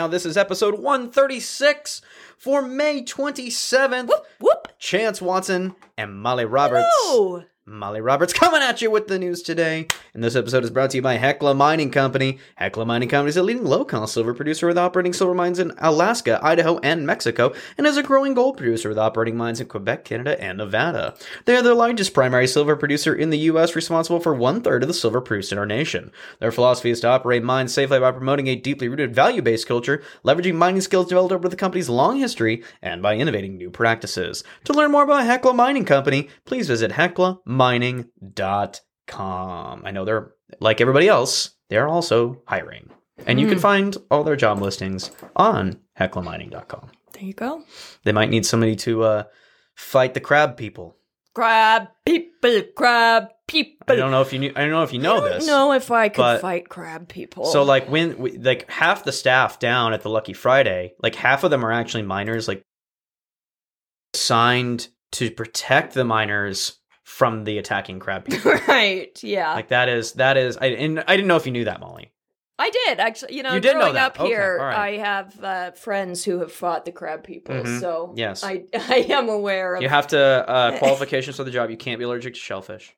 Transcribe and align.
Now. 0.00 0.08
This 0.08 0.24
is 0.24 0.38
episode 0.38 0.80
136 0.80 2.00
for 2.38 2.62
May 2.62 3.02
27th. 3.02 4.08
Whoop, 4.08 4.26
whoop. 4.40 4.68
Chance 4.78 5.20
Watson 5.20 5.76
and 5.98 6.18
Molly 6.18 6.46
Roberts. 6.46 6.88
No. 7.04 7.44
Molly 7.66 8.00
Roberts 8.00 8.32
coming 8.32 8.62
at 8.62 8.82
you 8.82 8.90
with 8.90 9.06
the 9.06 9.18
news 9.18 9.42
today. 9.42 9.86
And 10.12 10.24
this 10.24 10.34
episode 10.34 10.64
is 10.64 10.70
brought 10.70 10.90
to 10.90 10.96
you 10.96 11.02
by 11.02 11.14
Hecla 11.14 11.54
Mining 11.54 11.90
Company. 11.90 12.38
Hecla 12.56 12.84
Mining 12.84 13.08
Company 13.08 13.28
is 13.28 13.36
a 13.36 13.42
leading 13.42 13.64
low-cost 13.64 14.14
silver 14.14 14.34
producer 14.34 14.66
with 14.66 14.78
operating 14.78 15.12
silver 15.12 15.34
mines 15.34 15.58
in 15.58 15.72
Alaska, 15.78 16.40
Idaho, 16.42 16.78
and 16.78 17.06
Mexico, 17.06 17.52
and 17.78 17.86
is 17.86 17.96
a 17.96 18.02
growing 18.02 18.34
gold 18.34 18.56
producer 18.56 18.88
with 18.88 18.98
operating 18.98 19.36
mines 19.36 19.60
in 19.60 19.68
Quebec, 19.68 20.04
Canada, 20.04 20.42
and 20.42 20.58
Nevada. 20.58 21.14
They 21.44 21.54
are 21.54 21.62
the 21.62 21.74
largest 21.74 22.12
primary 22.14 22.48
silver 22.48 22.76
producer 22.76 23.14
in 23.14 23.30
the 23.30 23.38
U.S., 23.38 23.76
responsible 23.76 24.20
for 24.20 24.34
one-third 24.34 24.82
of 24.82 24.88
the 24.88 24.94
silver 24.94 25.20
produced 25.20 25.52
in 25.52 25.58
our 25.58 25.66
nation. 25.66 26.10
Their 26.40 26.52
philosophy 26.52 26.90
is 26.90 27.00
to 27.00 27.08
operate 27.08 27.44
mines 27.44 27.72
safely 27.72 28.00
by 28.00 28.10
promoting 28.10 28.48
a 28.48 28.56
deeply 28.56 28.88
rooted 28.88 29.14
value-based 29.14 29.68
culture, 29.68 30.02
leveraging 30.24 30.54
mining 30.54 30.80
skills 30.80 31.08
developed 31.08 31.34
over 31.34 31.48
the 31.48 31.56
company's 31.56 31.88
long 31.88 32.18
history, 32.18 32.64
and 32.82 33.02
by 33.02 33.16
innovating 33.16 33.56
new 33.56 33.70
practices. 33.70 34.42
To 34.64 34.72
learn 34.72 34.90
more 34.90 35.04
about 35.04 35.24
Hecla 35.24 35.54
Mining 35.54 35.84
Company, 35.84 36.30
please 36.46 36.66
visit 36.66 36.92
heclamining.com. 37.50 39.82
I 39.84 39.90
know 39.90 40.04
they're 40.04 40.32
like 40.60 40.80
everybody 40.80 41.08
else, 41.08 41.50
they're 41.68 41.88
also 41.88 42.42
hiring. 42.46 42.90
And 43.26 43.38
you 43.38 43.48
can 43.48 43.58
find 43.58 43.96
all 44.10 44.24
their 44.24 44.36
job 44.36 44.62
listings 44.62 45.10
on 45.36 45.78
heclamining.com. 45.98 46.90
There 47.12 47.22
you 47.22 47.34
go. 47.34 47.62
They 48.04 48.12
might 48.12 48.30
need 48.30 48.46
somebody 48.46 48.76
to 48.76 49.02
uh, 49.02 49.24
fight 49.74 50.14
the 50.14 50.20
crab 50.20 50.56
people. 50.56 50.96
Crab 51.34 51.88
people, 52.06 52.62
crab 52.74 53.28
people. 53.46 53.84
I 53.88 53.96
don't 53.96 54.10
know 54.10 54.22
if 54.22 54.32
you 54.32 54.38
knew, 54.38 54.52
I 54.56 54.62
don't 54.62 54.70
know 54.70 54.84
if 54.84 54.94
you 54.94 55.00
know 55.00 55.18
I 55.18 55.20
don't 55.20 55.30
this. 55.30 55.46
know 55.46 55.72
if 55.72 55.90
I 55.90 56.08
could 56.08 56.22
but- 56.22 56.40
fight 56.40 56.68
crab 56.70 57.08
people. 57.08 57.44
So 57.44 57.62
like 57.62 57.90
when 57.90 58.16
we, 58.16 58.38
like 58.38 58.70
half 58.70 59.04
the 59.04 59.12
staff 59.12 59.58
down 59.58 59.92
at 59.92 60.00
the 60.02 60.08
Lucky 60.08 60.32
Friday, 60.32 60.94
like 61.02 61.14
half 61.14 61.44
of 61.44 61.50
them 61.50 61.62
are 61.64 61.72
actually 61.72 62.04
miners, 62.04 62.48
like 62.48 62.64
signed 64.14 64.88
to 65.12 65.30
protect 65.30 65.94
the 65.94 66.04
miners 66.04 66.78
from 67.10 67.44
the 67.44 67.58
attacking 67.58 67.98
crab 67.98 68.24
people. 68.30 68.52
right, 68.68 69.22
yeah. 69.22 69.54
like 69.54 69.68
that 69.68 69.88
is 69.88 70.12
that 70.12 70.36
is 70.36 70.56
I 70.56 70.66
and 70.66 71.02
I 71.06 71.16
didn't 71.16 71.28
know 71.28 71.36
if 71.36 71.44
you 71.46 71.52
knew 71.52 71.64
that, 71.64 71.80
Molly. 71.80 72.10
I 72.58 72.68
did 72.70 73.00
actually. 73.00 73.36
You 73.36 73.42
know, 73.42 73.54
You 73.54 73.60
growing 73.62 73.96
up 73.96 74.20
Okay, 74.20 74.28
here, 74.28 74.58
right. 74.60 74.76
I 74.76 74.96
have 74.98 75.42
uh, 75.44 75.70
friends 75.72 76.22
who 76.24 76.40
have 76.40 76.52
fought 76.52 76.84
the 76.84 76.92
crab 76.92 77.24
people, 77.24 77.54
Mhm. 77.54 77.80
so 77.80 78.12
Yes. 78.16 78.44
I 78.44 78.64
I 78.74 79.06
am 79.10 79.28
aware 79.30 79.76
of. 79.76 79.82
You 79.82 79.88
have 79.88 80.08
to 80.08 80.18
uh, 80.20 80.78
qualifications 80.78 81.36
for 81.36 81.44
the 81.44 81.50
job. 81.50 81.70
You 81.70 81.76
can't 81.78 81.98
be 81.98 82.04
allergic 82.04 82.34
to 82.34 82.40
shellfish. 82.40 82.94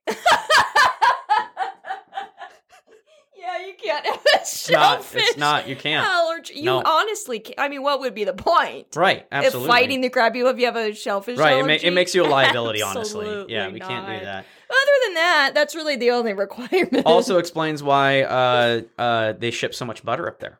yeah, 3.36 3.66
you 3.66 3.74
can't 3.92 4.06
have 4.06 4.16
a 4.34 4.38
It's 4.38 4.70
not. 4.70 5.06
It's 5.14 5.36
not. 5.36 5.68
You 5.68 5.76
can't. 5.76 6.06
allergy. 6.06 6.54
You 6.54 6.64
No. 6.64 6.82
honestly, 6.84 7.40
can 7.40 7.54
I 7.58 7.68
mean, 7.68 7.82
what 7.82 8.00
would 8.00 8.14
be 8.14 8.24
the 8.24 8.32
point? 8.32 8.88
Right. 8.96 9.26
Absolutely. 9.30 9.68
If 9.68 9.74
fighting 9.74 10.00
the 10.00 10.10
crab 10.10 10.32
people, 10.32 10.50
if 10.50 10.58
you 10.58 10.66
have 10.66 10.76
a 10.76 10.94
shellfish 10.94 11.38
right. 11.38 11.52
It, 11.52 11.58
allergy, 11.60 11.84
ma- 11.84 11.88
it 11.88 11.92
makes 11.92 12.14
you 12.14 12.24
a 12.24 12.28
liability. 12.28 12.82
honestly. 12.82 13.26
Absolutely 13.26 13.54
Yeah. 13.54 13.68
We 13.68 13.80
can't 13.80 14.06
do 14.06 14.24
that. 14.24 14.44
Other 14.70 14.92
than 15.06 15.14
that, 15.14 15.50
that's 15.54 15.74
really 15.74 15.96
the 15.96 16.10
only 16.12 16.32
requirement. 16.46 17.04
Also 17.06 17.38
explains 17.38 17.82
why 17.82 18.22
uh, 18.22 18.80
uh, 18.98 19.32
they 19.32 19.50
ship 19.50 19.74
so 19.74 19.84
much 19.84 20.02
butter 20.04 20.27
up 20.27 20.40
there. 20.40 20.58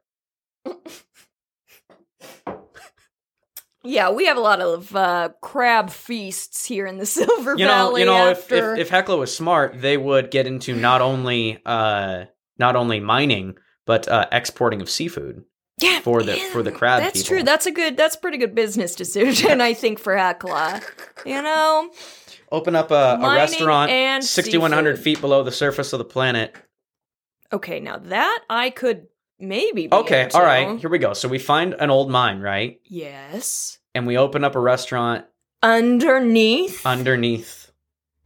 yeah, 3.85 4.11
we 4.11 4.27
have 4.27 4.37
a 4.37 4.41
lot 4.41 4.61
of 4.61 4.95
uh, 4.95 5.31
crab 5.41 5.91
feasts 5.91 6.65
here 6.67 6.87
in 6.87 6.99
the 6.99 7.07
Silver 7.07 7.55
you 7.57 7.65
know, 7.65 7.71
Valley. 7.71 8.01
you 8.03 8.07
know, 8.07 8.29
if, 8.29 8.39
after... 8.39 8.75
if 8.75 8.81
if 8.83 8.91
Hecla 8.91 9.17
was 9.17 9.35
smart, 9.35 9.81
they 9.81 9.97
would 9.97 10.31
get 10.31 10.47
into 10.47 10.75
not 10.75 11.01
only 11.01 11.61
uh 11.67 12.27
not 12.67 12.77
only 12.77 13.01
mining 13.01 13.55
but 13.85 14.07
uh, 14.09 14.27
exporting 14.31 14.81
of 14.81 14.89
seafood. 14.89 15.43
yeah, 15.81 15.99
for 16.01 16.23
the- 16.23 16.37
for 16.53 16.63
the 16.63 16.71
crab 16.71 17.03
That's 17.03 17.23
people. 17.23 17.29
true. 17.37 17.43
That's 17.43 17.67
a 17.67 17.73
good. 17.73 17.97
That's 17.97 18.15
a 18.15 18.19
pretty 18.25 18.39
good 18.39 18.55
business 18.55 18.95
decision, 18.95 19.61
I 19.61 19.75
think, 19.75 19.99
for 19.99 20.17
Hecla. 20.17 20.81
You 21.27 21.43
know, 21.43 21.91
Open 22.53 22.77
up 22.77 22.91
a, 22.93 23.19
a 23.21 23.35
restaurant 23.35 23.91
and 23.91 24.23
sixty 24.23 24.59
one 24.59 24.73
hundred 24.73 24.99
feet 25.01 25.21
below 25.21 25.43
the 25.43 25.51
surface 25.53 25.93
of 25.93 25.99
the 25.99 26.05
planet. 26.05 26.55
okay, 27.53 27.81
now 27.81 27.97
that 27.99 28.41
I 28.49 28.71
could 28.71 29.07
maybe. 29.41 29.89
Be 29.89 29.95
Okay, 29.95 30.29
all 30.35 30.43
right, 30.45 30.79
here 30.79 30.91
we 30.91 30.99
go. 30.99 31.13
So 31.15 31.29
we 31.29 31.39
find 31.41 31.75
an 31.75 31.91
old 31.91 32.09
mine, 32.11 32.41
right? 32.41 32.81
Yes. 32.85 33.79
And 33.95 34.07
we 34.07 34.17
open 34.17 34.45
up 34.45 34.55
a 34.55 34.61
restaurant 34.61 35.25
Underneath. 35.63 36.87
underneath, 36.87 37.73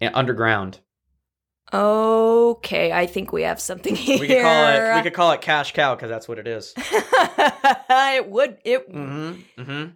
yeah, 0.00 0.10
underground. 0.14 0.80
Okay, 1.72 2.93
I 2.93 3.06
think 3.06 3.32
we 3.32 3.43
have 3.43 3.60
something 3.60 3.94
here. 3.94 4.19
We 4.19 4.28
could 4.28 4.43
call 4.43 4.69
it 4.69 4.94
we 4.97 5.03
could 5.03 5.15
call 5.15 5.32
it 5.32 5.41
cash 5.41 5.72
cow 5.72 5.94
because 5.94 6.09
that's 6.10 6.28
what 6.28 6.38
it 6.38 6.47
is. 6.47 6.75
it 6.77 8.28
would. 8.28 8.59
It. 8.65 8.93
Mm-hmm. 8.93 9.60
Mm-hmm. 9.62 9.91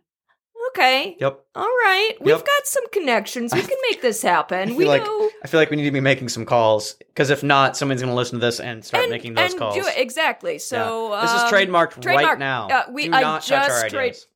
Okay. 0.69 1.16
Yep. 1.19 1.41
All 1.56 1.64
right. 1.64 2.12
We've 2.20 2.44
got 2.44 2.66
some 2.66 2.86
connections. 2.92 3.53
We 3.53 3.62
can 3.62 3.76
make 3.91 4.03
this 4.03 4.22
happen. 4.22 4.76
we 4.76 4.84
like- 4.84 5.04
know. 5.04 5.30
I 5.42 5.48
feel 5.48 5.59
like 5.59 5.70
we 5.70 5.76
need 5.76 5.84
to 5.84 5.91
be 5.91 6.00
making 6.00 6.28
some 6.28 6.44
calls 6.44 6.94
because 6.94 7.30
if 7.30 7.42
not, 7.42 7.76
somebody's 7.76 8.03
going 8.03 8.12
to 8.12 8.16
listen 8.16 8.38
to 8.38 8.47
this 8.47 8.60
and 8.60 8.84
start 8.84 9.04
and, 9.04 9.10
making 9.10 9.34
those 9.34 9.50
and 9.53 9.59
calls. 9.59 9.75
do 9.75 9.80
it 9.86 9.94
exactly. 9.97 10.59
So 10.59 11.12
Yeah. 11.14 11.22
this 11.22 11.32
is 11.32 11.41
um, 11.41 11.50
trademarked 11.50 12.04
right 12.04 12.38
now. 12.38 12.69
Uh, 12.69 12.82
we- 12.92 13.09
Do 13.09 13.14
I 13.14 13.20
not 13.20 13.42
touch 13.42 13.53
our 13.53 13.66
just 13.69 13.88
trade- 13.88 14.00
ideas. 14.10 14.26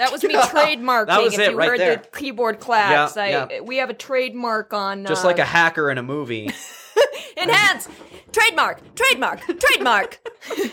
That 0.00 0.12
was 0.12 0.24
me 0.24 0.34
trademarking. 0.34 1.06
That 1.08 1.22
was 1.22 1.34
if 1.34 1.40
it 1.40 1.50
you 1.52 1.56
right 1.58 1.68
heard 1.68 1.78
there. 1.80 1.96
the 1.96 2.18
keyboard 2.18 2.58
claps, 2.58 3.16
Yeah, 3.16 3.22
I, 3.22 3.28
yeah. 3.28 3.60
we 3.60 3.76
have 3.76 3.90
a 3.90 3.94
trademark 3.94 4.72
on. 4.72 5.04
Just 5.04 5.24
uh, 5.24 5.28
like 5.28 5.38
a 5.38 5.44
hacker 5.44 5.90
in 5.90 5.98
a 5.98 6.02
movie. 6.02 6.50
enhance, 7.36 7.86
trademark, 8.32 8.80
trademark, 8.94 9.40
trademark. 9.60 10.20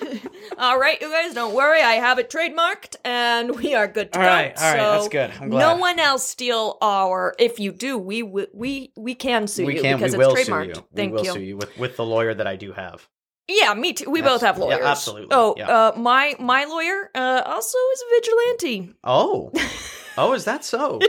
all 0.58 0.80
right, 0.80 1.00
you 1.02 1.10
guys, 1.12 1.34
don't 1.34 1.54
worry. 1.54 1.82
I 1.82 1.94
have 1.96 2.20
it 2.20 2.30
trademarked, 2.30 2.96
and 3.04 3.56
we 3.56 3.76
are 3.76 3.88
good 3.88 4.14
to 4.14 4.20
All 4.20 4.26
go. 4.26 4.30
right, 4.30 4.58
all 4.58 4.64
right, 4.72 4.78
that's 4.78 5.04
So 5.06 5.10
good. 5.10 5.32
I'm 5.42 5.50
No 5.50 5.76
one 5.78 6.00
else 6.00 6.26
steal 6.26 6.78
our. 6.82 7.36
If 7.38 7.60
you 7.60 7.72
do, 7.74 7.98
we 7.98 8.24
we 8.24 8.92
we 8.96 9.14
can 9.16 9.48
sue 9.48 9.66
we 9.66 9.76
you 9.76 9.82
can. 9.82 9.98
because 9.98 10.14
We 10.14 10.20
will 10.20 10.34
it's 10.36 10.46
sue 10.46 10.52
trademarked. 10.54 10.76
you. 10.76 10.84
Thank 10.96 11.12
we 11.12 11.18
will 11.18 11.26
you. 11.26 11.34
sue 11.34 11.42
you 11.42 11.58
with, 11.58 11.78
with 11.78 11.98
the 11.98 12.06
lawyer 12.06 12.34
that 12.34 12.48
I 12.48 12.56
do 12.56 12.72
have. 12.74 13.08
Yeah, 13.50 13.74
me 13.76 13.94
too. 13.94 14.10
We 14.10 14.20
Yes. 14.22 14.30
both 14.30 14.42
have 14.42 14.58
Yeah, 14.58 14.64
lawyers. 14.66 14.86
absolutely. 14.86 15.28
Oh, 15.32 15.56
Yeah. 15.58 15.70
uh, 15.70 15.92
my 15.98 16.36
my 16.40 16.66
lawyer 16.66 17.10
uh, 17.16 17.44
also 17.46 17.78
is 17.94 18.02
a 18.02 18.16
vigilante. 18.16 18.94
Oh, 19.06 19.52
oh, 20.18 20.34
is 20.34 20.44
that 20.46 20.66
so? 20.66 21.00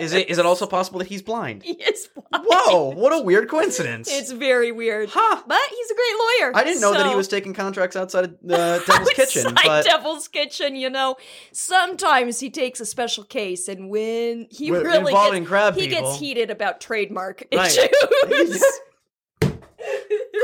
Is 0.00 0.12
it? 0.12 0.28
Is 0.28 0.38
it 0.38 0.44
also 0.46 0.66
possible 0.66 0.98
that 0.98 1.06
he's 1.06 1.22
blind? 1.22 1.62
He 1.62 1.74
is 1.74 2.08
blind. 2.08 2.46
Whoa! 2.48 2.90
What 2.90 3.12
a 3.12 3.22
weird 3.22 3.48
coincidence. 3.48 4.08
It's 4.10 4.32
very 4.32 4.72
weird. 4.72 5.08
Huh. 5.12 5.42
But 5.46 5.60
he's 5.70 5.90
a 5.90 5.94
great 5.94 6.14
lawyer. 6.18 6.52
I 6.56 6.64
didn't 6.64 6.80
know 6.80 6.92
that 6.94 7.06
he 7.06 7.14
was 7.14 7.28
taking 7.28 7.54
contracts 7.54 7.94
outside 7.94 8.24
of 8.24 8.36
the 8.42 8.82
Devil's 8.88 9.10
Kitchen, 9.10 9.46
Outside 9.46 9.64
but 9.64 9.84
Devil's 9.84 10.26
Kitchen, 10.26 10.74
you 10.74 10.90
know. 10.90 11.14
Sometimes 11.52 12.40
he 12.40 12.50
takes 12.50 12.80
a 12.80 12.86
special 12.86 13.22
case, 13.22 13.68
and 13.68 13.88
when 13.88 14.48
he 14.50 14.72
With- 14.72 14.82
really 14.82 15.12
involving 15.12 15.42
gets, 15.44 15.48
crab 15.48 15.74
he 15.76 15.86
people. 15.88 16.02
gets 16.10 16.18
heated 16.18 16.50
about 16.50 16.80
trademark 16.80 17.44
Right. 17.54 17.70
issues. 17.70 18.64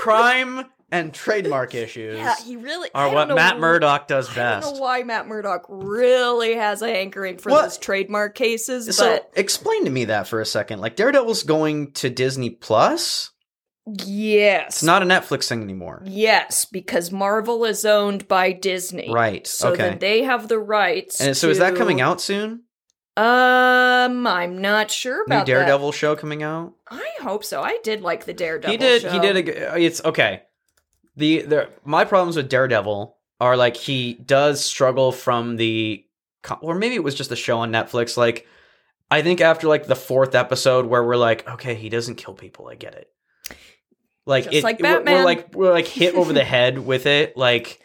crime 0.02 0.64
and 0.92 1.12
trademark 1.14 1.74
issues 1.74 2.16
yeah, 2.18 2.34
he 2.44 2.56
really 2.56 2.88
are 2.94 3.06
don't 3.06 3.14
what 3.28 3.34
Matt 3.36 3.56
wh- 3.56 3.60
Murdock 3.60 4.06
does 4.08 4.26
best. 4.28 4.66
I 4.66 4.70
don't 4.70 4.74
know 4.76 4.80
why 4.82 5.02
Matt 5.02 5.26
Murdock 5.28 5.66
really 5.68 6.54
has 6.54 6.82
a 6.82 6.88
hankering 6.88 7.38
for 7.38 7.50
What? 7.50 7.62
those 7.62 7.78
trademark 7.78 8.34
cases, 8.34 8.96
So 8.96 9.04
but 9.14 9.30
explain 9.34 9.84
to 9.84 9.90
me 9.90 10.06
that 10.06 10.26
for 10.28 10.40
a 10.40 10.46
second. 10.46 10.80
Like 10.80 10.96
Daredevil's 10.96 11.42
going 11.42 11.92
to 11.92 12.10
Disney 12.10 12.50
Plus. 12.50 13.30
yes, 13.86 14.66
It's 14.76 14.82
not 14.82 15.02
a 15.02 15.06
Netflix 15.06 15.48
thing 15.48 15.62
anymore. 15.62 16.02
Yes, 16.04 16.64
because 16.64 17.10
Marvel 17.10 17.64
is 17.64 17.84
owned 17.84 18.28
by 18.28 18.52
Disney. 18.52 19.10
Right. 19.12 19.46
So 19.46 19.70
okay. 19.72 19.82
then 19.90 19.98
they 19.98 20.22
have 20.24 20.48
the 20.48 20.58
rights. 20.58 21.20
and 21.20 21.36
so 21.36 21.48
is 21.48 21.58
that 21.58 21.76
coming 21.76 22.00
out 22.00 22.20
soon? 22.20 22.64
Um, 23.16 24.26
I'm 24.26 24.60
not 24.62 24.90
sure 24.90 25.24
New 25.26 25.34
about 25.34 25.46
Daredevil 25.46 25.92
show 25.92 26.14
coming 26.16 26.42
out? 26.42 26.74
I 26.88 27.06
hope 27.20 27.44
so. 27.44 27.60
I 27.60 27.78
did 27.82 28.00
like 28.02 28.24
the 28.24 28.32
Daredevil. 28.32 28.70
he 28.70 28.76
did. 28.78 29.02
Show. 29.02 29.10
He 29.10 29.18
did. 29.18 29.36
A, 29.36 29.42
g- 29.42 29.58
uh, 29.64 29.76
it's 29.76 30.02
okay. 30.04 30.42
The 31.20 31.42
the 31.42 31.70
my 31.84 32.04
problems 32.04 32.36
with 32.36 32.48
Daredevil 32.48 33.16
are 33.40 33.56
like 33.56 33.76
he 33.76 34.14
does 34.14 34.64
struggle 34.64 35.12
from 35.12 35.56
the, 35.56 36.04
or 36.60 36.74
maybe 36.74 36.94
it 36.94 37.04
was 37.04 37.14
just 37.14 37.30
the 37.30 37.36
show 37.36 37.58
on 37.58 37.70
Netflix. 37.70 38.16
Like 38.16 38.46
I 39.10 39.22
think 39.22 39.40
after 39.40 39.68
like 39.68 39.86
the 39.86 39.96
fourth 39.96 40.34
episode 40.34 40.86
where 40.86 41.04
we're 41.04 41.16
like, 41.16 41.48
okay, 41.48 41.74
he 41.74 41.88
doesn't 41.88 42.16
kill 42.16 42.34
people. 42.34 42.68
I 42.68 42.74
get 42.74 42.94
it. 42.94 43.10
Like 44.26 44.44
Just 44.44 44.56
it, 44.56 44.64
like 44.64 44.80
we're- 44.80 44.94
We're, 44.94 44.98
Batman. 45.04 45.24
like 45.24 45.54
we're 45.54 45.72
like 45.72 45.86
hit 45.86 46.14
over 46.14 46.32
the 46.32 46.44
head 46.54 46.78
with 46.78 47.06
it. 47.06 47.36
Like 47.36 47.80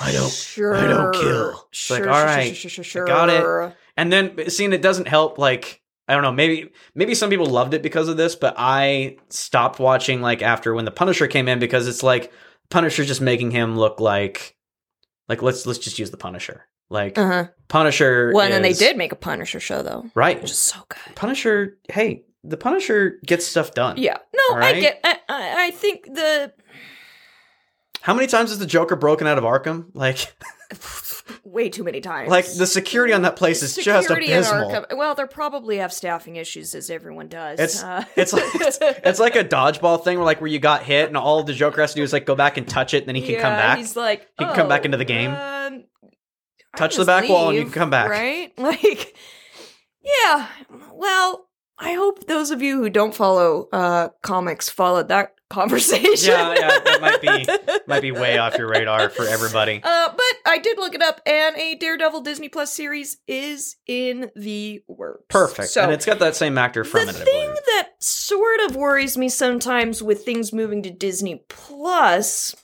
I 0.00 0.12
don't. 0.12 0.30
Sure. 0.30 0.74
I 0.76 0.86
don't 0.86 1.12
kill. 1.14 1.68
It's 1.70 1.78
Sure. 1.78 1.98
like, 1.98 2.06
all 2.08 2.24
right, 2.24 2.56
Sure, 2.56 2.84
sure, 2.84 3.06
got 3.06 3.30
it. 3.30 3.74
And 3.96 4.12
then 4.12 4.48
seeing 4.50 4.72
it 4.72 4.82
doesn't 4.82 5.08
help. 5.08 5.38
Like 5.38 5.82
I 6.06 6.14
don't 6.14 6.22
know. 6.22 6.32
Maybe 6.32 6.70
maybe 6.94 7.14
some 7.14 7.30
people 7.30 7.46
loved 7.46 7.74
it 7.74 7.82
because 7.82 8.08
of 8.08 8.16
this, 8.16 8.34
but 8.36 8.54
I 8.56 9.16
stopped 9.28 9.78
watching 9.78 10.20
like 10.22 10.40
after 10.42 10.72
when 10.74 10.84
the 10.84 10.90
Punisher 10.90 11.26
came 11.26 11.48
in 11.48 11.58
because 11.58 11.88
it's 11.88 12.02
like 12.02 12.32
Punisher's 12.70 13.06
just 13.06 13.20
making 13.20 13.50
him 13.50 13.76
look 13.76 14.00
like 14.00 14.56
like 15.28 15.42
let's 15.42 15.66
let's 15.66 15.78
just 15.78 15.98
use 15.98 16.10
the 16.10 16.16
Punisher. 16.16 16.66
Like 16.90 17.18
Uh-huh. 17.18 17.48
Punisher. 17.68 18.30
Well, 18.34 18.44
and 18.44 18.52
then 18.52 18.62
they 18.62 18.72
did 18.72 18.96
make 18.96 19.12
a 19.12 19.16
Punisher 19.16 19.60
show 19.60 19.82
though, 19.82 20.06
right. 20.14 20.40
which 20.40 20.50
is 20.50 20.58
so 20.58 20.78
good. 20.88 21.14
Punisher. 21.16 21.78
Hey, 21.90 22.24
the 22.44 22.56
Punisher 22.56 23.18
gets 23.26 23.46
stuff 23.46 23.74
done. 23.74 23.96
Yeah. 23.98 24.16
No, 24.34 24.56
right. 24.56 24.76
I 24.76 24.80
get. 24.80 25.00
I, 25.04 25.18
I 25.28 25.66
I 25.66 25.70
think 25.72 26.04
the. 26.06 26.52
How 28.00 28.14
many 28.14 28.26
times 28.26 28.50
has 28.50 28.58
the 28.58 28.64
Joker 28.66 28.96
broken 28.96 29.26
out 29.26 29.36
of 29.38 29.44
Arkham? 29.44 29.86
Like, 29.92 30.32
Way 31.44 31.68
too 31.68 31.84
many 31.84 32.00
times. 32.00 32.30
like 32.30 32.46
the 32.52 32.66
security 32.66 33.12
on 33.12 33.22
that 33.22 33.36
place 33.36 33.62
is 33.62 33.74
just 33.74 34.08
Security 34.08 34.32
in 34.32 34.38
abysmal. 34.38 34.86
Well, 34.96 35.14
they 35.14 35.24
probably 35.26 35.78
have 35.78 35.92
staffing 35.92 36.36
issues, 36.36 36.74
as 36.74 36.90
everyone 36.90 37.28
does. 37.28 37.58
It's 37.60 37.82
Uh, 37.82 38.04
it's 38.16 38.32
like 38.32 38.44
it's, 38.54 38.78
it's 38.80 39.20
like 39.20 39.36
a 39.36 39.44
dodgeball 39.44 40.02
thing 40.04 40.16
where 40.18 40.24
like 40.26 40.40
where 40.40 40.48
you 40.50 40.58
got 40.58 40.82
hit 40.82 41.08
and 41.08 41.16
all 41.16 41.42
the 41.42 41.52
Joker 41.54 41.80
has 41.80 41.92
to 41.92 41.96
do 41.96 42.02
is 42.02 42.12
like 42.12 42.26
go 42.26 42.34
back 42.34 42.56
and 42.56 42.68
touch 42.68 42.94
it 42.94 42.98
and 42.98 43.08
then 43.08 43.14
he 43.14 43.22
can 43.22 43.32
yeah, 43.32 43.42
come 43.42 43.52
back. 43.52 43.78
He's 43.78 43.96
like, 43.96 44.28
He 44.38 44.44
can 44.44 44.54
come 44.54 44.68
back 44.68 44.82
"Oh, 44.82 44.84
into 44.86 44.98
the 44.98 45.04
game. 45.04 45.30
um, 45.32 45.84
Touch 46.76 46.94
the 46.94 47.00
just 47.00 47.06
back 47.06 47.28
wall 47.28 47.48
and 47.48 47.56
you 47.58 47.64
can 47.64 47.72
come 47.72 47.90
back. 47.90 48.10
Right? 48.10 48.52
Like, 48.58 49.14
yeah. 50.02 50.46
Well, 50.92 51.48
I 51.78 51.94
hope 51.94 52.26
those 52.26 52.50
of 52.50 52.62
you 52.62 52.78
who 52.78 52.90
don't 52.90 53.14
follow 53.14 53.68
uh, 53.72 54.08
comics 54.22 54.68
followed 54.68 55.08
that 55.08 55.34
conversation. 55.50 56.32
Yeah, 56.32 56.54
yeah, 56.54 56.78
that 56.78 57.00
might 57.00 57.20
be 57.20 57.46
might 57.86 58.02
be 58.02 58.12
way 58.12 58.38
off 58.38 58.56
your 58.56 58.68
radar 58.68 59.08
for 59.08 59.26
everybody. 59.26 59.80
Uh, 59.82 60.08
but 60.10 60.50
I 60.50 60.58
did 60.58 60.78
look 60.78 60.94
it 60.94 61.02
up, 61.02 61.20
and 61.26 61.56
a 61.56 61.74
Daredevil 61.76 62.22
Disney 62.22 62.48
Plus 62.48 62.72
series 62.72 63.18
is 63.26 63.76
in 63.86 64.30
the 64.36 64.82
works. 64.86 65.24
Perfect. 65.28 65.70
So 65.70 65.82
and 65.82 65.92
it's 65.92 66.06
got 66.06 66.18
that 66.18 66.36
same 66.36 66.58
actor 66.58 66.84
from 66.84 67.06
the 67.06 67.12
it, 67.12 67.20
I 67.20 67.24
thing 67.24 67.48
that 67.48 67.88
sort 68.00 68.60
of 68.66 68.76
worries 68.76 69.16
me 69.16 69.28
sometimes 69.28 70.02
with 70.02 70.24
things 70.24 70.52
moving 70.52 70.82
to 70.82 70.90
Disney 70.90 71.44
Plus 71.48 72.54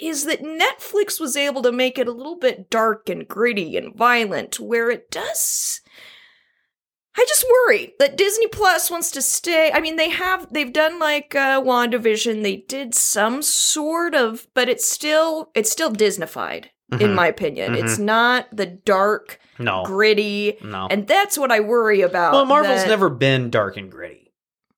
is 0.00 0.24
that 0.24 0.42
Netflix 0.42 1.20
was 1.20 1.36
able 1.36 1.62
to 1.62 1.70
make 1.70 1.96
it 1.96 2.08
a 2.08 2.12
little 2.12 2.36
bit 2.36 2.68
dark 2.68 3.08
and 3.08 3.28
gritty 3.28 3.76
and 3.76 3.94
violent, 3.94 4.58
where 4.58 4.90
it 4.90 5.10
does. 5.10 5.80
I 7.16 7.24
just 7.28 7.44
that 7.98 8.16
Disney 8.16 8.46
Plus 8.48 8.90
wants 8.90 9.10
to 9.12 9.22
stay. 9.22 9.70
I 9.72 9.80
mean, 9.80 9.96
they 9.96 10.08
have 10.10 10.52
they've 10.52 10.72
done 10.72 10.98
like 10.98 11.34
uh, 11.34 11.60
WandaVision. 11.62 12.42
They 12.42 12.56
did 12.56 12.94
some 12.94 13.42
sort 13.42 14.14
of, 14.14 14.46
but 14.54 14.68
it's 14.68 14.88
still 14.88 15.50
it's 15.54 15.70
still 15.70 15.92
Disneyfied 15.92 16.66
in 16.92 16.98
Mhm. 16.98 17.14
my 17.14 17.26
opinion. 17.26 17.74
It's 17.74 17.98
not 17.98 18.46
the 18.52 18.66
dark, 18.66 19.38
No. 19.58 19.82
gritty, 19.84 20.58
No. 20.62 20.88
and 20.90 21.06
that's 21.06 21.38
what 21.38 21.50
I 21.50 21.60
worry 21.60 22.02
about. 22.02 22.34
well, 22.34 22.44
Marvel's 22.44 22.82
that- 22.82 22.88
never 22.88 23.08
been 23.08 23.48
dark 23.50 23.76
and 23.76 23.90
gritty. 23.90 24.18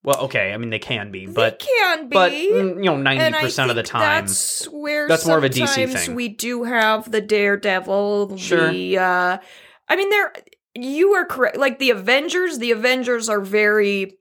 Well, 0.03 0.19
okay, 0.25 0.53
I 0.53 0.57
mean 0.57 0.69
they 0.69 0.77
can 0.79 1.09
be, 1.11 1.25
but 1.25 1.59
they 1.59 1.65
can 1.65 2.07
be. 2.09 2.13
but 2.13 2.31
you 2.31 2.75
know, 2.75 2.95
ninety 2.95 3.37
percent 3.39 3.69
of 3.71 3.75
the 3.75 3.81
time. 3.83 4.25
that's 4.25 4.65
where 4.65 5.07
that's 5.07 5.25
more 5.25 5.37
of 5.39 5.43
a 5.43 5.49
DC 5.49 5.87
thing. 5.91 6.13
We 6.15 6.27
do 6.29 6.63
have 6.63 7.09
the 7.11 7.21
Daredevil. 7.21 8.37
Sure. 8.37 8.71
The, 8.71 8.97
uh, 8.99 9.37
I 9.89 9.95
mean, 9.95 10.09
there. 10.11 10.31
You 10.75 11.13
are 11.13 11.25
correct. 11.25 11.57
Like 11.57 11.79
the 11.79 11.89
Avengers, 11.91 12.59
the 12.59 12.71
Avengers 12.71 13.29
are 13.29 13.39
very 13.41 14.17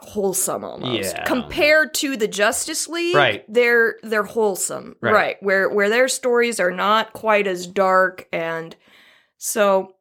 wholesome 0.00 0.64
almost 0.64 1.14
Yeah. 1.14 1.24
compared 1.24 1.92
to 1.94 2.16
the 2.16 2.28
Justice 2.28 2.88
League. 2.88 3.16
Right. 3.16 3.44
They're 3.48 3.96
they're 4.02 4.22
wholesome. 4.22 4.96
Right. 5.00 5.12
Right. 5.12 5.42
Where 5.42 5.68
where 5.68 5.88
their 5.88 6.08
stories 6.08 6.60
are 6.60 6.70
not 6.70 7.12
quite 7.12 7.46
as 7.46 7.66
dark 7.66 8.28
and 8.32 8.76
so 9.38 9.94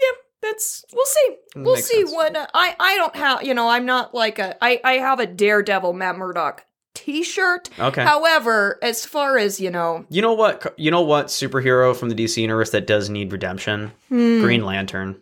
yeah, 0.00 0.16
that's 0.42 0.84
we'll 0.92 1.06
see. 1.06 1.36
We'll 1.54 1.76
see 1.76 2.00
sense. 2.00 2.12
what 2.12 2.34
uh, 2.36 2.46
I 2.54 2.74
I 2.80 2.96
don't 2.96 3.16
have, 3.16 3.42
you 3.42 3.54
know, 3.54 3.68
I'm 3.68 3.84
not 3.86 4.14
like 4.14 4.38
a 4.38 4.56
I 4.64 4.80
I 4.82 4.92
have 4.94 5.20
a 5.20 5.26
Daredevil 5.26 5.92
Matt 5.92 6.16
Murdock 6.16 6.64
t-shirt. 6.96 7.70
Okay. 7.78 8.02
However, 8.02 8.78
as 8.82 9.04
far 9.04 9.38
as, 9.38 9.60
you 9.60 9.70
know, 9.70 10.04
you 10.08 10.22
know 10.22 10.32
what? 10.32 10.74
You 10.76 10.90
know 10.90 11.02
what 11.02 11.26
superhero 11.26 11.94
from 11.94 12.08
the 12.08 12.14
DC 12.14 12.38
universe 12.40 12.70
that 12.70 12.86
does 12.86 13.08
need 13.10 13.30
redemption? 13.32 13.92
hmm, 14.08 14.40
Green 14.40 14.64
Lantern. 14.64 15.20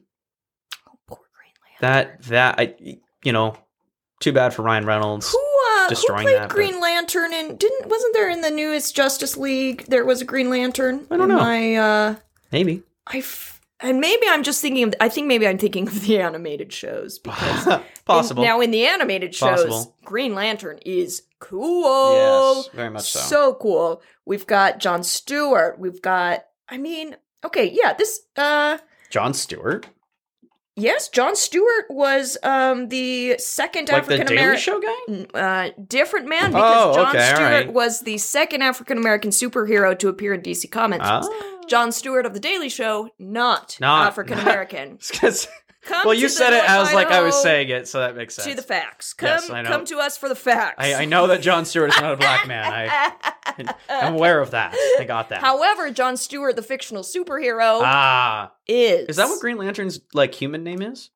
Oh, 0.88 0.92
poor 1.06 1.18
Green 1.36 1.80
Lantern. 1.82 2.08
That 2.18 2.22
that 2.24 2.54
I 2.58 2.96
you 3.24 3.32
know, 3.32 3.56
too 4.20 4.32
bad 4.32 4.54
for 4.54 4.62
Ryan 4.62 4.86
Reynolds. 4.86 5.30
Who 5.32 5.38
uh 5.38 5.82
who 5.84 5.88
destroying 5.90 6.22
played 6.24 6.36
that, 6.36 6.48
but- 6.48 6.54
Green 6.54 6.80
Lantern 6.80 7.32
and 7.34 7.58
didn't 7.58 7.86
wasn't 7.88 8.14
there 8.14 8.30
in 8.30 8.40
the 8.40 8.50
newest 8.50 8.94
Justice 8.94 9.36
League 9.36 9.84
there 9.88 10.04
was 10.04 10.20
a 10.20 10.24
Green 10.24 10.48
Lantern? 10.50 11.06
I 11.10 11.16
don't 11.16 11.28
know. 11.28 11.36
My 11.38 11.74
uh 11.76 12.14
Maybe. 12.52 12.82
I 13.06 13.18
f- 13.18 13.53
and 13.84 14.00
maybe 14.00 14.22
I'm 14.28 14.42
just 14.42 14.60
thinking 14.60 14.82
of 14.84 14.94
I 15.00 15.08
think 15.08 15.26
maybe 15.28 15.46
I'm 15.46 15.58
thinking 15.58 15.86
of 15.86 16.00
the 16.02 16.18
animated 16.28 16.72
shows 16.72 17.18
because 17.20 17.80
Possible. 18.04 18.42
in- 18.42 18.48
now 18.48 18.60
in 18.60 18.70
the 18.72 18.86
animated 18.86 19.34
shows 19.34 19.64
Possible. 19.64 19.96
Green 20.04 20.34
Lantern 20.34 20.78
is 20.84 21.22
cool. 21.40 22.62
yes, 22.64 22.68
very 22.74 22.90
much 22.90 23.10
so. 23.12 23.20
so 23.20 23.54
cool. 23.54 24.02
We've 24.24 24.46
got 24.46 24.78
John 24.80 25.02
Stewart. 25.04 25.78
We've 25.78 26.00
got 26.02 26.44
I 26.68 26.78
mean, 26.78 27.16
okay, 27.44 27.70
yeah, 27.72 27.92
this 27.92 28.22
uh 28.36 28.78
John 29.10 29.32
Stewart, 29.34 29.86
yes, 30.76 31.08
John 31.08 31.36
Stewart 31.36 31.84
was 31.90 32.36
um 32.42 32.88
the 32.88 33.36
second 33.38 33.88
like 33.90 33.98
African 34.02 34.28
American 34.28 34.60
Show 34.60 34.80
guy. 34.80 35.24
uh, 35.34 35.70
different 35.86 36.28
man 36.28 36.50
because 36.50 36.86
Oh, 36.86 36.94
John 36.94 37.08
okay, 37.16 37.26
Stewart 37.34 37.50
right. 37.50 37.72
was 37.72 38.00
the 38.00 38.18
second 38.18 38.62
African 38.62 38.98
American 38.98 39.30
superhero 39.30 39.96
to 39.98 40.08
appear 40.08 40.34
in 40.34 40.40
DC 40.42 40.70
Comics. 40.70 41.04
Ah. 41.06 41.22
Jon 41.68 41.92
Stewart 41.92 42.26
of 42.26 42.34
the 42.34 42.40
Daily 42.40 42.68
Show, 42.68 43.10
not, 43.18 43.76
Not- 43.80 44.06
African 44.08 44.38
American. 44.38 44.98
Well, 45.90 46.14
you 46.14 46.28
said 46.28 46.52
it 46.54 46.64
as 46.66 46.92
like 46.94 47.08
I 47.08 47.20
was 47.20 47.40
saying 47.42 47.68
it, 47.68 47.86
so 47.86 48.00
that 48.00 48.16
makes 48.16 48.34
sense. 48.34 48.48
To 48.48 48.54
the 48.54 48.62
facts. 48.62 49.12
Come, 49.12 49.28
Yes, 49.28 49.48
come 49.68 49.84
to 49.84 49.98
us 49.98 50.16
for 50.16 50.28
the 50.28 50.34
facts. 50.34 50.76
I, 50.78 50.94
I 50.94 51.04
know 51.04 51.26
that 51.26 51.42
Jon 51.42 51.64
Stewart 51.64 51.90
is 51.90 52.00
not 52.00 52.14
a 52.14 52.16
black 52.16 52.48
man. 52.48 52.64
I, 52.64 53.12
I'm 53.90 54.14
aware 54.14 54.40
of 54.40 54.52
that. 54.52 54.74
I 54.98 55.04
got 55.04 55.28
that. 55.28 55.40
However, 55.40 55.90
John 55.90 56.16
Stewart, 56.16 56.56
the 56.56 56.62
fictional 56.62 57.02
superhero, 57.02 57.80
ah, 57.82 58.52
is 58.66 59.08
is 59.10 59.16
that 59.16 59.28
what 59.28 59.40
Green 59.40 59.58
Lantern's 59.58 60.00
like 60.14 60.34
human 60.34 60.64
name 60.64 60.80
is? 60.80 61.10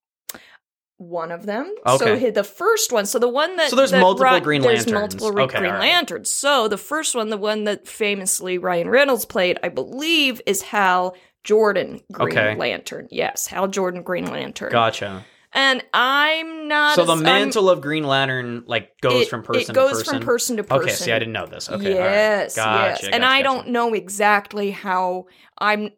One 0.99 1.31
of 1.33 1.47
them. 1.47 1.73
Okay. 1.87 2.21
So 2.21 2.31
the 2.31 2.45
first 2.45 2.93
one, 2.93 3.06
so 3.06 3.19
the 3.19 3.29
one 3.29 3.56
that 3.56 3.71
So 3.71 3.77
there's 3.77 3.93
that 3.93 4.00
multiple 4.00 4.41
Green 4.41 4.61
there's 4.62 4.87
Lanterns. 4.87 5.15
multiple 5.15 5.33
re- 5.33 5.45
Okay, 5.45 5.59
Green 5.59 5.73
right. 5.73 5.81
Lanterns. 5.81 6.31
So 6.31 6.69
the 6.69 6.77
first 6.79 7.15
one, 7.15 7.29
the 7.31 7.37
one 7.37 7.65
that 7.65 7.87
famously 7.89 8.59
Ryan 8.59 8.89
Reynolds 8.91 9.25
played, 9.25 9.59
I 9.62 9.69
believe, 9.69 10.41
is 10.45 10.62
Hal 10.62 11.15
Jordan 11.45 12.00
Green 12.12 12.37
Okay. 12.37 12.56
Lantern. 12.56 13.09
Yes, 13.11 13.47
Hal 13.47 13.69
Jordan 13.69 14.03
Green 14.03 14.27
Lantern. 14.27 14.71
Gotcha. 14.73 15.25
And 15.55 15.83
I'm 15.95 16.69
not. 16.69 16.95
So 16.97 17.05
the 17.05 17.12
as- 17.15 17.19
I'm- 17.21 17.25
mantle 17.25 17.71
of 17.71 17.81
Green 17.81 18.05
Lantern 18.05 18.65
like 18.67 19.00
goes 19.00 19.23
it- 19.23 19.29
from 19.31 19.43
person 19.45 19.71
It 19.71 19.75
goes 19.75 19.91
to 19.93 19.97
person. 19.99 20.19
from 20.19 20.27
person 20.27 20.56
to 20.59 20.65
person. 20.65 20.83
Okay, 20.85 20.93
see, 20.93 21.12
I 21.12 21.19
didn't 21.19 21.33
know 21.33 21.47
this. 21.47 21.71
Okay, 21.71 21.95
yes, 21.95 21.99
right. 21.99 22.05
yes. 22.05 22.56
Gotcha, 22.56 23.14
and 23.14 23.23
gotcha, 23.23 23.33
I 23.35 23.43
don't 23.43 23.69
know 23.69 23.95
exactly 23.95 24.73
how 24.73 25.26
I'm. 25.59 25.90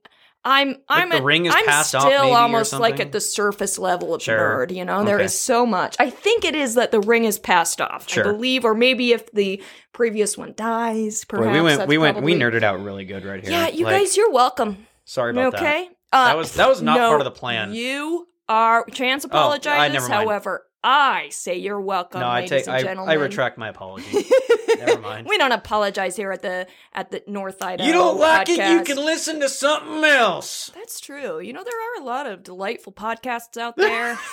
I'm 0.44 0.76
I'm 0.88 1.10
the 1.10 1.16
at- 1.16 1.22
ring 1.22 1.44
is 1.46 1.54
I'm 1.54 1.66
passed 1.66 1.88
still 1.90 2.00
off 2.02 2.40
almost 2.40 2.72
like 2.72 2.98
at 2.98 3.12
the 3.12 3.20
surface 3.20 3.78
level 3.78 4.14
of 4.14 4.22
Sure. 4.22 4.66
nerd. 4.66 4.74
You 4.74 4.84
know, 4.86 5.04
there 5.04 5.16
Okay. 5.16 5.24
is 5.26 5.38
so 5.38 5.66
much. 5.66 5.96
I 5.98 6.08
think 6.08 6.44
it 6.46 6.54
is 6.54 6.74
that 6.76 6.90
the 6.92 7.00
ring 7.00 7.24
is 7.26 7.38
passed 7.38 7.80
off. 7.80 8.08
Sure. 8.08 8.26
I 8.26 8.32
believe, 8.32 8.64
or 8.64 8.74
maybe 8.74 9.12
if 9.12 9.30
the 9.32 9.62
previous 9.92 10.38
one 10.38 10.54
dies, 10.56 11.24
perhaps 11.26 11.46
Boy, 11.48 11.52
we 11.52 11.60
went, 11.60 11.78
that's 11.80 11.88
we 11.88 11.98
went, 11.98 12.22
we 12.22 12.34
nerded 12.34 12.62
out 12.62 12.82
really 12.82 13.04
good 13.04 13.24
right 13.26 13.42
here. 13.42 13.50
Yeah, 13.52 13.68
you 13.68 13.84
Like, 13.84 13.98
guys, 13.98 14.16
you're 14.16 14.30
welcome. 14.30 14.86
Sorry 15.04 15.32
about 15.32 15.52
that. 15.52 15.60
okay, 15.62 15.88
uh, 16.12 16.24
That 16.28 16.36
was- 16.38 16.54
that 16.54 16.68
was 16.68 16.80
not 16.80 16.96
no, 16.96 17.08
part 17.08 17.20
of 17.20 17.24
the 17.26 17.30
plan. 17.32 17.74
You 17.74 18.26
are. 18.48 18.86
Chance 18.86 19.24
Oh, 19.26 19.28
I- 19.28 19.30
apologizes. 19.30 19.92
never 19.92 20.08
mind. 20.08 20.22
however, 20.24 20.64
I 20.82 21.28
say 21.30 21.56
you're 21.56 21.80
welcome. 21.80 22.20
No, 22.20 22.26
I 22.26 22.40
ladies 22.40 22.50
take, 22.50 22.66
and 22.68 22.76
I, 22.76 22.82
gentlemen. 22.82 23.10
I 23.10 23.14
retract 23.14 23.58
my 23.58 23.68
apology. 23.68 24.24
Never 24.78 25.00
mind. 25.00 25.26
we 25.28 25.36
don't 25.36 25.52
apologize 25.52 26.16
here 26.16 26.32
at 26.32 26.40
the 26.40 26.66
at 26.94 27.10
the 27.10 27.22
North 27.26 27.62
Idaho. 27.62 27.86
you 27.86 27.92
don't 27.92 28.18
like 28.18 28.48
it? 28.48 28.58
You 28.58 28.82
can 28.82 29.04
listen 29.04 29.40
to 29.40 29.48
something 29.48 30.04
else. 30.04 30.70
That's 30.74 31.00
true. 31.00 31.40
You 31.40 31.52
know 31.52 31.62
there 31.62 31.74
are 31.98 32.02
a 32.02 32.04
lot 32.04 32.26
of 32.26 32.42
delightful 32.42 32.92
podcasts 32.92 33.58
out 33.58 33.76
there. 33.76 34.18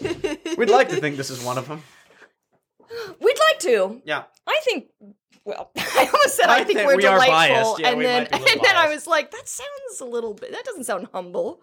We'd 0.56 0.70
like 0.70 0.88
to 0.90 0.96
think 0.96 1.16
this 1.16 1.30
is 1.30 1.42
one 1.44 1.58
of 1.58 1.68
them. 1.68 1.82
We'd 3.20 3.38
like 3.48 3.58
to. 3.60 4.00
Yeah. 4.04 4.24
I 4.46 4.60
think. 4.64 4.86
Well, 5.44 5.72
I 5.76 6.06
almost 6.06 6.36
said 6.36 6.46
I, 6.46 6.60
I 6.60 6.64
think, 6.64 6.78
think 6.78 6.86
we're 6.86 6.96
we 6.96 7.02
delightful, 7.02 7.32
biased. 7.32 7.80
Yeah, 7.80 7.88
and 7.88 7.98
we 7.98 8.04
then 8.04 8.22
might 8.22 8.30
be 8.30 8.36
a 8.36 8.38
little 8.38 8.52
and 8.52 8.64
then 8.64 8.76
I 8.76 8.88
was 8.88 9.06
like, 9.08 9.32
that 9.32 9.48
sounds 9.48 10.00
a 10.00 10.04
little 10.04 10.34
bit. 10.34 10.52
That 10.52 10.64
doesn't 10.64 10.84
sound 10.84 11.08
humble. 11.12 11.60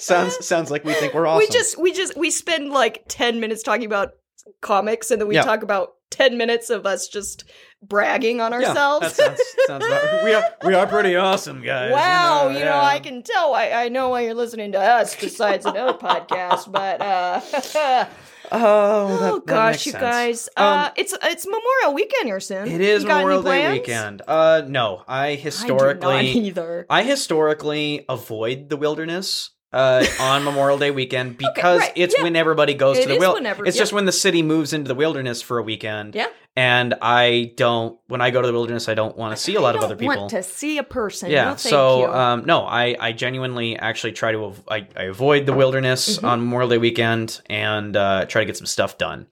Sounds 0.00 0.44
sounds 0.46 0.70
like 0.70 0.84
we 0.84 0.94
think 0.94 1.14
we're 1.14 1.26
awesome. 1.26 1.38
We 1.38 1.48
just 1.48 1.78
we 1.78 1.92
just 1.92 2.16
we 2.16 2.30
spend 2.30 2.70
like 2.70 3.04
ten 3.08 3.40
minutes 3.40 3.62
talking 3.62 3.86
about 3.86 4.12
comics, 4.60 5.10
and 5.10 5.20
then 5.20 5.28
we 5.28 5.34
Yeah. 5.36 5.42
talk 5.42 5.62
about 5.62 5.94
ten 6.10 6.36
minutes 6.38 6.70
of 6.70 6.86
us 6.86 7.06
just 7.08 7.44
bragging 7.82 8.40
on 8.40 8.52
yeah, 8.52 8.68
ourselves. 8.68 9.16
That 9.16 9.36
sounds 9.36 9.40
sounds 9.66 9.86
about, 9.86 10.24
we 10.24 10.34
are 10.34 10.44
we 10.64 10.74
are 10.74 10.86
pretty 10.86 11.16
awesome 11.16 11.62
guys. 11.62 11.92
Wow, 11.92 12.48
you 12.48 12.54
know, 12.60 12.64
yeah. 12.64 12.82
I 12.82 12.98
can 12.98 13.22
tell. 13.22 13.54
I, 13.54 13.70
I 13.70 13.88
know 13.88 14.08
why 14.10 14.22
you're 14.22 14.34
listening 14.34 14.72
to 14.72 14.80
us 14.80 15.14
besides 15.14 15.66
another 15.66 15.96
podcast, 15.98 16.70
but 16.70 17.00
uh 17.00 18.06
Oh, 18.52 19.18
that, 19.18 19.32
oh 19.34 19.40
gosh, 19.46 19.86
you 19.86 19.92
sense. 19.92 20.02
guys, 20.02 20.48
Um, 20.56 20.66
uh, 20.66 20.90
it's 20.96 21.14
it's 21.22 21.46
Memorial 21.46 21.94
Weekend 21.94 22.26
here 22.26 22.40
soon. 22.40 22.66
It 22.66 22.80
is 22.80 23.04
You 23.04 23.08
Memorial 23.08 23.42
Day 23.42 23.70
weekend. 23.70 24.22
Uh, 24.26 24.62
no, 24.66 25.04
I 25.06 25.26
I 25.28 25.34
historically, 25.36 26.30
either. 26.30 26.84
I 26.90 27.04
historically 27.04 28.04
avoid 28.08 28.68
the 28.68 28.76
wilderness 28.76 29.50
uh, 29.72 30.04
on 30.20 30.44
Memorial 30.44 30.78
Day 30.78 30.90
weekend 30.90 31.36
because 31.38 31.80
right, 31.80 31.92
it's 31.96 32.14
yeah. 32.16 32.24
when 32.24 32.36
everybody 32.36 32.74
goes 32.74 32.98
It 32.98 33.02
to 33.02 33.08
the 33.08 33.14
is 33.14 33.20
wil- 33.20 33.34
whenever- 33.34 33.64
It's 33.66 33.76
just 33.76 33.92
when 33.92 34.04
the 34.04 34.12
city 34.12 34.42
moves 34.42 34.72
into 34.72 34.88
the 34.88 34.94
wilderness 34.94 35.42
for 35.42 35.58
a 35.58 35.62
weekend. 35.62 36.14
Yeah. 36.14 36.26
And 36.56 36.94
I 37.00 37.52
don't. 37.56 37.96
When 38.08 38.20
I 38.20 38.30
go 38.30 38.40
to 38.42 38.46
the 38.46 38.52
wilderness, 38.52 38.88
I 38.88 38.94
don't 38.94 39.16
want 39.16 39.36
to 39.36 39.40
see 39.40 39.54
a 39.54 39.60
lot 39.60 39.76
of 39.76 39.82
other 39.84 39.94
people. 39.94 40.16
Want 40.16 40.30
to 40.30 40.42
see 40.42 40.78
a 40.78 40.82
person? 40.82 41.30
yeah. 41.30 41.44
No, 41.44 41.50
thank 41.50 41.60
so 41.60 42.12
um, 42.12 42.44
no, 42.44 42.62
I 42.66 42.96
I 42.98 43.12
genuinely 43.12 43.76
actually 43.78 44.12
try 44.12 44.32
to 44.32 44.44
av- 44.46 44.62
I, 44.68 44.86
I 44.96 45.04
avoid 45.04 45.46
the 45.46 45.52
wilderness 45.52 46.18
Mhm. 46.18 46.24
on 46.28 46.40
Memorial 46.40 46.68
Day 46.70 46.78
weekend 46.78 47.40
and 47.48 47.96
uh, 47.96 48.26
try 48.26 48.42
to 48.42 48.46
get 48.46 48.56
some 48.56 48.66
stuff 48.66 48.98
done. 48.98 49.28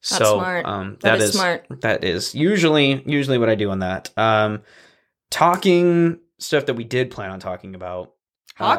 so 0.00 0.38
smart. 0.38 0.64
um 0.66 0.96
That 1.02 1.18
that 1.18 1.18
is 1.18 1.24
is 1.30 1.34
smart. 1.34 1.66
that 1.82 2.02
is 2.02 2.34
usually 2.34 3.02
usually 3.06 3.36
what 3.38 3.50
I 3.50 3.56
do 3.56 3.70
on 3.70 3.80
that. 3.80 4.10
Um 4.16 4.62
talking 5.30 6.18
stuff 6.38 6.66
that 6.66 6.74
we 6.74 6.84
did 6.84 7.10
plan 7.10 7.30
on 7.30 7.40
talking 7.40 7.74
about. 7.74 8.12
uh, 8.58 8.76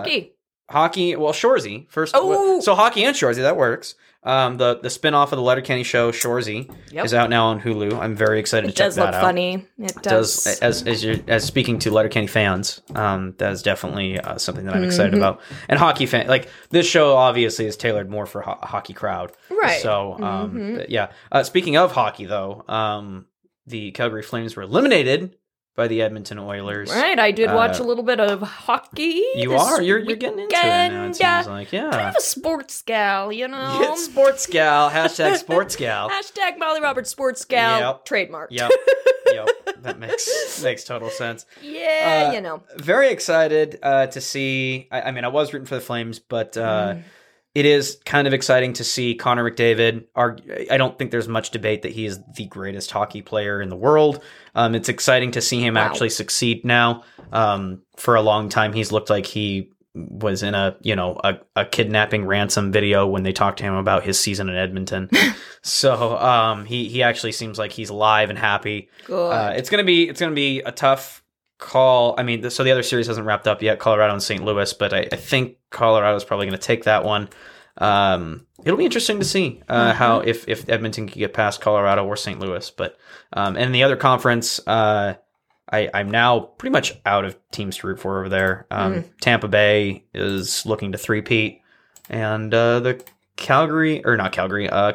Hockey. 0.70 1.16
well 1.16 1.34
Shoresy 1.34 1.90
first. 1.90 2.14
Oh! 2.18 2.60
So 2.62 2.76
hockey 2.76 3.04
and 3.04 3.16
Shoresy 3.16 3.42
that 3.42 3.58
works. 3.58 3.96
Um 4.24 4.58
the 4.58 4.80
the 4.80 4.90
spin-off 4.90 5.32
of 5.32 5.38
the 5.38 5.44
Letterkenny 5.44 5.84
show 5.84 6.12
Shoresy 6.12 6.68
Yep. 6.92 7.06
is 7.06 7.14
out 7.14 7.30
now 7.30 7.46
on 7.48 7.62
Hulu. 7.62 8.00
I'm 8.00 8.16
very 8.16 8.40
excited 8.40 8.70
it 8.70 8.72
to 8.72 8.76
check 8.78 8.88
does 8.88 8.96
that 8.96 9.06
look 9.06 9.14
out. 9.14 9.22
funny. 9.22 9.68
It 9.78 9.94
does 10.02 10.44
does. 10.44 10.60
as 10.62 10.82
as 10.88 11.04
you're 11.04 11.18
as 11.28 11.44
speaking 11.44 11.78
to 11.80 11.92
Letterkenny 11.92 12.26
fans, 12.26 12.82
um, 12.96 13.36
that 13.38 13.52
is 13.52 13.62
definitely 13.62 14.20
uh, 14.20 14.40
something 14.40 14.66
that 14.66 14.76
I'm 14.76 14.84
excited 14.84 15.14
Mhm. 15.14 15.18
about. 15.18 15.42
And 15.70 15.78
hockey 15.78 16.08
fan, 16.08 16.26
like 16.28 16.50
this 16.72 16.88
show, 16.88 17.16
obviously 17.16 17.66
is 17.68 17.78
tailored 17.78 18.10
more 18.10 18.26
for 18.26 18.42
ho- 18.42 18.58
a 18.60 18.66
hockey 18.66 18.94
crowd, 18.94 19.32
Right. 19.52 19.80
So, 19.82 20.14
um, 20.20 20.52
Mhm. 20.54 20.86
yeah. 20.90 21.12
Uh, 21.32 21.44
speaking 21.44 21.78
of 21.78 21.92
hockey, 21.92 22.26
though, 22.26 22.64
um, 22.68 23.26
the 23.68 23.92
Calgary 23.92 24.24
Flames 24.24 24.56
were 24.56 24.64
eliminated 24.64 25.36
by 25.76 25.88
the 25.88 26.02
Edmonton 26.02 26.40
Oilers. 26.40 26.90
Right, 26.90 27.20
I 27.20 27.32
did 27.32 27.52
watch 27.52 27.80
Uh, 27.80 27.84
a 27.84 27.86
little 27.86 28.04
bit 28.04 28.20
of 28.20 28.42
hockey. 28.42 29.24
You 29.36 29.54
are 29.56 29.82
you're 29.82 30.00
you're 30.00 30.16
getting 30.16 30.40
into 30.40 30.56
it 30.56 30.62
now. 30.92 31.04
It 31.06 31.16
seems 31.16 31.48
like 31.48 31.72
Kind 31.72 31.94
yeah. 31.94 32.10
of 32.10 32.16
a 32.16 32.22
sports 32.22 32.82
gal, 32.82 33.32
you 33.32 33.48
know. 33.48 33.80
It's 33.92 34.06
sports 34.06 34.48
gal 34.48 34.90
hashtag 34.90 35.36
sports 35.46 35.76
gal. 35.76 36.10
Hashtag 36.10 36.58
Molly 36.58 36.82
Roberts 36.82 37.10
sports 37.10 37.44
gal 37.46 37.80
Yep. 37.80 38.06
trademark. 38.06 38.52
Yep, 38.52 38.72
yep. 39.34 39.48
That 39.86 40.00
makes 40.00 40.64
makes 40.64 40.84
total 40.84 41.10
sense. 41.12 41.46
Yeah, 41.62 42.30
Uh, 42.30 42.34
you 42.34 42.42
know. 42.42 42.64
very 42.78 43.10
excited 43.10 43.78
uh, 43.84 44.08
to 44.08 44.20
see. 44.22 44.88
I, 44.92 45.02
I 45.02 45.12
mean, 45.12 45.24
I 45.26 45.28
was 45.28 45.54
rooting 45.54 45.68
for 45.68 45.76
the 45.76 45.82
Flames, 45.82 46.18
but 46.20 46.58
uh, 46.58 46.96
Mm. 46.96 47.04
It 47.56 47.66
is 47.66 47.98
kind 48.06 48.28
of 48.28 48.34
exciting 48.34 48.74
to 48.74 48.84
see 48.84 49.16
Connor 49.16 49.50
McDavid. 49.50 50.04
Our, 50.16 50.38
I 50.70 50.78
don't 50.78 51.00
think 51.00 51.10
there's 51.12 51.28
much 51.28 51.52
debate 51.52 51.82
that 51.84 51.94
he 51.94 52.06
is 52.06 52.20
the 52.36 52.46
greatest 52.46 52.92
hockey 52.92 53.22
player 53.22 53.62
in 53.62 53.70
the 53.70 53.76
world. 53.78 54.22
Um, 54.54 54.76
it's 54.76 54.90
exciting 54.90 55.32
to 55.32 55.42
see 55.42 55.62
him 55.66 55.76
Wow. 55.76 55.82
actually 55.86 56.10
succeed 56.10 56.66
now. 56.66 57.04
Um, 57.32 57.82
for 57.96 58.16
a 58.16 58.22
long 58.22 58.50
time, 58.50 58.74
he's 58.74 58.92
looked 58.92 59.10
like 59.10 59.26
he 59.26 59.72
was 59.98 60.44
in 60.44 60.54
a 60.54 60.76
you 60.82 60.94
know 60.94 61.18
a, 61.24 61.36
a 61.56 61.64
kidnapping 61.66 62.26
ransom 62.26 62.70
video 62.74 63.08
when 63.08 63.24
they 63.24 63.32
talked 63.32 63.60
to 63.60 63.64
him 63.64 63.76
about 63.76 64.04
his 64.04 64.20
season 64.20 64.50
in 64.50 64.56
Edmonton. 64.58 65.10
so 65.64 66.18
um, 66.18 66.66
he 66.66 66.90
he 66.90 67.02
actually 67.04 67.32
seems 67.32 67.58
like 67.58 67.72
he's 67.72 67.90
alive 67.90 68.30
and 68.30 68.38
happy. 68.38 68.90
Good. 69.06 69.30
Uh, 69.32 69.54
it's 69.56 69.70
gonna 69.70 69.86
be 69.86 70.10
it's 70.10 70.20
gonna 70.20 70.36
be 70.36 70.60
a 70.60 70.72
tough 70.74 71.24
call. 71.58 72.16
I 72.18 72.24
mean, 72.24 72.50
so 72.50 72.64
the 72.64 72.72
other 72.72 72.84
series 72.84 73.08
hasn't 73.08 73.26
wrapped 73.26 73.48
up 73.48 73.62
yet, 73.62 73.80
Colorado 73.80 74.14
and 74.14 74.22
St. 74.24 74.44
Louis, 74.44 74.72
but 74.74 74.94
I, 74.94 75.08
I 75.12 75.16
think 75.16 75.58
is 75.72 76.24
probably 76.24 76.46
gonna 76.46 76.58
take 76.58 76.84
that 76.86 77.04
one. 77.04 77.30
Um, 77.78 78.46
it'll 78.64 78.78
be 78.78 78.86
interesting 78.86 79.20
to 79.20 79.26
see 79.26 79.62
uh, 79.68 79.92
Mhm. 79.92 79.96
how 79.96 80.20
if 80.20 80.48
if 80.48 80.70
Edmonton 80.70 81.08
can 81.08 81.20
get 81.20 81.34
past 81.34 81.62
Colorado 81.62 82.06
or 82.06 82.16
St. 82.16 82.40
Louis. 82.40 82.70
But 82.72 82.98
um, 83.34 83.58
and 83.58 83.74
the 83.76 83.84
other 83.84 83.98
conference, 83.98 84.60
uh, 84.66 85.16
I 85.72 85.90
I'm 85.94 86.10
now 86.10 86.40
pretty 86.40 86.72
much 86.72 86.94
out 87.06 87.26
of 87.26 87.38
teams 87.52 87.78
to 87.78 87.88
root 87.88 88.00
for 88.00 88.20
over 88.20 88.30
there. 88.30 88.66
Um, 88.72 89.04
Tampa 89.22 89.48
Bay 89.48 90.06
is 90.14 90.66
looking 90.66 90.92
to 90.94 90.98
three-peat, 90.98 91.62
and 92.10 92.54
uh, 92.54 92.80
the 92.80 93.04
Calgary 93.36 94.04
or 94.06 94.16
not 94.16 94.32
Calgary, 94.32 94.70
uh, 94.70 94.94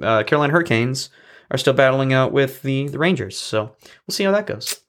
uh, 0.00 0.22
Carolina 0.22 0.52
Hurricanes 0.52 1.10
are 1.50 1.58
still 1.58 1.72
battling 1.74 2.12
out 2.12 2.30
with 2.32 2.62
the 2.62 2.86
the 2.88 2.98
Rangers. 2.98 3.36
So 3.38 3.74
we'll 4.06 4.12
see 4.12 4.22
how 4.24 4.32
that 4.32 4.46
goes. 4.46 4.81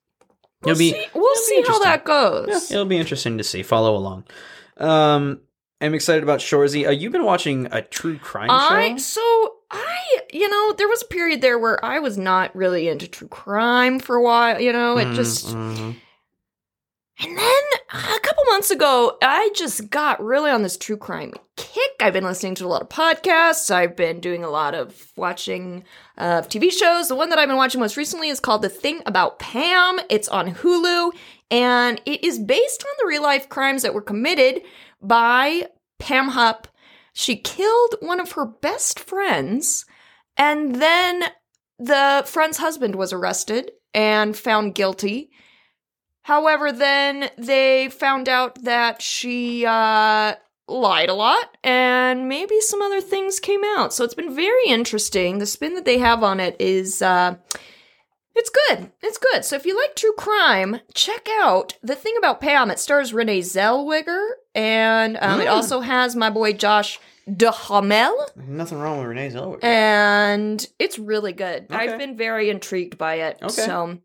We'll 0.66 0.78
be- 0.78 0.92
see, 0.92 1.06
we'll 1.14 1.36
see 1.36 1.64
how 1.68 1.80
that 1.80 2.04
goes. 2.06 2.48
Yeah, 2.50 2.76
it'll 2.78 2.86
be 2.86 2.98
interesting 2.98 3.38
to 3.38 3.44
see. 3.44 3.64
Follow 3.64 3.96
along. 3.96 4.24
Um, 4.78 5.42
I'm 5.82 5.94
excited 5.94 6.24
about 6.24 6.40
Shoresy. 6.40 6.88
Uh, 6.88 6.92
you've 6.92 7.12
been 7.12 7.26
watching 7.26 7.68
a 7.72 7.82
true 7.82 8.18
crime 8.18 8.50
I 8.50 8.92
show. 8.92 8.98
so 8.98 9.54
I 9.72 10.20
you 10.32 10.48
know 10.50 10.74
there 10.74 10.88
was 10.88 11.02
a 11.02 11.06
period 11.08 11.42
there 11.42 11.60
where 11.60 11.84
I 11.84 12.00
was 12.00 12.18
not 12.18 12.56
really 12.56 12.88
into 12.88 13.08
true 13.08 13.28
crime 13.28 14.00
for 14.00 14.16
a 14.16 14.22
while. 14.24 14.60
You 14.62 14.72
know, 14.72 14.98
it 14.98 15.08
Mm, 15.08 15.16
just 15.16 15.48
mhm. 15.48 15.96
and 17.20 17.38
then 17.38 17.64
a 17.94 18.20
couple 18.22 18.44
months 18.48 18.72
ago 18.72 19.18
I 19.22 19.50
just 19.56 19.90
got 19.90 20.24
really 20.24 20.50
on 20.52 20.64
this 20.64 20.78
true 20.78 20.98
crime 20.98 21.34
kick. 21.74 21.92
I've 22.00 22.14
been 22.14 22.24
listening 22.24 22.56
to 22.56 22.66
a 22.66 22.68
lot 22.68 22.84
of 22.84 22.90
podcasts. 22.90 23.72
I've 23.72 23.96
been 23.96 24.20
doing 24.20 24.44
a 24.44 24.50
lot 24.50 24.76
of 24.76 25.12
watching 25.16 25.84
uh, 26.18 26.42
TV 26.42 26.72
shows. 26.72 27.08
The 27.08 27.16
one 27.16 27.30
that 27.30 27.40
I've 27.40 27.48
been 27.48 27.58
watching 27.58 27.82
most 27.82 27.98
recently 27.98 28.30
is 28.30 28.40
called 28.40 28.62
The 28.62 28.70
Thing 28.70 29.02
About 29.06 29.40
Pam. 29.40 30.00
It's 30.10 30.28
on 30.28 30.54
Hulu 30.54 31.12
and 31.50 32.02
it 32.06 32.24
is 32.24 32.40
based 32.40 32.84
on 32.84 32.94
the 33.00 33.08
real 33.08 33.24
life 33.24 33.50
crimes 33.50 33.82
that 33.84 33.94
were 33.94 34.02
committed 34.02 34.62
by 35.02 35.68
Pam 36.00 36.30
Hupp. 36.30 36.68
She 37.14 37.36
killed 37.36 37.96
one 38.00 38.20
of 38.20 38.32
her 38.32 38.46
best 38.46 39.00
friends, 39.00 39.86
and 40.36 40.82
then 40.82 41.26
the 41.78 42.24
friend's 42.26 42.58
husband 42.58 42.96
was 42.96 43.14
arrested 43.14 43.72
and 43.94 44.36
found 44.36 44.74
guilty. 44.74 45.30
However, 46.24 46.72
then 46.72 47.30
they 47.38 47.90
found 47.90 48.28
out 48.28 48.64
that 48.64 49.02
she 49.02 49.64
uh, 49.64 50.34
lied 50.68 51.10
a 51.10 51.14
lot, 51.14 51.58
and 51.64 52.28
maybe 52.30 52.60
some 52.62 52.82
other 52.82 53.02
things 53.02 53.40
came 53.40 53.64
out. 53.64 53.94
So 53.94 54.04
it's 54.04 54.14
been 54.14 54.34
very 54.36 54.66
interesting. 54.68 55.40
The 55.40 55.46
spin 55.46 55.76
that 55.76 55.86
they 55.86 55.98
have 56.00 56.24
on 56.24 56.40
it 56.40 56.56
is. 56.60 57.02
Uh, 57.02 57.36
it's 58.36 58.50
good. 58.68 58.92
It's 59.04 59.20
good. 59.20 59.46
So 59.46 59.56
if 59.56 59.64
you 59.64 59.78
like 59.80 59.96
true 59.96 60.14
crime, 60.18 60.80
check 60.96 61.28
out 61.40 61.78
the 61.84 61.94
thing 61.94 62.16
about 62.18 62.42
Pam. 62.42 62.72
It 62.72 62.80
stars 62.80 63.14
Renee 63.14 63.42
Zellweger, 63.42 64.28
and 64.56 65.18
um, 65.22 65.40
it 65.40 65.46
Mm. 65.46 65.52
also 65.52 65.82
has 65.82 66.16
my 66.16 66.32
boy 66.32 66.54
Josh 66.54 67.00
Duhamel, 67.32 68.16
Nothing 68.36 68.80
wrong 68.80 68.98
with 68.98 69.08
Renee 69.08 69.30
Zellweger. 69.30 69.64
and 69.64 70.66
it's 70.80 70.98
really 70.98 71.32
good. 71.34 71.66
Okay. 71.72 71.76
I've 71.76 72.00
been 72.00 72.18
very 72.18 72.50
intrigued 72.50 72.98
by 72.98 73.16
it. 73.16 73.38
Okay. 73.42 73.50
So, 73.52 74.00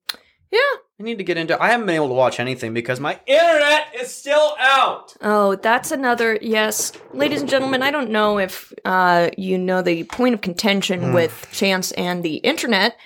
yeah. 0.51 0.59
I 1.01 1.05
need 1.05 1.19
to 1.19 1.25
get 1.25 1.37
into. 1.37 1.61
I 1.63 1.69
haven't 1.69 1.87
been 1.87 1.95
able 1.95 2.09
to 2.09 2.15
watch 2.15 2.41
anything 2.41 2.75
because 2.75 2.99
my 2.99 3.21
internet 3.27 3.95
is 3.95 4.13
still 4.15 4.57
out. 4.59 5.15
Oh, 5.21 5.55
that's 5.55 5.93
another 5.93 6.39
yes, 6.43 6.93
ladies 7.13 7.41
and 7.41 7.49
gentlemen. 7.49 7.83
I 7.83 7.91
don't 7.93 8.11
know 8.11 8.39
if 8.39 8.73
uh, 8.85 9.31
you 9.39 9.59
know 9.59 9.81
the 9.81 10.03
point 10.05 10.35
of 10.35 10.41
contention 10.41 11.01
Hmm. 11.01 11.13
with 11.13 11.47
Chance 11.53 11.93
and 11.93 12.25
the 12.25 12.37
internet. 12.39 12.97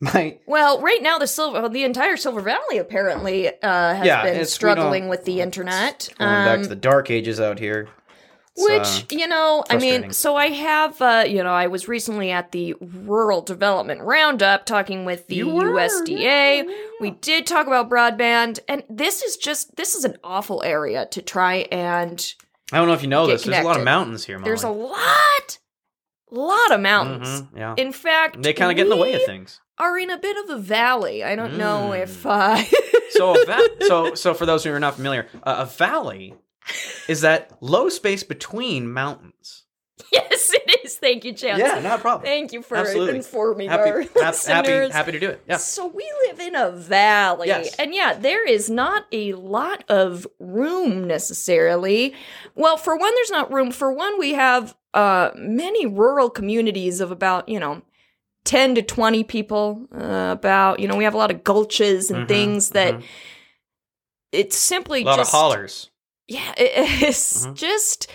My 0.00 0.38
Well, 0.46 0.80
right 0.80 1.00
now 1.00 1.18
the 1.18 1.28
silver, 1.28 1.68
the 1.68 1.84
entire 1.84 2.16
Silver 2.16 2.40
Valley 2.40 2.78
apparently 2.78 3.48
uh, 3.48 3.94
has 3.94 4.04
Yeah, 4.06 4.22
been 4.24 4.44
struggling 4.46 5.08
with 5.08 5.24
the 5.24 5.40
internet. 5.40 6.08
going 6.18 6.44
back 6.44 6.56
Um, 6.58 6.62
to 6.64 6.68
the 6.68 6.74
dark 6.76 7.08
ages 7.10 7.40
out 7.40 7.60
here. 7.60 7.88
Which, 8.56 8.82
uh, 8.82 9.00
you 9.10 9.26
know, 9.26 9.64
I 9.70 9.78
mean, 9.78 10.12
so 10.12 10.36
I 10.36 10.48
have, 10.48 11.00
uh, 11.00 11.24
you 11.26 11.42
know, 11.42 11.52
I 11.52 11.68
was 11.68 11.88
recently 11.88 12.30
at 12.30 12.52
the 12.52 12.74
Rural 12.80 13.40
Development 13.40 14.02
Roundup 14.02 14.66
talking 14.66 15.06
with 15.06 15.26
the 15.28 15.38
USDA. 15.40 16.18
yeah, 16.20 16.62
We 17.00 17.12
did 17.12 17.46
talk 17.46 17.66
about 17.66 17.88
broadband, 17.88 18.58
and 18.68 18.82
this 18.90 19.22
is 19.22 19.38
just, 19.38 19.74
this 19.76 19.94
is 19.94 20.04
an 20.04 20.18
awful 20.22 20.62
area 20.62 21.06
to 21.12 21.22
try 21.22 21.66
and. 21.72 22.34
I 22.72 22.76
don't 22.76 22.88
know 22.88 22.94
if 22.94 23.02
you 23.02 23.08
know 23.08 23.26
this. 23.26 23.44
There's 23.44 23.58
a 23.58 23.66
lot 23.66 23.78
of 23.78 23.84
mountains 23.84 24.24
here. 24.26 24.38
Molly. 24.38 24.48
There's 24.50 24.64
a 24.64 24.68
lot, 24.70 25.58
lot 26.30 26.72
of 26.72 26.80
mountains. 26.80 27.42
Mhm, 27.42 27.48
yeah. 27.56 27.74
In 27.78 27.92
fact, 27.92 28.42
they 28.42 28.52
kind 28.52 28.70
of 28.70 28.76
get 28.76 28.84
in 28.84 28.90
the 28.90 28.96
way 28.96 29.14
of 29.14 29.22
things. 29.24 29.60
Are 29.78 29.98
in 29.98 30.10
a 30.10 30.18
bit 30.18 30.36
of 30.44 30.50
a 30.50 30.58
valley. 30.58 31.24
I 31.24 31.34
don't 31.36 31.56
know 31.56 31.90
Mm. 31.92 32.02
if. 32.02 32.26
Uh, 32.26 32.62
So, 33.10 33.34
a 33.40 33.44
va- 33.44 33.68
so, 33.86 34.14
so 34.14 34.32
for 34.32 34.46
those 34.46 34.64
who 34.64 34.72
are 34.72 34.80
not 34.80 34.94
familiar, 34.96 35.26
uh, 35.42 35.56
a 35.58 35.66
valley 35.66 36.34
is 37.08 37.20
that 37.22 37.50
low 37.60 37.88
space 37.88 38.22
between 38.22 38.92
mountains. 38.92 39.64
yes, 40.12 40.50
it 40.52 40.84
is. 40.84 40.96
Thank 40.96 41.24
you, 41.24 41.32
Chance. 41.32 41.58
Yeah, 41.60 41.80
not 41.80 41.98
a 41.98 42.02
problem. 42.02 42.24
Thank 42.24 42.52
you 42.52 42.62
for 42.62 42.76
Absolutely. 42.76 43.16
informing 43.16 43.68
our 43.70 44.02
Happy, 44.02 44.08
hap- 44.20 44.34
happy, 44.44 44.68
listeners. 44.68 44.92
happy 44.92 45.12
to 45.12 45.20
do 45.20 45.28
it. 45.30 45.42
Yeah. 45.48 45.56
So 45.58 45.86
we 45.86 46.10
live 46.26 46.40
in 46.40 46.54
a 46.54 46.70
valley. 46.70 47.48
Yes. 47.48 47.74
And 47.76 47.94
yeah, 47.94 48.14
there 48.14 48.46
is 48.46 48.68
not 48.68 49.06
a 49.12 49.32
lot 49.34 49.84
of 49.88 50.26
room 50.38 51.06
necessarily. 51.06 52.14
Well, 52.54 52.76
for 52.76 52.96
one, 52.96 53.14
there's 53.14 53.30
not 53.30 53.52
room. 53.52 53.70
For 53.70 53.92
one, 53.92 54.18
we 54.18 54.32
have 54.34 54.74
uh 54.94 55.30
many 55.36 55.86
rural 55.86 56.28
communities 56.30 57.00
of 57.00 57.10
about, 57.10 57.48
you 57.48 57.58
know, 57.60 57.82
10 58.44 58.74
to 58.74 58.82
20 58.82 59.24
people. 59.24 59.86
Uh, 59.94 60.30
about, 60.32 60.80
you 60.80 60.88
know, 60.88 60.96
we 60.96 61.04
have 61.04 61.14
a 61.14 61.18
lot 61.18 61.30
of 61.30 61.44
gulches 61.44 62.10
and 62.10 62.26
Mhm, 62.26 62.28
things 62.28 62.70
that 62.70 62.94
mhm. 62.94 63.02
it's 64.32 64.56
simply 64.56 65.02
a 65.02 65.04
lot 65.04 65.16
just 65.18 65.32
of 65.32 65.38
hollers. 65.38 65.90
Yeah, 66.28 66.52
it- 66.56 66.72
it's 67.02 67.46
Mhm. 67.46 67.54
just 67.54 68.10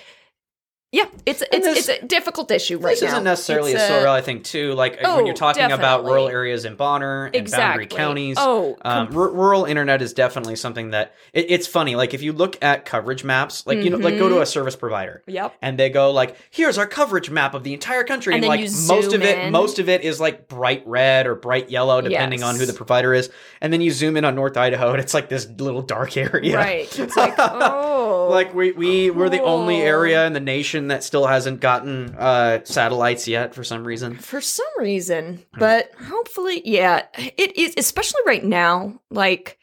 yeah, 0.94 1.04
it's 1.26 1.44
it's 1.52 1.66
this- 1.66 1.90
it's 1.90 2.02
a 2.02 2.06
difficult 2.08 2.50
issue 2.50 2.78
right 2.78 2.92
this 2.92 3.02
now. 3.02 3.08
This 3.08 3.14
isn't 3.16 3.24
necessarily 3.26 3.74
It's 3.74 3.84
a 3.84 3.88
Sorel, 3.88 4.14
I 4.14 4.22
think, 4.22 4.46
too. 4.46 4.72
Like 4.74 4.98
Oh, 5.04 5.18
when 5.18 5.26
you're 5.26 5.36
talking 5.36 5.70
about 5.70 6.06
rural 6.06 6.30
areas 6.30 6.64
in 6.64 6.76
Bonner 6.76 7.26
and 7.26 7.36
exactly. 7.36 7.86
Boundary 7.88 7.98
counties. 7.98 8.38
Oh, 8.40 8.78
Um, 8.84 9.10
r- 9.12 9.28
rural 9.30 9.66
internet 9.66 10.02
is 10.02 10.14
definitely 10.14 10.56
something 10.56 10.92
that 10.92 11.14
it, 11.34 11.48
it's 11.50 11.68
funny. 11.68 11.98
Like 11.98 12.14
if 12.14 12.22
you 12.24 12.32
look 12.32 12.58
at 12.64 12.86
coverage 12.86 13.26
maps, 13.26 13.68
like 13.68 13.80
you 13.80 13.90
know, 13.90 13.98
like 13.98 14.18
go 14.18 14.28
Mm-hmm. 14.28 14.36
to 14.36 14.42
a 14.42 14.46
service 14.46 14.78
provider 14.78 15.24
yep. 15.28 15.54
and 15.62 15.78
they 15.78 15.90
go 15.90 16.12
like, 16.12 16.38
"Here's 16.52 16.78
our 16.78 16.88
coverage 16.88 17.30
map 17.30 17.54
of 17.54 17.66
the 17.66 17.74
entire 17.74 18.06
country," 18.06 18.34
And 18.34 18.46
and, 18.46 18.50
like 18.50 18.62
most 18.88 19.12
of 19.12 19.22
it, 19.22 19.38
in. 19.40 19.52
most 19.52 19.80
of 19.80 19.90
it 19.90 20.04
is 20.04 20.22
like 20.22 20.48
bright 20.48 20.84
red 20.86 21.28
or 21.28 21.36
bright 21.36 21.70
yellow, 21.70 22.00
depending 22.00 22.44
on 22.44 22.56
who 22.56 22.66
the 22.66 22.72
provider 22.74 23.14
is. 23.14 23.30
And 23.60 23.74
then 23.74 23.82
you 23.82 23.92
zoom 23.92 24.16
in 24.16 24.24
on 24.24 24.36
North 24.36 24.56
Idaho, 24.56 24.92
and 24.92 25.02
it's 25.02 25.14
like 25.14 25.28
this 25.28 25.48
little 25.50 25.82
dark 25.82 26.16
area. 26.18 26.56
Right. 26.56 26.98
It's 26.98 27.18
like, 27.18 27.36
oh, 27.38 27.97
Whoa. 28.28 28.34
like 28.34 28.54
we 28.54 28.72
we 28.72 29.10
we're 29.12 29.30
the 29.30 29.42
only 29.44 29.78
area 29.82 30.26
in 30.28 30.34
the 30.34 30.40
nation 30.40 30.88
that 30.90 31.04
still 31.04 31.26
hasn't 31.28 31.60
gotten 31.62 32.16
uh 32.18 32.60
satellites 32.64 33.28
yet 33.28 33.54
for 33.56 33.64
some 33.64 33.84
reason. 33.86 34.16
for 34.18 34.42
some 34.42 34.66
reason, 34.78 35.44
Hmm. 35.54 35.60
but 35.60 35.92
hopefully, 36.08 36.62
yeah, 36.66 37.04
it 37.18 37.58
is, 37.58 37.74
especially 37.78 38.22
right 38.26 38.44
now, 38.44 39.02
like 39.10 39.58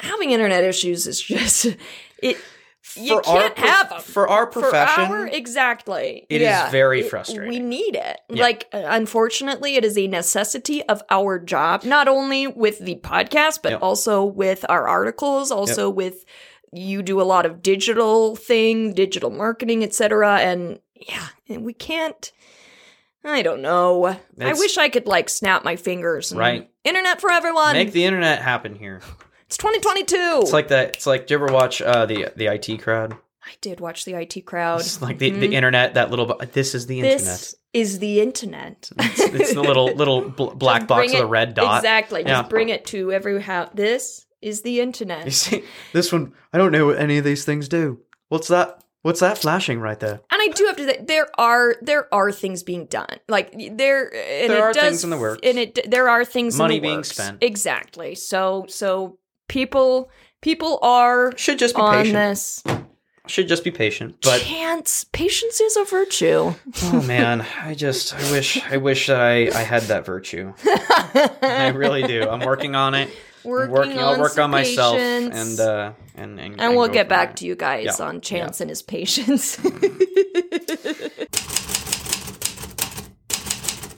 having 0.00 0.30
internet 0.30 0.64
issues 0.64 1.06
is 1.06 1.20
just, 1.20 1.64
it, 2.22 2.36
you 2.96 3.08
For 3.22 3.26
our 3.28 3.40
can't 3.42 3.56
prof- 3.56 3.68
have 3.70 3.88
them. 3.90 4.00
for 4.00 4.28
our 4.28 4.46
profession, 4.46 5.06
For 5.06 5.16
our, 5.18 5.26
exactly. 5.28 6.26
it 6.28 6.42
is 6.42 6.46
yeah, 6.46 6.68
very 6.70 7.00
it- 7.02 7.08
frustrating. 7.10 7.48
We 7.48 7.60
need 7.60 7.94
it. 7.94 8.20
Yeah. 8.28 8.42
Like, 8.42 8.68
uh, 8.74 8.82
unfortunately, 8.86 9.76
it 9.76 9.84
is 9.84 9.96
a 9.96 10.08
necessity 10.08 10.82
of 10.84 11.02
our 11.08 11.38
job, 11.38 11.84
not 11.84 12.08
only 12.08 12.48
with 12.48 12.80
the 12.80 12.96
podcast, 12.96 13.60
but 13.62 13.72
Yep. 13.72 13.82
also 13.82 14.24
with 14.24 14.64
our 14.68 14.88
articles, 14.88 15.50
also 15.52 15.88
with 15.88 16.24
you 16.72 17.02
do 17.02 17.20
a 17.20 17.24
lot 17.24 17.44
of 17.46 17.62
digital 17.62 18.34
thing, 18.36 18.94
digital 18.94 19.30
marketing, 19.30 19.82
etc. 19.84 20.38
And 20.40 20.80
yeah, 20.94 21.26
and 21.48 21.64
we 21.64 21.72
can't. 21.74 22.32
I 23.24 23.42
don't 23.42 23.62
know. 23.62 24.06
I 24.40 24.52
wish 24.54 24.78
I 24.78 24.88
could 24.88 25.06
like 25.06 25.28
snap 25.28 25.64
my 25.64 25.76
fingers. 25.76 26.32
and- 26.32 26.38
Right. 26.40 26.68
Internet 26.84 27.20
for 27.20 27.30
everyone. 27.30 27.74
make 27.74 27.92
the 27.92 28.04
internet 28.04 28.42
happen 28.42 28.74
here. 28.74 29.00
it's 29.46 29.56
2022. 29.56 30.16
It's 30.42 30.52
like 30.52 30.68
that. 30.68 30.96
It's 30.96 31.06
like. 31.06 31.26
Do 31.28 31.34
you 31.34 31.42
ever 31.42 31.52
watch 31.52 31.80
uh, 31.80 32.06
the 32.06 32.32
the 32.36 32.46
IT 32.46 32.82
crowd? 32.82 33.16
I 33.44 33.50
did 33.60 33.78
watch 33.80 34.04
the 34.04 34.14
IT 34.14 34.46
crowd. 34.46 34.80
It's 34.80 35.00
like 35.02 35.18
the, 35.18 35.30
Mhm. 35.30 35.40
the 35.40 35.54
internet. 35.54 35.94
That 35.94 36.10
little. 36.10 36.26
This 36.52 36.74
is 36.74 36.86
the 36.86 36.98
internet. 37.00 37.18
This 37.18 37.54
is 37.72 37.98
the 38.00 38.20
internet. 38.20 38.88
It's, 38.98 39.20
it's 39.20 39.54
the 39.54 39.62
little 39.62 39.86
little 39.94 40.22
bl- 40.30 40.50
black 40.54 40.86
box 40.88 41.12
with 41.12 41.22
a 41.22 41.26
red 41.26 41.54
dot. 41.54 41.78
Exactly. 41.78 42.22
Yeah. 42.22 42.40
Just 42.40 42.50
bring 42.50 42.70
it 42.70 42.86
to 42.86 43.12
every 43.12 43.40
house. 43.42 43.70
This 43.74 44.26
is 44.42 44.62
the 44.62 44.80
internet. 44.80 45.24
You 45.24 45.30
see, 45.30 45.64
this 45.92 46.12
one. 46.12 46.32
I 46.52 46.58
don't 46.58 46.72
know 46.72 46.86
what 46.86 46.98
any 46.98 47.18
of 47.18 47.24
these 47.24 47.44
things 47.44 47.68
do. 47.68 48.00
What's 48.28 48.48
that? 48.48 48.82
What's 49.02 49.18
that 49.20 49.36
flashing 49.38 49.80
right 49.80 49.98
there? 49.98 50.20
And 50.30 50.40
I 50.40 50.48
do 50.54 50.64
have 50.66 50.76
to 50.76 50.84
say 50.84 51.04
there 51.04 51.26
are 51.38 51.76
there 51.82 52.12
are 52.14 52.30
things 52.30 52.62
being 52.62 52.86
done. 52.86 53.18
Like 53.28 53.50
there 53.52 54.04
and 54.14 54.50
There 54.50 54.58
it 54.58 54.60
are 54.62 54.72
does, 54.72 54.82
things 54.82 55.04
in 55.04 55.10
the 55.10 55.18
works. 55.18 55.40
And 55.42 55.58
it 55.58 55.90
there 55.90 56.08
are 56.08 56.24
things 56.24 56.56
Money 56.56 56.76
in 56.76 56.82
the 56.82 56.88
being 56.88 56.98
works. 56.98 57.10
spent. 57.12 57.38
Exactly. 57.42 58.14
So 58.14 58.66
so 58.68 59.18
people 59.48 60.08
people 60.40 60.78
are 60.82 61.36
Should 61.36 61.58
just 61.58 61.74
be 61.74 61.82
on 61.82 61.94
patient. 61.96 62.14
this. 62.14 62.64
Should 63.26 63.48
just 63.48 63.64
be 63.64 63.70
patient. 63.72 64.16
But 64.22 64.40
Chance 64.42 65.06
patience 65.12 65.60
is 65.60 65.76
a 65.76 65.84
virtue. 65.84 66.54
oh 66.84 67.02
man, 67.06 67.44
I 67.60 67.74
just 67.74 68.14
I 68.14 68.30
wish 68.30 68.62
I 68.70 68.76
wish 68.76 69.08
that 69.08 69.20
I 69.20 69.48
I 69.48 69.62
had 69.62 69.82
that 69.84 70.06
virtue. 70.06 70.52
I 70.64 71.72
really 71.74 72.04
do. 72.04 72.28
I'm 72.28 72.40
working 72.46 72.76
on 72.76 72.94
it. 72.94 73.10
Working, 73.44 73.72
working. 73.74 73.98
on 73.98 74.14
I'll 74.14 74.20
work 74.20 74.38
on 74.38 74.50
myself 74.50 74.96
patience. 74.96 75.34
and 75.36 75.60
uh 75.60 75.92
and 76.14 76.38
and, 76.40 76.60
and 76.60 76.76
we'll 76.76 76.88
get 76.88 77.08
back 77.08 77.30
there. 77.30 77.36
to 77.36 77.46
you 77.46 77.56
guys 77.56 77.96
Yeah. 77.98 78.06
on 78.06 78.20
Chance 78.20 78.60
and 78.60 78.70
his 78.70 78.82
patience. 78.82 79.58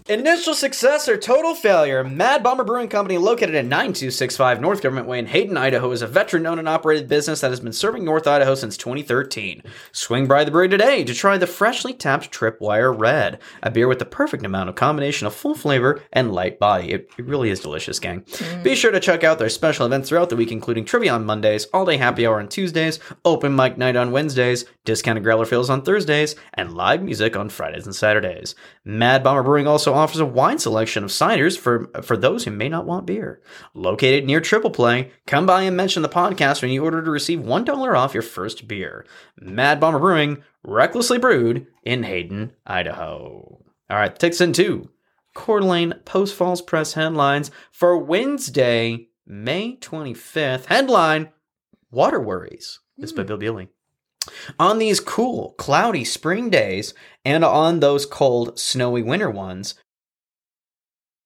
Initial 0.06 0.52
success 0.52 1.08
or 1.08 1.16
total 1.16 1.54
failure. 1.54 2.04
Mad 2.04 2.42
Bomber 2.42 2.62
Brewing 2.62 2.90
Company, 2.90 3.16
located 3.16 3.54
at 3.54 3.64
9265 3.64 4.60
North 4.60 4.82
Government 4.82 5.06
Way 5.06 5.18
in 5.18 5.24
Hayden, 5.24 5.56
Idaho, 5.56 5.90
is 5.92 6.02
a 6.02 6.06
veteran 6.06 6.44
owned 6.44 6.58
and 6.58 6.68
operated 6.68 7.08
business 7.08 7.40
that 7.40 7.48
has 7.48 7.60
been 7.60 7.72
serving 7.72 8.04
North 8.04 8.26
Idaho 8.26 8.54
since 8.54 8.76
2013. 8.76 9.62
Swing 9.92 10.26
by 10.26 10.44
the 10.44 10.50
brewery 10.50 10.68
today 10.68 11.04
to 11.04 11.14
try 11.14 11.38
the 11.38 11.46
freshly 11.46 11.94
tapped 11.94 12.30
Tripwire 12.30 12.92
Red, 12.94 13.38
a 13.62 13.70
beer 13.70 13.88
with 13.88 13.98
the 13.98 14.04
perfect 14.04 14.44
amount 14.44 14.68
of 14.68 14.74
combination 14.74 15.26
of 15.26 15.34
full 15.34 15.54
flavor 15.54 16.02
and 16.12 16.34
light 16.34 16.58
body. 16.58 16.92
It, 16.92 17.08
it 17.16 17.24
really 17.24 17.48
is 17.48 17.60
delicious, 17.60 17.98
gang. 17.98 18.24
Mm. 18.24 18.62
Be 18.62 18.74
sure 18.74 18.92
to 18.92 19.00
check 19.00 19.24
out 19.24 19.38
their 19.38 19.48
special 19.48 19.86
events 19.86 20.10
throughout 20.10 20.28
the 20.28 20.36
week, 20.36 20.52
including 20.52 20.84
trivia 20.84 21.14
on 21.14 21.24
Mondays, 21.24 21.64
all 21.72 21.86
day 21.86 21.96
happy 21.96 22.26
hour 22.26 22.40
on 22.40 22.48
Tuesdays, 22.48 23.00
open 23.24 23.56
mic 23.56 23.78
night 23.78 23.96
on 23.96 24.12
Wednesdays, 24.12 24.66
discounted 24.84 25.24
growler 25.24 25.46
fills 25.46 25.70
on 25.70 25.80
Thursdays, 25.80 26.36
and 26.52 26.74
live 26.74 27.02
music 27.02 27.36
on 27.36 27.48
Fridays 27.48 27.86
and 27.86 27.94
Saturdays. 27.94 28.54
Mad 28.84 29.24
Bomber 29.24 29.42
Brewing 29.42 29.66
also 29.66 29.93
offers 29.94 30.20
a 30.20 30.26
wide 30.26 30.60
selection 30.60 31.04
of 31.04 31.10
ciders 31.10 31.58
for, 31.58 31.90
for 32.02 32.16
those 32.16 32.44
who 32.44 32.50
may 32.50 32.68
not 32.68 32.86
want 32.86 33.06
beer. 33.06 33.40
Located 33.74 34.24
near 34.24 34.40
Triple 34.40 34.70
Play, 34.70 35.12
come 35.26 35.46
by 35.46 35.62
and 35.62 35.76
mention 35.76 36.02
the 36.02 36.08
podcast 36.08 36.62
when 36.62 36.70
you 36.70 36.84
order 36.84 37.02
to 37.02 37.10
receive 37.10 37.38
$1 37.38 37.96
off 37.96 38.14
your 38.14 38.22
first 38.22 38.68
beer. 38.68 39.06
Mad 39.40 39.80
Bomber 39.80 39.98
Brewing, 39.98 40.42
recklessly 40.62 41.18
brewed 41.18 41.66
in 41.84 42.02
Hayden, 42.02 42.52
Idaho. 42.66 43.62
All 43.90 43.96
right, 43.96 44.18
takes 44.18 44.40
in 44.40 44.52
two. 44.52 44.90
Coeur 45.34 45.60
d'Alene 45.60 45.94
Post 46.04 46.34
Falls 46.34 46.62
Press 46.62 46.94
headlines 46.94 47.50
for 47.72 47.98
Wednesday, 47.98 49.08
May 49.26 49.76
25th. 49.76 50.66
Headline 50.66 51.30
Water 51.90 52.20
Worries. 52.20 52.80
Is 52.98 53.12
by 53.12 53.22
hmm. 53.22 53.28
Bill 53.28 53.38
Buley. 53.38 53.68
On 54.58 54.78
these 54.78 55.00
cool, 55.00 55.54
cloudy 55.58 56.04
spring 56.04 56.48
days 56.48 56.94
and 57.24 57.44
on 57.44 57.80
those 57.80 58.06
cold, 58.06 58.58
snowy 58.58 59.02
winter 59.02 59.30
ones, 59.30 59.74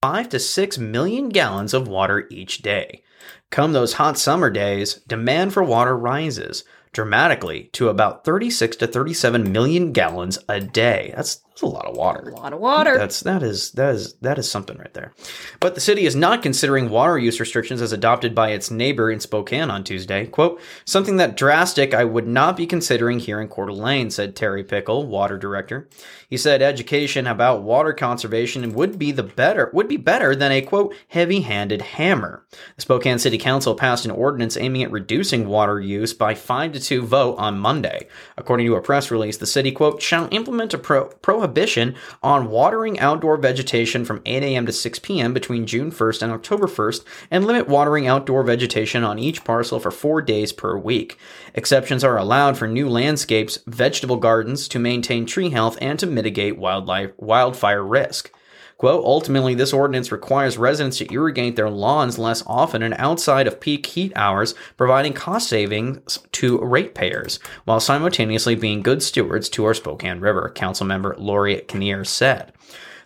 five 0.01 0.29
to 0.29 0.39
six 0.39 0.79
million 0.79 1.29
gallons 1.29 1.75
of 1.75 1.89
water 1.89 2.27
each 2.31 2.59
day. 2.59 3.03
Come 3.51 3.73
those 3.73 3.95
hot 3.95 4.17
summer 4.19 4.51
days, 4.51 4.95
demand 5.07 5.53
for 5.53 5.63
water 5.63 5.97
rises 5.97 6.65
dramatically 6.93 7.71
to 7.73 7.89
about 7.89 8.25
36 8.25 8.77
to 8.77 8.87
37 8.87 9.51
million 9.51 9.93
gallons 9.93 10.39
a 10.49 10.61
day. 10.61 11.13
That's, 11.17 11.43
that's 11.59 11.73
a 11.73 11.75
lot 11.75 11.87
of 11.87 11.97
water. 11.97 12.31
a 12.31 12.37
lot 12.37 12.53
of 12.53 12.61
water. 12.61 12.97
That's 12.97 13.21
that 13.21 13.43
is 13.43 13.73
that 13.73 13.95
is 13.95 14.15
that 14.21 14.39
is 14.39 14.49
something 14.49 14.79
right 14.79 14.95
there. 14.95 15.13
But 15.59 15.75
the 15.75 15.81
city 15.81 16.07
is 16.07 16.15
not 16.15 16.41
considering 16.41 16.89
water 16.89 17.19
use 17.19 17.41
restrictions 17.41 17.83
as 17.83 17.91
adopted 17.91 18.33
by 18.33 18.51
its 18.51 18.71
neighbor 18.71 19.11
in 19.11 19.19
Spokane 19.19 19.69
on 19.69 19.83
Tuesday. 19.83 20.27
Quote, 20.27 20.61
something 20.85 21.17
that 21.17 21.37
drastic 21.37 21.95
I 21.95 22.05
would 22.05 22.29
not 22.29 22.57
be 22.57 22.67
considering 22.67 23.19
here 23.19 23.41
in 23.41 23.49
Coeur 23.49 23.67
d'Alene, 23.67 24.11
said 24.11 24.37
Terry 24.37 24.63
Pickel, 24.63 25.07
water 25.07 25.37
director. 25.37 25.89
He 26.29 26.37
said 26.37 26.63
education 26.63 27.27
about 27.27 27.63
water 27.63 27.93
conservation 27.93 28.73
would 28.75 28.97
be 28.97 29.11
the 29.11 29.25
better 29.25 29.71
would 29.73 29.89
be 29.89 29.97
better 29.97 30.37
than 30.37 30.53
a 30.53 30.63
quote 30.63 30.95
heavy-handed 31.09 31.83
hammer. 31.83 32.47
The 32.77 32.83
Spokane 32.83 33.19
City 33.19 33.39
Council 33.39 33.75
passed 33.75 34.05
an 34.05 34.13
ordinance 34.13 34.57
aiming 34.57 34.85
at 34.85 34.93
reducing 34.93 35.49
water 35.49 35.81
use 35.81 36.15
by 36.15 36.37
5 36.37 36.73
to 36.75 36.81
2 36.81 37.03
vote 37.03 37.35
on 37.37 37.59
Monday. 37.59 38.07
According 38.37 38.67
to 38.67 38.77
a 38.77 38.81
press 38.81 39.11
release, 39.11 39.39
the 39.39 39.47
city 39.47 39.73
quote 39.73 40.01
shall 40.01 40.29
implement 40.31 40.73
a 40.75 40.79
pro- 40.79 41.07
prohibition 41.09 41.48
on 42.23 42.51
watering 42.51 42.99
outdoor 43.01 43.37
vegetation 43.37 44.05
from 44.05 44.23
8 44.25 44.43
a.m. 44.43 44.67
to 44.67 44.73
6 44.73 44.99
p.m. 45.01 45.33
between 45.35 45.67
June 45.67 45.91
1st 45.91 46.23
and 46.23 46.33
October 46.33 46.67
1st 46.67 47.05
and 47.31 47.47
limit 47.47 47.69
watering 47.69 48.07
outdoor 48.07 48.43
vegetation 48.43 49.05
on 49.05 49.19
each 49.19 49.45
parcel 49.45 49.81
for 49.81 49.91
4 49.91 50.23
days 50.23 50.53
per 50.53 50.77
week. 50.77 51.19
Exceptions 51.55 52.05
are 52.05 52.19
allowed 52.19 52.57
for 52.57 52.67
new 52.67 52.89
landscapes, 52.89 53.59
vegetable 53.67 54.17
gardens 54.17 54.69
to 54.69 54.79
maintain 54.79 55.27
tree 55.27 55.51
health 55.51 55.77
and 55.81 55.99
to 55.99 56.07
mitigate 56.07 56.59
wildlife 56.59 57.13
wildfire 57.17 57.85
risk. 57.85 58.33
Quote, 58.79 59.05
ultimately, 59.05 59.55
this 59.57 59.73
ordinance 59.73 60.13
requires 60.13 60.57
residents 60.57 60.99
to 60.99 61.13
irrigate 61.13 61.57
their 61.57 61.69
lawns 61.69 62.17
less 62.17 62.45
often 62.47 62.81
and 62.81 62.95
outside 62.97 63.49
of 63.49 63.59
peak 63.59 63.85
heat 63.87 64.13
hours, 64.15 64.55
providing 64.77 65.13
cost 65.13 65.49
savings 65.49 66.21
to 66.31 66.59
ratepayers, 66.61 67.41
while 67.65 67.81
simultaneously 67.81 68.55
being 68.55 68.83
good 68.83 69.03
stewards 69.03 69.49
to 69.49 69.65
our 69.65 69.75
Spokane 69.75 70.21
River, 70.21 70.53
Councilmember 70.55 71.19
Lori 71.19 71.61
Kinnear 71.67 72.05
said. 72.05 72.53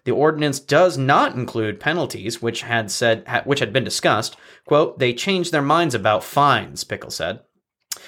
The 0.04 0.12
ordinance 0.12 0.60
does 0.60 0.98
not 0.98 1.34
include 1.34 1.80
penalties, 1.80 2.42
which 2.42 2.62
had 2.62 2.90
said 2.90 3.24
which 3.44 3.60
had 3.60 3.72
been 3.72 3.84
discussed. 3.84 4.36
Quote, 4.66 4.98
they 4.98 5.14
changed 5.14 5.52
their 5.52 5.62
minds 5.62 5.94
about 5.94 6.22
fines, 6.22 6.84
Pickel 6.84 7.10
said. 7.10 7.40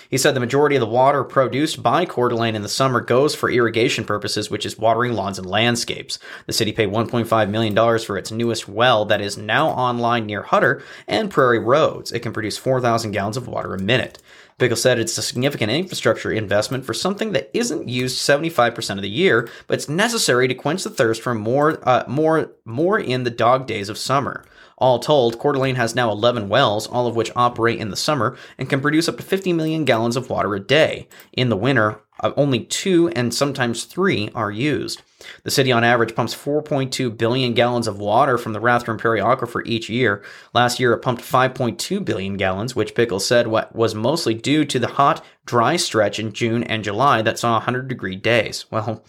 He 0.09 0.19
said 0.19 0.35
the 0.35 0.41
majority 0.41 0.77
of 0.77 0.81
the 0.81 0.87
water 0.87 1.25
produced 1.25 1.83
by 1.83 2.05
Coeur 2.05 2.29
d'Alene 2.29 2.55
in 2.55 2.63
the 2.63 2.69
summer 2.69 3.01
goes 3.01 3.35
for 3.35 3.51
irrigation 3.51 4.05
purposes, 4.05 4.51
which 4.51 4.65
is 4.65 4.79
watering 4.79 5.15
lawns 5.15 5.39
and 5.39 5.49
landscapes. 5.49 6.19
The 6.47 6.53
city 6.53 6.73
paid 6.73 6.91
$1.5 6.91 7.51
million 7.51 7.99
for 7.99 8.17
its 8.17 8.31
newest 8.31 8.69
well 8.69 9.05
that 9.07 9.21
is 9.21 9.37
now 9.37 9.69
online 9.69 10.27
near 10.27 10.45
Huetter 10.45 10.83
and 11.09 11.31
Prairie 11.31 11.59
Roads. 11.59 12.13
It 12.13 12.21
can 12.21 12.33
produce 12.33 12.59
4,000 12.59 13.11
gallons 13.11 13.37
of 13.37 13.49
water 13.49 13.75
a 13.75 13.81
minute. 13.81 14.23
Pickel 14.59 14.77
said 14.77 14.99
it's 14.99 15.19
a 15.19 15.23
significant 15.23 15.73
infrastructure 15.73 16.31
investment 16.31 16.85
for 16.85 16.95
something 16.95 17.33
that 17.33 17.51
isn't 17.53 17.89
used 17.89 18.19
75% 18.19 18.91
of 18.91 19.03
the 19.03 19.09
year, 19.09 19.49
but 19.67 19.75
it's 19.75 19.89
necessary 19.89 20.47
to 20.47 20.55
quench 20.55 20.85
the 20.85 20.91
thirst 20.91 21.23
for 21.23 21.35
more, 21.35 21.81
uh, 21.87 22.05
more, 22.07 22.53
more 22.65 22.99
in 22.99 23.25
the 23.25 23.31
dog 23.31 23.67
days 23.67 23.89
of 23.89 23.99
summer. 23.99 24.45
All 24.79 24.99
told, 24.99 25.39
Coeur 25.39 25.53
d'Alene 25.53 25.77
has 25.77 25.95
now 25.95 26.11
11 26.11 26.49
wells, 26.49 26.87
all 26.87 27.07
of 27.07 27.17
which 27.17 27.31
operate 27.37 27.79
in 27.79 27.91
the 27.91 27.97
summer 27.97 28.37
and 28.59 28.69
can 28.69 28.81
produce 28.81 29.09
up 29.09 29.17
to 29.17 29.23
50 29.23 29.53
million 29.53 29.85
gallons 29.85 30.17
of 30.17 30.31
water 30.31 30.55
a 30.55 30.61
day. 30.61 31.09
In 31.33 31.49
the 31.49 31.57
winter, 31.57 32.01
uh, 32.21 32.33
only 32.37 32.61
two 32.61 33.09
and 33.11 33.35
sometimes 33.35 33.85
three 33.85 34.31
are 34.35 34.51
used. 34.51 35.03
The 35.43 35.51
city 35.51 35.73
on 35.73 35.85
average 35.85 36.15
pumps 36.15 36.35
4.2 36.35 37.17
billion 37.17 37.55
gallons 37.55 37.87
of 37.87 37.99
water 37.99 38.39
from 38.39 38.53
the 38.53 38.61
Rathdrum 38.61 38.99
Prairie 38.99 39.21
Aquifer 39.21 39.63
each 39.65 39.89
year. 39.89 40.23
Last 40.53 40.79
year 40.79 40.93
it 40.93 41.03
pumped 41.03 41.23
5.2 41.23 42.05
billion 42.05 42.37
gallons, 42.37 42.77
which 42.77 42.95
Pickels 42.95 43.23
said 43.23 43.47
was 43.47 43.95
mostly 43.95 44.35
due 44.35 44.65
to 44.65 44.79
the 44.79 44.87
hot, 44.87 45.25
dry 45.47 45.77
stretch 45.77 46.19
in 46.19 46.33
June 46.33 46.63
and 46.63 46.85
July 46.85 47.23
that 47.23 47.39
saw 47.39 47.55
100 47.55 47.89
degree 47.89 48.17
days. 48.17 48.67
Well, 48.71 49.03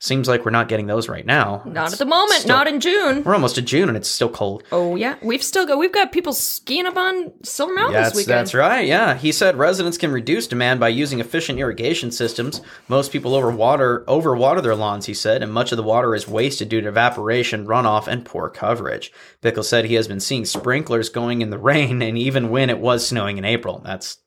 seems 0.00 0.28
like 0.28 0.44
we're 0.44 0.50
not 0.50 0.68
getting 0.68 0.86
those 0.86 1.08
right 1.08 1.26
now. 1.26 1.62
Not 1.64 1.84
It's 1.86 1.94
at 1.94 1.98
the 1.98 2.04
moment, 2.06 2.40
still- 2.40 2.56
not 2.56 2.68
in 2.68 2.80
June. 2.80 3.24
We're 3.24 3.34
almost 3.34 3.56
to 3.56 3.62
June 3.62 3.88
and 3.88 3.96
it's 3.96 4.08
still 4.08 4.28
cold. 4.28 4.62
Oh 4.70 4.94
yeah, 4.96 5.16
we've 5.22 5.42
still 5.42 5.66
got 5.66 5.78
we've 5.78 5.92
got 5.92 6.12
people 6.12 6.32
skiing 6.32 6.86
up 6.86 6.96
on 6.96 7.32
Silver 7.42 7.74
Mountain 7.74 7.94
That's, 7.94 8.10
this 8.10 8.16
weekend. 8.26 8.38
that's 8.38 8.54
right, 8.54 8.86
yeah. 8.86 9.14
He 9.16 9.32
said 9.32 9.56
residents 9.56 9.98
can 9.98 10.12
reduce 10.12 10.46
demand 10.46 10.78
by 10.80 10.88
using 10.88 11.20
efficient 11.20 11.58
irrigation 11.58 12.10
systems. 12.10 12.60
Most 12.88 13.10
people 13.12 13.32
overwater 13.32 14.04
overwater 14.04 14.62
their 14.62 14.76
lawns, 14.76 15.06
he 15.06 15.14
said, 15.14 15.42
and 15.42 15.52
much 15.52 15.72
of 15.72 15.76
the 15.76 15.82
water 15.82 16.14
is 16.14 16.28
wasted 16.28 16.68
due 16.68 16.80
to 16.80 16.88
evaporation, 16.88 17.66
runoff, 17.66 18.06
and 18.06 18.24
poor 18.24 18.48
coverage. 18.48 19.12
Pickel 19.42 19.64
said 19.64 19.84
he 19.84 19.94
has 19.94 20.06
been 20.08 20.20
seeing 20.20 20.44
sprinklers 20.44 21.08
going 21.08 21.42
in 21.42 21.50
the 21.50 21.58
rain 21.68 22.02
and 22.02 22.16
even 22.16 22.50
when 22.50 22.70
it 22.70 22.78
was 22.78 23.06
snowing 23.06 23.38
in 23.38 23.44
April. 23.44 23.80
That's 23.84 24.18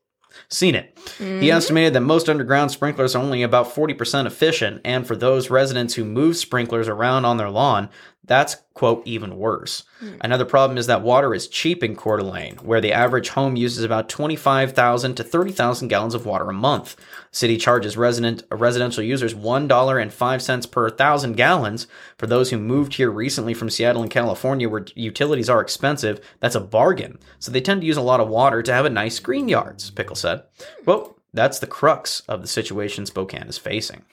seen 0.51 0.75
it. 0.75 0.97
He 1.17 1.23
mm-hmm. 1.23 1.57
estimated 1.57 1.93
that 1.93 2.01
most 2.01 2.29
underground 2.29 2.71
sprinklers 2.71 3.15
are 3.15 3.23
only 3.23 3.41
about 3.41 3.73
40% 3.73 4.25
efficient, 4.25 4.81
and 4.83 5.07
for 5.07 5.15
those 5.15 5.49
residents 5.49 5.95
who 5.95 6.03
move 6.03 6.37
sprinklers 6.37 6.87
around 6.87 7.25
on 7.25 7.37
their 7.37 7.49
lawn, 7.49 7.89
that's, 8.23 8.57
quote, 8.75 9.01
even 9.05 9.37
worse. 9.37 9.83
Hmm. 9.99 10.13
Another 10.21 10.45
problem 10.45 10.77
is 10.77 10.85
that 10.87 11.01
water 11.01 11.33
is 11.33 11.47
cheap 11.47 11.83
in 11.83 11.95
Coeur 11.95 12.17
d'Alene, 12.17 12.57
where 12.57 12.79
the 12.79 12.93
average 12.93 13.29
home 13.29 13.55
uses 13.55 13.83
about 13.83 14.09
25,000 14.09 15.15
to 15.15 15.23
30,000 15.23 15.87
gallons 15.87 16.13
of 16.13 16.25
water 16.25 16.49
a 16.49 16.53
month. 16.53 16.95
The 16.95 17.03
city 17.31 17.57
charges 17.57 17.97
resident 17.97 18.43
residential 18.51 19.03
users 19.03 19.33
$1.05 19.33 20.71
per 20.71 20.89
thousand 20.91 21.33
gallons. 21.33 21.87
For 22.17 22.27
those 22.27 22.51
who 22.51 22.57
moved 22.57 22.93
here 22.93 23.09
recently 23.09 23.55
from 23.55 23.71
Seattle 23.71 24.03
and 24.03 24.11
California, 24.11 24.69
where 24.69 24.85
utilities 24.93 25.49
are 25.49 25.61
expensive, 25.61 26.21
that's 26.39 26.55
a 26.55 26.61
bargain. 26.61 27.17
So 27.39 27.51
they 27.51 27.61
tend 27.61 27.81
to 27.81 27.87
use 27.87 27.97
a 27.97 28.01
lot 28.01 28.19
of 28.19 28.29
water 28.29 28.61
to 28.61 28.73
have 28.73 28.85
a 28.85 28.89
nice 28.89 29.19
green 29.19 29.49
yards, 29.49 29.89
Pickel 29.89 30.15
said. 30.15 30.43
Hmm. 30.59 30.83
Well, 30.85 31.17
that's 31.33 31.59
the 31.59 31.67
crux 31.67 32.19
of 32.27 32.41
the 32.41 32.47
situation 32.47 33.05
Spokane 33.05 33.47
is 33.47 33.57
facing. 33.57 34.03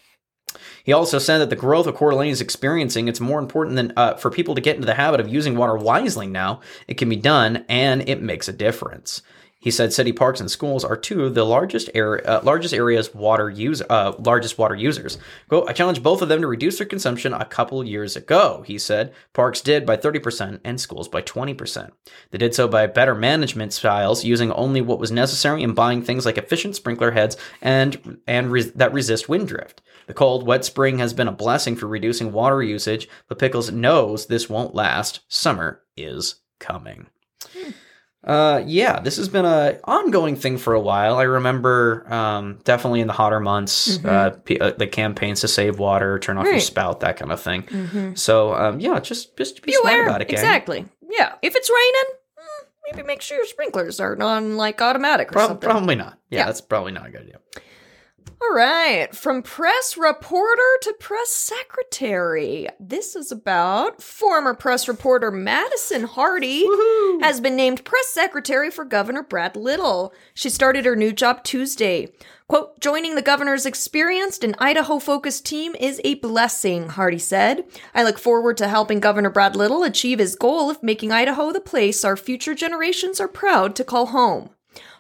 He 0.89 0.95
also 0.95 1.19
said 1.19 1.37
that 1.37 1.51
the 1.51 1.55
growth 1.55 1.87
of 1.87 1.97
Coeur 1.97 2.13
d'Alene 2.13 2.31
is 2.31 2.41
experiencing, 2.41 3.09
it's 3.09 3.21
more 3.21 3.39
important 3.39 3.77
than 3.77 3.93
uh, 3.95 4.15
for 4.15 4.31
people 4.31 4.55
to 4.55 4.61
get 4.63 4.77
into 4.77 4.87
the 4.87 4.95
habit 4.95 5.21
of 5.21 5.29
using 5.29 5.55
water 5.55 5.77
wisely 5.77 6.27
now. 6.27 6.63
It 6.87 6.95
can 6.95 7.11
be 7.11 7.17
done, 7.17 7.67
and 7.69 8.09
it 8.09 8.23
makes 8.23 8.49
a 8.49 8.55
difference. 8.55 9.21
He 9.61 9.73
said 9.73 9.93
city 9.93 10.13
parks 10.13 10.39
and 10.41 10.49
schools 10.49 10.85
are 10.85 10.97
two 10.97 11.25
of 11.25 11.35
the 11.35 11.45
largest 11.45 11.91
area, 11.93 12.23
uh, 12.25 12.41
largest 12.45 12.73
areas 12.73 13.13
water 13.13 13.51
use, 13.51 13.83
uh, 13.91 14.13
largest 14.19 14.57
water 14.57 14.77
users. 14.77 15.19
Quote, 15.49 15.69
I 15.69 15.73
challenged 15.73 16.03
both 16.03 16.23
of 16.23 16.29
them 16.29 16.41
to 16.43 16.47
reduce 16.47 16.79
their 16.79 16.87
consumption 16.87 17.33
a 17.33 17.45
couple 17.45 17.83
years 17.83 18.15
ago. 18.15 18.63
He 18.65 18.79
said 18.79 19.13
parks 19.33 19.61
did 19.61 19.85
by 19.85 19.97
30% 19.97 20.61
and 20.63 20.81
schools 20.81 21.09
by 21.09 21.23
20%. 21.23 21.91
They 22.31 22.39
did 22.39 22.55
so 22.55 22.69
by 22.69 22.87
better 22.87 23.17
management 23.17 23.73
styles, 23.73 24.25
using 24.25 24.53
only 24.53 24.81
what 24.81 25.01
was 25.01 25.11
necessary 25.11 25.65
and 25.65 25.75
buying 25.75 26.03
things 26.03 26.25
like 26.25 26.39
efficient 26.39 26.77
sprinkler 26.77 27.11
heads 27.11 27.37
and 27.61 28.21
and 28.29 28.53
res- 28.53 28.73
that 28.75 28.93
resist 28.93 29.29
wind 29.29 29.49
drift. 29.49 29.83
The 30.07 30.15
cold, 30.15 30.47
wet 30.47 30.65
spring 30.65 30.99
has 30.99 31.13
been 31.13 31.29
a 31.29 31.33
blessing 31.33 31.75
for 31.75 31.87
reducing 31.87 32.33
water 32.33 32.63
usage, 32.63 33.09
but 33.27 33.41
Pickels 33.41 33.73
knows 33.73 34.27
this 34.27 34.49
won't 34.49 34.75
last. 34.75 35.21
Summer 35.29 35.83
is 35.97 36.37
coming. 36.61 37.09
Uh, 38.25 38.63
yeah, 38.67 38.99
this 39.01 39.17
has 39.17 39.29
been 39.29 39.45
a 39.45 39.79
ongoing 39.85 40.35
thing 40.37 40.59
for 40.59 40.75
a 40.75 40.81
while. 40.81 41.17
I 41.17 41.23
remember, 41.23 42.05
um, 42.13 42.59
definitely 42.65 43.01
in 43.01 43.07
the 43.07 43.13
hotter 43.13 43.39
months, 43.41 44.05
uh, 44.05 44.31
p- 44.45 44.59
uh, 44.59 44.73
the 44.73 44.87
campaigns 44.89 45.41
to 45.43 45.49
save 45.49 45.79
water, 45.79 46.19
turn 46.19 46.37
off 46.37 46.45
your 46.45 46.59
spout, 46.61 47.01
that 47.01 47.17
kind 47.17 47.31
of 47.31 47.41
thing. 47.41 48.17
So, 48.17 48.55
um, 48.55 48.81
yeah, 48.81 48.99
just 49.01 49.37
just 49.37 49.63
be, 49.63 49.67
Be 49.71 49.73
smart 49.75 49.95
aware. 49.95 50.07
about 50.09 50.21
it, 50.21 50.29
gang. 50.29 50.39
Exactly. 50.41 50.85
Yeah. 51.09 51.35
If 51.43 51.55
it's 51.55 51.71
raining, 51.71 52.19
mm, 52.39 52.67
maybe 52.97 53.07
make 53.07 53.23
sure 53.23 53.37
your 53.37 53.47
sprinklers 53.47 54.01
are 54.01 54.21
on 54.21 54.57
like 54.57 54.83
automatic 54.83 55.33
something. 55.33 55.59
probably 55.59 55.95
not. 55.95 56.19
Yeah, 56.29 56.41
Yeah. 56.41 56.47
that's 56.47 56.61
probably 56.61 56.93
not 56.93 57.07
a 57.07 57.11
good 57.11 57.23
idea. 57.23 57.39
All 58.41 58.55
right, 58.55 59.13
from 59.15 59.43
press 59.43 59.97
reporter 59.97 60.79
to 60.83 60.95
press 61.01 61.31
secretary. 61.31 62.69
This 62.79 63.17
is 63.17 63.33
about 63.33 64.01
former 64.01 64.55
press 64.55 64.87
reporter 64.87 65.33
Madison 65.33 66.05
Hardy 66.05 66.65
has 67.21 67.41
been 67.41 67.57
named 67.57 67.85
press 67.85 68.07
secretary 68.09 68.71
for 68.71 68.85
Governor 68.85 69.25
Brad 69.25 69.57
Little. 69.57 70.15
She 70.35 70.51
started 70.51 70.85
her 70.85 70.95
new 70.95 71.13
job 71.13 71.43
Tuesday. 71.43 72.13
Quote, 72.47 72.79
joining 72.79 73.17
the 73.17 73.23
governor's 73.23 73.67
experienced 73.67 74.45
and 74.45 74.55
Idaho 74.61 75.01
focused 75.01 75.45
team 75.45 75.75
is 75.81 76.01
a 76.05 76.15
blessing, 76.15 76.91
Hardy 76.91 77.19
said. 77.19 77.65
I 77.93 78.05
look 78.05 78.21
forward 78.21 78.57
to 78.59 78.69
helping 78.69 79.01
Governor 79.01 79.31
Brad 79.31 79.57
Little 79.57 79.83
achieve 79.83 80.21
his 80.21 80.37
goal 80.37 80.71
of 80.71 80.83
making 80.83 81.11
Idaho 81.11 81.53
the 81.53 81.61
place 81.61 82.05
our 82.05 82.17
future 82.17 82.55
generations 82.55 83.21
are 83.21 83.29
proud 83.29 83.75
to 83.77 83.85
call 83.85 84.07
home. 84.07 84.51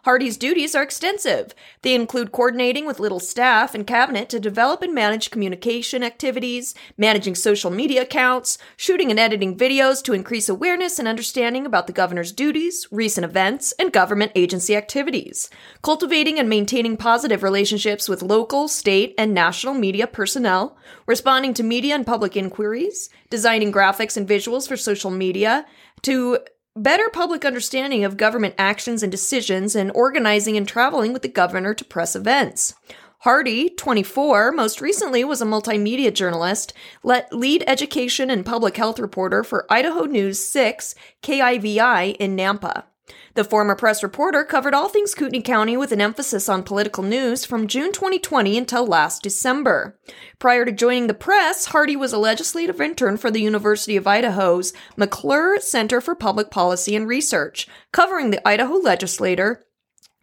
Hardy's 0.09 0.38
duties 0.38 0.75
are 0.75 0.83
extensive. 0.83 1.55
They 1.83 1.94
include 1.94 2.33
coordinating 2.33 2.87
with 2.87 2.99
Little's 2.99 3.29
staff 3.29 3.75
and 3.75 3.87
cabinet 3.87 4.31
to 4.31 4.40
develop 4.40 4.81
and 4.81 4.94
manage 4.94 5.31
communication 5.31 6.03
activities, 6.03 6.75
managing 6.97 7.35
social 7.35 7.71
media 7.71 8.01
accounts, 8.01 8.57
shooting 8.79 9.11
and 9.11 9.21
editing 9.21 9.55
videos 9.55 10.03
to 10.05 10.14
increase 10.14 10.49
awareness 10.49 10.99
and 10.99 11.07
understanding 11.07 11.66
about 11.66 11.87
the 11.87 11.92
governor's 11.92 12.33
duties, 12.33 12.88
recent 12.90 13.27
events, 13.27 13.75
and 13.79 13.92
government 13.92 14.33
agency 14.35 14.75
activities, 14.75 15.51
cultivating 15.83 16.38
and 16.38 16.49
maintaining 16.49 16.97
positive 16.97 17.42
relationships 17.42 18.09
with 18.09 18.23
local, 18.23 18.66
state, 18.66 19.14
and 19.18 19.35
national 19.35 19.75
media 19.75 20.07
personnel, 20.07 20.79
responding 21.05 21.53
to 21.53 21.62
media 21.62 21.94
and 21.94 22.07
public 22.07 22.35
inquiries, 22.35 23.11
designing 23.29 23.71
graphics 23.71 24.16
and 24.16 24.27
visuals 24.27 24.66
for 24.66 24.79
social 24.79 25.11
media, 25.11 25.66
to 26.01 26.38
better 26.83 27.09
public 27.11 27.45
understanding 27.45 28.05
of 28.05 28.17
government 28.17 28.55
actions 28.59 29.03
and 29.03 29.12
decisions, 29.12 29.75
and 29.75 29.91
organizing 29.95 30.57
and 30.57 30.67
traveling 30.67 31.12
with 31.12 31.23
the 31.23 31.29
governor 31.29 31.75
to 31.75 31.85
press 31.85 32.17
events. 32.17 32.75
Hardy, 33.23 33.69
24, 33.71 34.53
most 34.53 34.81
recently 34.81 35.25
was 35.25 35.43
a 35.43 35.45
multimedia 35.45 36.14
journalist, 36.14 36.73
lead 37.03 37.64
education 37.67 38.31
and 38.31 38.47
public 38.47 38.77
health 38.77 39.01
reporter 39.01 39.43
for 39.43 39.67
Idaho 39.69 40.05
News 40.05 40.38
6, 40.38 40.95
KIVI 41.23 42.17
in 42.17 42.37
Nampa. 42.37 42.85
The 43.35 43.44
former 43.44 43.75
press 43.75 44.03
reporter 44.03 44.44
covered 44.44 44.75
all 44.75 44.88
things 44.88 45.14
Kootenai 45.14 45.42
County 45.42 45.77
with 45.77 45.92
an 45.92 46.01
emphasis 46.01 46.49
on 46.49 46.62
political 46.62 47.03
news 47.03 47.44
from 47.44 47.66
June 47.66 47.92
2020 47.92 48.59
until 48.59 48.87
last 48.87 49.23
December. 49.23 49.99
Prior 50.38 50.64
to 50.64 50.73
joining 50.73 51.07
the 51.07 51.14
press, 51.14 51.66
Hardy 51.66 51.97
was 51.97 52.12
a 52.12 52.18
legislative 52.18 52.81
intern 52.81 53.16
for 53.16 53.31
the 53.31 53.40
University 53.40 53.97
of 53.97 54.07
Idaho's 54.07 54.73
McClure 54.97 55.61
Center 55.61 56.01
for 56.01 56.14
Public 56.14 56.51
Policy 56.51 56.97
and 56.97 57.07
Research, 57.07 57.68
covering 57.92 58.31
the 58.31 58.47
Idaho 58.47 58.75
legislator 58.75 59.64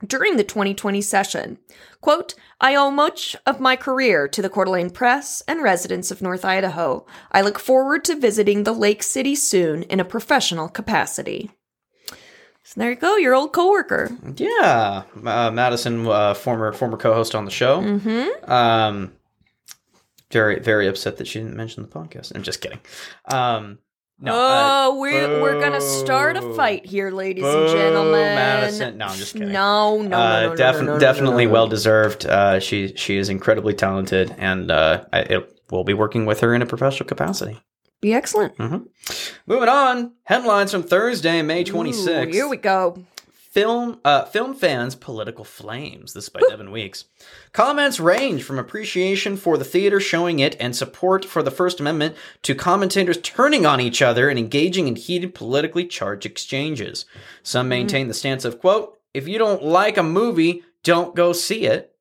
during 0.06 0.38
the 0.38 0.43
2020 0.43 1.02
session. 1.02 1.58
Quote, 2.02 2.36
I 2.60 2.76
owe 2.76 2.91
much 2.91 3.36
of 3.45 3.60
my 3.60 3.76
career 3.76 4.28
to 4.28 4.41
the 4.41 4.50
Coeur 4.50 4.65
d'Alene 4.65 4.89
Press 4.89 5.41
and 5.48 5.63
residents 5.63 6.12
of 6.12 6.21
North 6.21 6.45
Idaho. 6.45 7.06
I 7.32 7.41
look 7.41 7.60
forward 7.60 8.04
to 8.06 8.15
visiting 8.15 8.63
the 8.63 8.74
Lake 8.74 9.04
City 9.04 9.36
soon 9.36 9.84
in 9.84 10.00
a 10.00 10.06
professional 10.06 10.67
capacity. 10.67 11.52
So 12.76 12.82
there 12.82 12.90
you 12.90 12.98
go, 12.98 13.16
your 13.16 13.34
old 13.34 13.54
coworker. 13.54 14.12
Yeah, 14.36 15.04
uh, 15.26 15.50
Madison, 15.50 16.06
uh, 16.06 16.34
former 16.34 16.74
former 16.74 16.98
co-host 16.98 17.34
on 17.34 17.46
the 17.46 17.52
show. 17.52 17.82
Mm-hmm. 17.82 18.52
Um, 18.52 19.14
very 20.30 20.60
very 20.60 20.88
upset 20.88 21.16
that 21.18 21.28
she 21.28 21.40
didn't 21.40 21.56
mention 21.56 21.84
the 21.84 21.90
podcast. 21.90 22.36
I'm 22.36 22.44
just 22.44 22.60
kidding. 22.60 22.82
Um, 23.32 23.80
no, 24.20 24.34
uh, 24.34 24.38
oh, 24.88 25.00
we're 25.00 25.42
we're 25.42 25.62
gonna 25.62 25.80
start 25.80 26.36
a 26.36 26.54
fight 26.54 26.86
here, 26.86 27.12
ladies 27.12 27.44
boo, 27.44 27.64
and 27.64 27.72
gentlemen. 27.72 28.36
Madison. 28.36 28.98
No, 28.98 29.06
I'm 29.06 29.18
just 29.18 29.34
kidding. 29.34 29.54
No, 29.54 30.02
no, 30.02 30.08
no, 30.10 30.18
uh, 30.18 30.42
no, 30.42 30.50
no, 30.50 30.56
def- 30.56 30.76
no, 30.76 30.82
no, 30.82 31.00
definitely 31.00 31.46
no, 31.46 31.52
no. 31.52 31.54
well 31.54 31.68
deserved. 31.68 32.26
Uh, 32.26 32.60
she 32.60 32.94
she 32.98 33.16
is 33.16 33.30
incredibly 33.30 33.74
talented, 33.74 34.36
and 34.38 34.70
uh, 34.70 35.06
I 35.14 35.20
it, 35.20 35.62
we'll 35.72 35.86
be 35.86 35.94
working 35.94 36.26
with 36.26 36.42
her 36.42 36.54
in 36.54 36.62
a 36.62 36.66
professional 36.66 37.08
capacity. 37.08 37.62
Be 38.06 38.13
excellent. 38.13 38.60
Moving 38.60 39.68
on, 39.68 40.12
headlines 40.26 40.70
from 40.70 40.84
Thursday, 40.84 41.41
May 41.41 41.62
Ooh, 41.62 41.74
26th. 41.74 42.32
here 42.32 42.48
we 42.48 42.56
go. 42.56 43.04
Film 43.24 44.00
uh, 44.06 44.26
film 44.26 44.54
fans 44.54 44.94
political 44.94 45.44
flames. 45.44 46.13
This 46.13 46.26
is 46.26 46.30
by 46.30 46.41
Devin 46.48 46.70
Weeks. 46.70 47.06
Comments 47.52 48.00
range 48.00 48.44
from 48.44 48.60
appreciation 48.60 49.38
for 49.38 49.58
the 49.58 49.63
theater 49.63 50.00
showing 50.00 50.38
it 50.38 50.56
and 50.60 50.76
support 50.76 51.26
for 51.26 51.41
the 51.41 51.50
First 51.50 51.80
Amendment 51.80 52.15
to 52.44 52.54
commentators 52.54 53.18
turning 53.24 53.65
on 53.65 53.82
each 53.82 54.04
other 54.04 54.30
and 54.30 54.38
engaging 54.38 54.88
in 54.88 54.98
heated 54.98 55.34
politically 55.34 55.88
charged 55.88 56.28
exchanges. 56.28 57.06
Some 57.41 57.68
maintain 57.68 58.08
the 58.08 58.13
stance 58.13 58.46
of 58.46 58.60
quote, 58.60 59.00
if 59.15 59.28
you 59.28 59.39
don't 59.39 59.63
like 59.63 59.98
a 59.98 60.04
movie, 60.04 60.62
don't 60.84 61.15
go 61.15 61.34
see 61.34 61.65
it. 61.65 61.95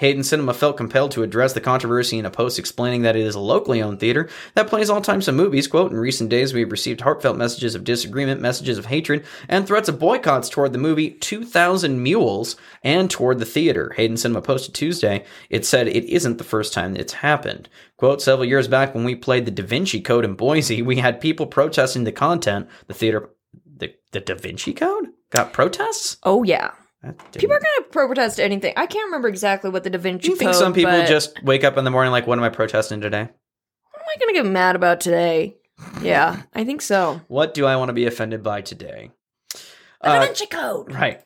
Hayden 0.00 0.22
Cinema 0.22 0.54
felt 0.54 0.78
compelled 0.78 1.10
to 1.10 1.22
address 1.22 1.52
the 1.52 1.60
controversy 1.60 2.18
in 2.18 2.24
a 2.24 2.30
post 2.30 2.58
explaining 2.58 3.02
that 3.02 3.16
it 3.16 3.26
is 3.26 3.34
a 3.34 3.40
locally 3.40 3.82
owned 3.82 4.00
theater 4.00 4.30
that 4.54 4.66
plays 4.66 4.88
all 4.88 5.02
types 5.02 5.28
of 5.28 5.34
movies. 5.34 5.66
Quote, 5.66 5.90
in 5.90 5.98
recent 5.98 6.30
days, 6.30 6.54
we 6.54 6.60
have 6.60 6.72
received 6.72 7.02
heartfelt 7.02 7.36
messages 7.36 7.74
of 7.74 7.84
disagreement, 7.84 8.40
messages 8.40 8.78
of 8.78 8.86
hatred, 8.86 9.26
and 9.46 9.66
threats 9.66 9.90
of 9.90 9.98
boycotts 9.98 10.48
toward 10.48 10.72
the 10.72 10.78
movie 10.78 11.10
2000 11.10 12.02
Mules 12.02 12.56
and 12.82 13.10
toward 13.10 13.40
the 13.40 13.44
theater. 13.44 13.92
Hayden 13.94 14.16
Cinema 14.16 14.40
posted 14.40 14.74
Tuesday. 14.74 15.22
It 15.50 15.66
said 15.66 15.86
it 15.86 16.04
isn't 16.04 16.38
the 16.38 16.44
first 16.44 16.72
time 16.72 16.96
it's 16.96 17.12
happened. 17.12 17.68
Quote, 17.98 18.22
several 18.22 18.48
years 18.48 18.68
back 18.68 18.94
when 18.94 19.04
we 19.04 19.14
played 19.14 19.44
the 19.44 19.50
Da 19.50 19.62
Vinci 19.62 20.00
Code 20.00 20.24
in 20.24 20.32
Boise, 20.32 20.80
we 20.80 20.96
had 20.96 21.20
people 21.20 21.46
protesting 21.46 22.04
the 22.04 22.12
content. 22.12 22.70
The 22.86 22.94
theater, 22.94 23.28
the, 23.76 23.92
the 24.12 24.20
Da 24.20 24.34
Vinci 24.34 24.72
Code? 24.72 25.08
Got 25.28 25.52
protests? 25.52 26.16
Oh 26.22 26.42
yeah. 26.42 26.70
People 27.02 27.56
are 27.56 27.60
gonna 27.60 27.88
protest 27.90 28.38
anything. 28.38 28.74
I 28.76 28.86
can't 28.86 29.06
remember 29.06 29.28
exactly 29.28 29.70
what 29.70 29.84
the 29.84 29.90
Da 29.90 29.98
Vinci 29.98 30.24
Do 30.26 30.30
you 30.32 30.36
think 30.36 30.50
Code, 30.50 30.60
some 30.60 30.72
people 30.74 30.92
but 30.92 31.08
just 31.08 31.42
wake 31.42 31.64
up 31.64 31.78
in 31.78 31.84
the 31.84 31.90
morning 31.90 32.12
like, 32.12 32.26
what 32.26 32.38
am 32.38 32.44
I 32.44 32.50
protesting 32.50 33.00
today? 33.00 33.22
What 33.22 34.02
am 34.02 34.06
I 34.08 34.16
gonna 34.20 34.32
get 34.34 34.46
mad 34.46 34.76
about 34.76 35.00
today? 35.00 35.56
Yeah, 36.02 36.42
I 36.54 36.64
think 36.64 36.82
so. 36.82 37.22
What 37.28 37.54
do 37.54 37.64
I 37.64 37.76
want 37.76 37.88
to 37.88 37.94
be 37.94 38.06
offended 38.06 38.42
by 38.42 38.60
today? 38.60 39.10
The 40.02 40.08
Uh, 40.08 40.18
Da 40.18 40.26
Vinci 40.26 40.46
Code. 40.46 40.92
Right. 40.92 41.22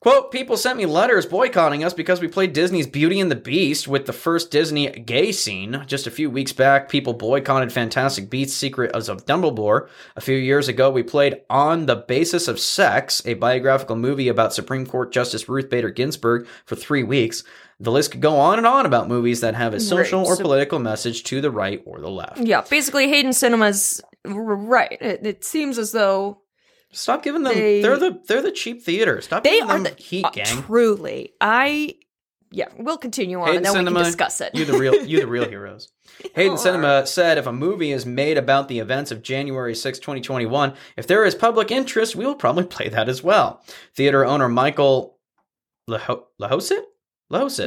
Quote, 0.00 0.30
people 0.30 0.56
sent 0.58 0.76
me 0.78 0.84
letters 0.86 1.24
boycotting 1.26 1.82
us 1.82 1.94
because 1.94 2.20
we 2.20 2.28
played 2.28 2.52
Disney's 2.52 2.86
Beauty 2.86 3.18
and 3.18 3.30
the 3.30 3.34
Beast 3.34 3.88
with 3.88 4.04
the 4.06 4.12
first 4.12 4.50
Disney 4.50 4.88
gay 4.90 5.32
scene. 5.32 5.82
Just 5.86 6.06
a 6.06 6.10
few 6.12 6.30
weeks 6.30 6.52
back, 6.52 6.88
people 6.88 7.14
boycotted 7.14 7.72
Fantastic 7.72 8.28
Beasts 8.30 8.56
Secrets 8.56 9.08
of 9.08 9.24
Dumbledore. 9.24 9.88
A 10.14 10.20
few 10.20 10.36
years 10.36 10.68
ago, 10.68 10.90
we 10.90 11.02
played 11.02 11.40
On 11.48 11.86
the 11.86 11.96
Basis 11.96 12.46
of 12.46 12.60
Sex, 12.60 13.22
a 13.24 13.34
biographical 13.34 13.96
movie 13.96 14.28
about 14.28 14.52
Supreme 14.52 14.86
Court 14.86 15.12
Justice 15.12 15.48
Ruth 15.48 15.70
Bader 15.70 15.90
Ginsburg, 15.90 16.46
for 16.66 16.76
three 16.76 17.02
weeks. 17.02 17.42
The 17.80 17.90
list 17.90 18.12
could 18.12 18.20
go 18.22 18.36
on 18.36 18.58
and 18.58 18.66
on 18.66 18.86
about 18.86 19.08
movies 19.08 19.40
that 19.40 19.54
have 19.54 19.74
a 19.74 19.80
social 19.80 20.20
Right, 20.20 20.28
or 20.28 20.36
so- 20.36 20.42
political 20.42 20.78
message 20.78 21.24
to 21.24 21.40
the 21.40 21.50
right 21.50 21.82
or 21.86 22.00
the 22.00 22.10
left. 22.10 22.38
Yeah, 22.38 22.60
basically, 22.60 23.08
Hayden 23.08 23.32
Cinema's 23.32 24.02
right. 24.24 24.98
It, 25.00 25.26
it 25.26 25.44
seems 25.44 25.78
as 25.78 25.92
though 25.92 26.42
Stop 26.96 27.22
giving 27.22 27.42
them. 27.42 27.54
They- 27.54 27.84
are 27.84 27.96
the 27.98 28.20
they're 28.26 28.42
the 28.42 28.52
cheap 28.52 28.82
theater. 28.82 29.20
Stop 29.20 29.44
they 29.44 29.60
giving 29.60 29.70
are 29.70 29.78
them 29.80 29.94
the 29.96 30.02
heat, 30.02 30.24
uh, 30.24 30.30
gang. 30.30 30.46
truly. 30.62 31.32
I 31.40 31.94
yeah, 32.52 32.68
we'll 32.78 32.96
continue 32.96 33.40
on 33.40 33.46
Hayden 33.48 33.56
and 33.58 33.64
then 33.66 33.72
we 33.72 33.78
Cinema, 33.78 33.98
can 34.00 34.04
discuss 34.06 34.40
it. 34.40 34.54
You 34.54 34.64
the 34.64 34.78
real 34.78 34.94
you 35.04 35.20
the 35.20 35.26
real 35.26 35.48
heroes. 35.48 35.90
Hayden 36.34 36.56
Cinema 36.56 37.06
said 37.06 37.38
if 37.38 37.46
a 37.46 37.52
movie 37.52 37.92
is 37.92 38.06
made 38.06 38.38
about 38.38 38.68
the 38.68 38.78
events 38.78 39.10
of 39.10 39.22
January 39.22 39.74
6, 39.74 39.98
2021, 39.98 40.74
if 40.96 41.06
there 41.06 41.24
is 41.24 41.34
public 41.34 41.70
interest, 41.70 42.16
we 42.16 42.24
will 42.24 42.34
probably 42.36 42.64
play 42.64 42.88
that 42.88 43.08
as 43.08 43.22
well. 43.22 43.62
Theater 43.94 44.24
owner 44.24 44.48
Michael 44.48 45.18
Laho- 45.90 46.24
Lahosit? 46.40 46.82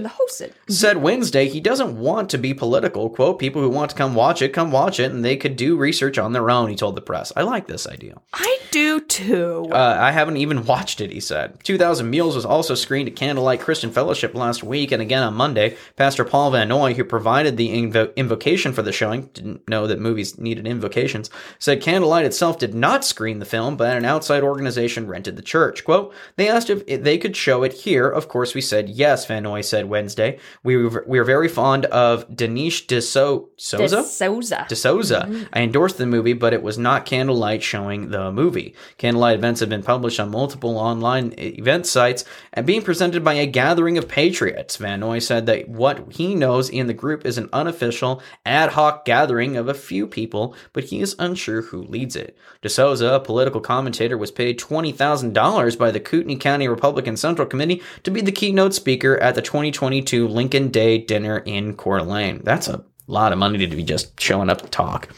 Host 0.05 0.41
it. 0.41 0.53
Said 0.69 0.97
Wednesday 0.97 1.49
he 1.49 1.59
doesn't 1.59 1.99
want 1.99 2.29
to 2.29 2.37
be 2.37 2.53
political. 2.53 3.09
Quote, 3.09 3.39
people 3.39 3.61
who 3.61 3.69
want 3.69 3.89
to 3.91 3.95
come 3.97 4.15
watch 4.15 4.41
it, 4.41 4.53
come 4.53 4.71
watch 4.71 5.01
it, 5.01 5.11
and 5.11 5.25
they 5.25 5.35
could 5.35 5.57
do 5.57 5.75
research 5.75 6.17
on 6.17 6.31
their 6.31 6.49
own, 6.49 6.69
he 6.69 6.77
told 6.77 6.95
the 6.95 7.01
press. 7.01 7.33
I 7.35 7.41
like 7.41 7.67
this 7.67 7.85
idea. 7.85 8.21
I 8.33 8.59
do 8.71 9.01
too. 9.01 9.67
Uh, 9.69 9.97
I 9.99 10.11
haven't 10.11 10.37
even 10.37 10.65
watched 10.65 11.01
it, 11.01 11.11
he 11.11 11.19
said. 11.19 11.61
2000 11.65 12.09
Mules 12.09 12.35
was 12.35 12.45
also 12.45 12.73
screened 12.73 13.09
at 13.09 13.17
Candlelight 13.17 13.59
Christian 13.59 13.91
Fellowship 13.91 14.33
last 14.33 14.63
week 14.63 14.93
and 14.93 15.01
again 15.01 15.23
on 15.23 15.33
Monday. 15.33 15.75
Pastor 15.97 16.23
Paul 16.23 16.51
Van 16.51 16.69
Noy, 16.69 16.93
who 16.93 17.03
provided 17.03 17.57
the 17.57 17.69
invo- 17.69 18.15
invocation 18.15 18.71
for 18.71 18.81
the 18.81 18.93
showing, 18.93 19.23
didn't 19.33 19.67
know 19.67 19.87
that 19.87 19.99
movies 19.99 20.37
needed 20.37 20.67
invocations, 20.67 21.29
said 21.57 21.81
Candlelight 21.81 22.25
itself 22.25 22.57
did 22.57 22.73
not 22.73 23.03
screen 23.03 23.39
the 23.39 23.45
film, 23.45 23.75
but 23.75 23.97
an 23.97 24.05
outside 24.05 24.41
organization 24.41 25.05
rented 25.05 25.35
the 25.35 25.41
church. 25.41 25.83
Quote, 25.83 26.13
they 26.37 26.47
asked 26.47 26.69
if 26.69 26.85
they 26.85 27.17
could 27.17 27.35
show 27.35 27.63
it 27.63 27.73
here. 27.73 28.07
Of 28.07 28.29
course, 28.29 28.55
we 28.55 28.61
said 28.61 28.87
yes, 28.87 29.25
Van 29.25 29.43
Noy 29.43 29.48
said 29.61 29.89
Wednesday. 29.89 30.39
We 30.63 30.77
were, 30.77 31.03
we 31.07 31.19
are 31.19 31.23
very 31.23 31.47
fond 31.47 31.85
of 31.85 32.27
Dinesh 32.29 32.87
de 32.87 33.01
so- 33.01 33.49
Souza? 33.57 33.97
De 33.97 34.03
Souza. 34.03 34.65
De 34.69 34.75
Souza. 34.75 35.27
Mm-hmm. 35.27 35.43
I 35.53 35.61
endorsed 35.61 35.97
the 35.97 36.05
movie, 36.05 36.33
but 36.33 36.53
it 36.53 36.63
was 36.63 36.77
not 36.77 37.05
Candlelight 37.05 37.63
showing 37.63 38.11
the 38.11 38.31
movie. 38.31 38.75
Candlelight 38.97 39.35
events 39.35 39.59
have 39.59 39.69
been 39.69 39.83
published 39.83 40.19
on 40.19 40.29
multiple 40.31 40.77
online 40.77 41.33
event 41.37 41.85
sites 41.85 42.23
and 42.53 42.65
being 42.65 42.81
presented 42.81 43.23
by 43.23 43.33
a 43.33 43.45
gathering 43.45 43.97
of 43.97 44.07
patriots. 44.07 44.77
Van 44.77 44.99
Noy 44.99 45.19
said 45.19 45.45
that 45.47 45.67
what 45.67 46.13
he 46.13 46.35
knows 46.35 46.69
in 46.69 46.87
the 46.87 46.93
group 46.93 47.25
is 47.25 47.37
an 47.37 47.49
unofficial, 47.51 48.21
ad 48.45 48.71
hoc 48.71 49.05
gathering 49.05 49.57
of 49.57 49.67
a 49.67 49.73
few 49.73 50.07
people, 50.07 50.55
but 50.73 50.85
he 50.85 51.01
is 51.01 51.15
unsure 51.19 51.61
who 51.63 51.83
leads 51.83 52.15
it. 52.15 52.37
De 52.61 52.69
Souza, 52.69 53.13
a 53.13 53.19
political 53.19 53.61
commentator, 53.61 54.17
was 54.17 54.31
paid 54.31 54.59
$20,000 54.59 55.77
by 55.77 55.91
the 55.91 55.99
Kootenai 55.99 56.35
County 56.35 56.67
Republican 56.67 57.17
Central 57.17 57.47
Committee 57.47 57.81
to 58.03 58.11
be 58.11 58.21
the 58.21 58.31
keynote 58.31 58.73
speaker 58.73 59.17
at 59.17 59.35
the 59.35 59.38
2022 59.41 60.27
Lincoln 60.27 60.69
Day 60.69 60.97
dinner 60.97 61.39
in 61.39 61.75
Coeur 61.75 61.99
d'Alene. 61.99 62.41
That's 62.43 62.67
a 62.67 62.83
lot 63.07 63.31
of 63.31 63.37
money 63.37 63.57
to 63.57 63.75
be 63.75 63.83
just 63.83 64.19
showing 64.19 64.49
up 64.49 64.61
to 64.61 64.67
talk. 64.67 65.09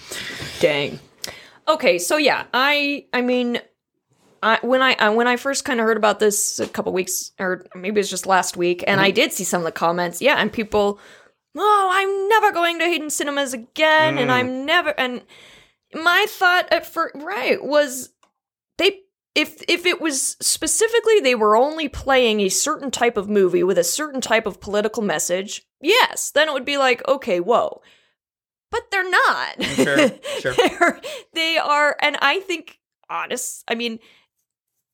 Dang. 0.60 0.99
Okay, 1.67 1.99
so 1.99 2.17
yeah, 2.17 2.45
I 2.53 3.05
I 3.13 3.21
mean, 3.21 3.60
I 4.43 4.60
when 4.62 4.81
I, 4.81 4.95
I 4.99 5.10
when 5.10 5.27
I 5.27 5.38
first 5.38 5.65
kind 5.65 5.79
of 5.79 5.86
heard 5.86 5.97
about 5.97 6.19
this 6.19 6.60
a 6.60 6.67
couple 6.67 6.91
weeks 6.93 7.31
or 7.39 7.65
maybe 7.75 7.99
it 7.99 8.01
was 8.01 8.10
just 8.10 8.25
last 8.25 8.57
week, 8.57 8.84
and 8.88 8.99
I 8.99 9.10
mm-hmm. 9.10 9.15
did 9.15 9.34
see 9.34 9.43
some 9.43 9.62
of 9.62 9.65
the 9.65 9.71
comments. 9.71 10.21
Yeah, 10.21 10.36
and 10.36 10.51
people, 10.51 10.99
oh, 11.55 11.89
I'm 11.91 12.29
never 12.29 12.51
going 12.51 12.79
to 12.79 12.86
Hayden 12.86 13.10
Cinemas 13.10 13.53
again, 13.53 14.17
and 14.17 14.29
mm. 14.29 14.34
I'm 14.34 14.65
never. 14.65 14.89
And 14.99 15.21
my 15.93 16.25
thought 16.27 16.67
at 16.71 16.86
first, 16.86 17.15
right, 17.15 17.63
was 17.63 18.10
they 18.77 19.01
if 19.36 19.63
if 19.70 19.86
it 19.86 20.02
was 20.02 20.36
specifically 20.41 21.20
they 21.20 21.36
were 21.36 21.56
only 21.56 21.88
playing 21.88 22.41
a 22.41 22.50
certain 22.50 22.91
type 22.91 23.17
of 23.17 23.30
movie 23.30 23.63
with 23.63 23.78
a 23.78 23.84
certain 23.84 24.22
type 24.22 24.46
of 24.46 24.60
political 24.60 25.02
message, 25.04 25.63
yes, 25.82 26.32
then 26.32 26.50
it 26.50 26.54
would 26.54 26.65
be 26.65 26.78
like, 26.78 27.08
okay, 27.08 27.39
whoa. 27.39 27.82
But 28.72 28.89
they're 28.89 29.10
not. 29.10 29.63
Sure, 29.63 30.10
sure. 30.39 30.54
they're, 30.54 31.02
they 31.34 31.58
are, 31.58 31.96
and 32.02 32.17
I 32.22 32.39
think, 32.39 32.80
honest, 33.10 33.63
I 33.67 33.76
mean, 33.76 34.00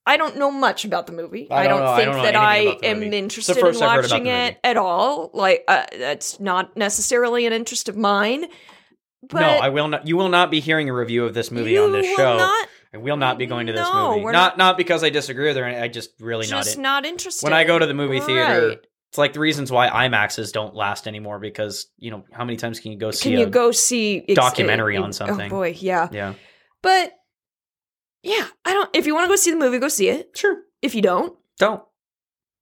I 0.07 0.17
don't 0.17 0.37
know 0.37 0.49
much 0.49 0.83
about 0.85 1.05
the 1.05 1.13
movie. 1.13 1.49
I 1.51 1.65
I 1.65 1.67
don't 1.67 1.77
don't, 1.77 1.85
know- 1.85 1.91
I 1.91 1.97
think 1.97 2.11
don't 2.13 2.23
that 2.23 2.35
I 2.35 2.57
am 2.83 2.99
movie. 3.01 3.17
Interested 3.17 3.57
in 3.57 3.61
first 3.61 3.81
I've 3.81 3.91
heard 3.91 4.05
about 4.05 4.11
watching 4.11 4.27
it 4.27 4.57
at 4.63 4.77
all. 4.77 5.29
Like, 5.33 5.63
uh, 5.67 5.85
that's 5.97 6.39
not 6.39 6.75
necessarily 6.77 7.45
an 7.45 7.53
interest 7.53 7.87
of 7.89 7.97
mine. 7.97 8.45
But 9.29 9.41
no, 9.41 9.47
I 9.47 9.69
will 9.69 9.87
not. 9.89 10.07
You 10.07 10.15
will 10.15 10.29
not 10.29 10.49
be 10.49 10.59
hearing 10.59 10.89
a 10.89 10.93
review 10.93 11.25
of 11.25 11.33
this 11.33 11.51
movie 11.51 11.77
on 11.77 11.91
this 11.91 12.07
will 12.07 12.15
show. 12.15 12.37
Not, 12.37 12.67
I 12.93 12.97
will 12.97 13.17
not 13.17 13.37
be 13.37 13.45
going 13.45 13.67
to 13.67 13.73
this 13.73 13.81
No, 13.81 14.11
movie. 14.11 14.23
we're 14.23 14.31
Not, 14.31 14.57
not 14.57 14.77
because 14.77 15.03
I 15.03 15.09
disagree 15.09 15.47
with 15.47 15.57
her. 15.57 15.65
I 15.65 15.87
just 15.87 16.11
really 16.19 16.47
not. 16.47 16.63
just 16.63 16.77
It. 16.77 16.81
not 16.81 17.05
interested. 17.05 17.43
When 17.43 17.53
I 17.53 17.63
go 17.63 17.77
to 17.77 17.85
the 17.85 17.93
movie 17.93 18.19
theater, 18.19 18.67
Right. 18.69 18.79
it's 19.09 19.17
like 19.17 19.33
the 19.33 19.39
reasons 19.39 19.71
why 19.71 19.89
IMAXs 19.89 20.51
don't 20.53 20.73
last 20.75 21.07
anymore 21.07 21.39
because 21.39 21.87
you 21.97 22.11
know 22.11 22.23
how 22.31 22.45
many 22.45 22.57
times 22.57 22.79
can 22.79 22.91
you 22.91 22.97
go 22.97 23.11
see 23.11 23.29
Can 23.31 23.37
a 23.37 23.41
you 23.41 23.47
go 23.47 23.71
see 23.71 24.21
documentary 24.33 24.97
on 24.97 25.09
oh, 25.09 25.11
something. 25.11 25.47
Oh 25.51 25.55
boy, 25.55 25.75
yeah. 25.79 26.07
Yeah, 26.11 26.33
But 26.81 27.13
yeah, 28.23 28.47
I 28.65 28.73
don't. 28.73 28.89
If 28.95 29.05
you 29.05 29.13
want 29.13 29.25
to 29.25 29.29
go 29.29 29.35
see 29.35 29.51
the 29.51 29.57
movie, 29.57 29.79
go 29.79 29.87
see 29.89 30.09
it. 30.09 30.31
sure. 30.35 30.57
If 30.81 30.95
you 30.95 31.01
don't, 31.01 31.35
Don't. 31.59 31.81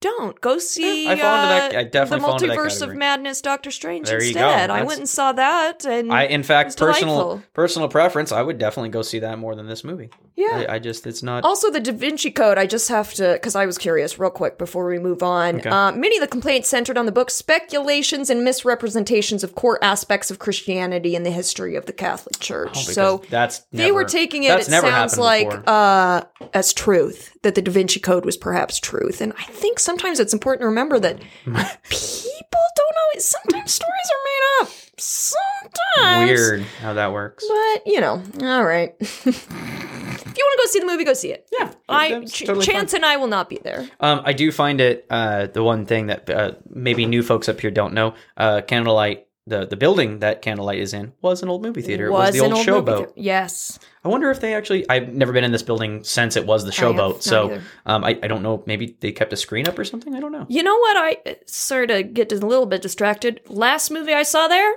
Don't 0.06 0.40
go 0.42 0.58
see. 0.60 1.08
I 1.10 1.16
fall 1.16 1.36
into 1.36 1.48
that- 1.48 1.76
uh, 1.76 1.80
I 1.80 1.84
definitely 1.84 2.20
the 2.20 2.26
fall 2.26 2.34
into 2.36 2.48
that 2.48 2.58
multiverse 2.58 2.74
of 2.76 2.80
category. 2.80 2.98
madness, 2.98 3.42
Doctor 3.42 3.72
Strange. 3.72 4.08
There 4.08 4.22
you 4.24 4.34
go. 4.34 4.40
instead, 4.42 4.70
I 4.70 4.74
That's- 4.74 4.88
went 4.88 5.00
and 5.00 5.10
saw 5.10 5.32
that, 5.34 5.86
and 5.86 6.12
I, 6.14 6.24
in 6.24 6.44
fact, 6.44 6.78
personal 6.78 7.16
delightful. 7.18 7.44
personal 7.54 7.88
preference, 7.90 8.32
I 8.32 8.42
would 8.42 8.58
definitely 8.58 8.90
go 8.90 9.02
see 9.02 9.20
that 9.20 9.38
more 9.40 9.56
than 9.56 9.68
this 9.68 9.84
movie. 9.84 10.10
Yeah. 10.36 10.66
I, 10.68 10.76
I 10.76 10.80
just, 10.80 11.08
it's 11.08 11.24
not. 11.24 11.44
Also, 11.44 11.72
the 11.72 11.80
Da 11.80 11.92
Vinci 11.92 12.32
Code, 12.32 12.58
I 12.58 12.66
just 12.66 12.90
have 12.90 13.14
to, 13.16 13.34
because 13.34 13.56
I 13.56 13.66
was 13.66 13.78
curious 13.78 14.20
real 14.20 14.30
quick 14.30 14.58
before 14.58 14.86
we 14.86 15.00
move 15.00 15.24
on. 15.24 15.58
Okay. 15.58 15.70
Uh, 15.70 15.92
many 15.92 16.18
of 16.18 16.22
the 16.22 16.28
complaints 16.28 16.70
centered 16.70 16.98
on 16.98 17.06
the 17.06 17.12
book's 17.12 17.34
speculations 17.34 18.30
and 18.30 18.44
misrepresentations 18.44 19.44
of 19.44 19.56
core 19.56 19.82
aspects 19.84 20.30
of 20.30 20.40
Christianity 20.40 21.16
and 21.16 21.26
the 21.26 21.32
history 21.32 21.76
of 21.76 21.86
the 21.86 21.94
Catholic 21.94 22.40
Church. 22.40 22.72
Oh, 22.76 22.80
so 22.80 23.24
that's 23.30 23.60
they 23.72 23.92
were 23.92 24.04
taking 24.04 24.44
it, 24.44 24.60
it 24.60 24.66
sounds 24.66 25.18
like, 25.18 25.52
uh, 25.68 26.24
as 26.54 26.74
truth, 26.74 27.36
that 27.44 27.56
the 27.56 27.62
Da 27.62 27.72
Vinci 27.72 28.00
Code 28.00 28.26
was 28.26 28.38
perhaps 28.38 28.80
truth. 28.80 29.22
And 29.22 29.34
I 29.38 29.44
think 29.44 29.80
sometimes 29.80 30.20
it's 30.20 30.34
important 30.34 30.62
to 30.62 30.68
remember 30.68 31.00
that 31.00 31.18
people 31.46 32.66
don't 32.76 32.98
always, 33.06 33.26
sometimes 33.26 33.72
stories 33.72 34.12
are 34.12 34.24
made 34.26 34.68
up. 34.68 34.74
Sometimes. 34.98 36.30
Weird 36.30 36.62
how 36.82 36.94
that 36.94 37.12
works. 37.12 37.46
But, 37.48 37.88
you 37.88 38.02
know, 38.02 38.22
all 38.42 38.64
right. 38.64 38.96
if 39.00 39.48
you 39.50 40.46
want 40.46 40.60
to 40.60 40.64
go 40.64 40.66
see 40.72 40.80
the 40.80 40.86
movie, 40.86 41.04
go 41.04 41.14
see 41.14 41.32
it. 41.32 41.48
Yeah, 41.58 41.72
I 41.90 42.26
Ch- 42.26 42.46
totally 42.46 42.66
fine. 42.66 42.76
Chance 42.76 42.94
and 42.94 43.06
I 43.06 43.18
will 43.18 43.28
not 43.28 43.50
be 43.50 43.60
there. 43.64 43.88
Um, 44.00 44.22
I 44.24 44.34
do 44.34 44.52
find 44.52 44.80
it 44.82 45.06
uh, 45.10 45.48
the 45.48 45.64
one 45.64 45.86
thing 45.86 46.08
that 46.08 46.30
uh, 46.30 46.54
maybe 46.70 47.06
new 47.06 47.24
folks 47.24 47.50
up 47.50 47.60
here 47.60 47.72
don't 47.72 47.94
know. 47.94 48.14
Uh, 48.38 48.62
Candlelight, 48.62 49.28
the 49.48 49.66
the 49.68 49.76
building 49.78 50.20
that 50.20 50.42
Candlelight 50.42 50.80
is 50.80 50.94
in, 50.94 51.14
was 51.22 51.44
an 51.44 51.50
old 51.50 51.62
movie 51.62 51.82
theater. 51.82 52.08
It 52.08 52.12
was, 52.12 52.34
the 52.34 52.40
an 52.44 52.54
old, 52.54 52.66
movie 52.66 52.72
Showboat. 52.72 53.14
Yes. 53.16 53.78
I 54.04 54.08
wonder 54.08 54.32
if 54.32 54.40
they 54.40 54.56
actually. 54.56 54.90
I've 54.90 55.14
never 55.14 55.34
been 55.34 55.44
in 55.44 55.52
this 55.52 55.64
building 55.64 56.04
since 56.04 56.36
it 56.36 56.46
was 56.46 56.64
the 56.66 56.72
Showboat. 56.72 57.22
So 57.22 57.62
um, 57.86 58.04
I 58.04 58.18
I 58.24 58.28
don't 58.28 58.42
know. 58.44 58.64
Maybe 58.66 58.98
they 59.00 59.12
kept 59.12 59.34
a 59.34 59.38
screen 59.38 59.68
up 59.68 59.78
or 59.78 59.84
something. 59.84 60.16
I 60.16 60.20
don't 60.20 60.32
know. 60.32 60.46
You 60.50 60.64
know 60.64 60.78
what? 60.78 60.98
I 60.98 61.38
sort 61.46 61.92
of 61.92 62.14
get 62.14 62.32
a 62.32 62.38
little 62.38 62.66
bit 62.66 62.82
distracted. 62.82 63.42
Last 63.48 63.92
movie 63.92 64.14
I 64.14 64.24
saw 64.24 64.48
there, 64.48 64.74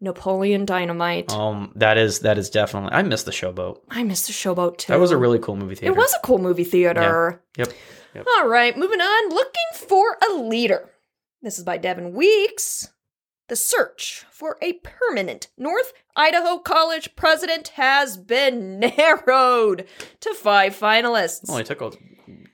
Napoleon 0.00 0.64
Dynamite. 0.64 1.32
Um, 1.32 1.72
that 1.76 1.98
is 1.98 2.20
that 2.20 2.38
is 2.38 2.50
definitely. 2.50 2.90
I 2.92 3.02
miss 3.02 3.24
the 3.24 3.30
Showboat. 3.32 3.80
I 3.90 4.02
missed 4.04 4.26
the 4.26 4.32
Showboat 4.32 4.78
too. 4.78 4.92
That 4.92 5.00
was 5.00 5.10
a 5.10 5.16
really 5.16 5.38
cool 5.38 5.56
movie 5.56 5.74
theater. 5.74 5.92
It 5.92 5.96
was 5.96 6.14
a 6.14 6.24
cool 6.24 6.38
movie 6.38 6.64
theater. 6.64 7.42
Yep. 7.56 7.72
Yep. 8.14 8.26
All 8.38 8.48
right, 8.48 8.76
moving 8.76 9.00
on. 9.00 9.28
Looking 9.30 9.62
for 9.74 10.16
a 10.28 10.34
leader. 10.34 10.90
This 11.42 11.58
is 11.58 11.64
by 11.64 11.78
Devin 11.78 12.12
Weeks. 12.14 12.88
The 13.48 13.56
search 13.56 14.24
for 14.30 14.58
a 14.60 14.74
permanent 14.84 15.48
North 15.56 15.92
Idaho 16.14 16.58
College 16.58 17.16
president 17.16 17.68
has 17.68 18.16
been 18.16 18.78
narrowed 18.96 19.86
to 20.20 20.34
five 20.34 20.78
finalists. 20.78 21.48
Only 21.48 21.64
took 21.64 21.96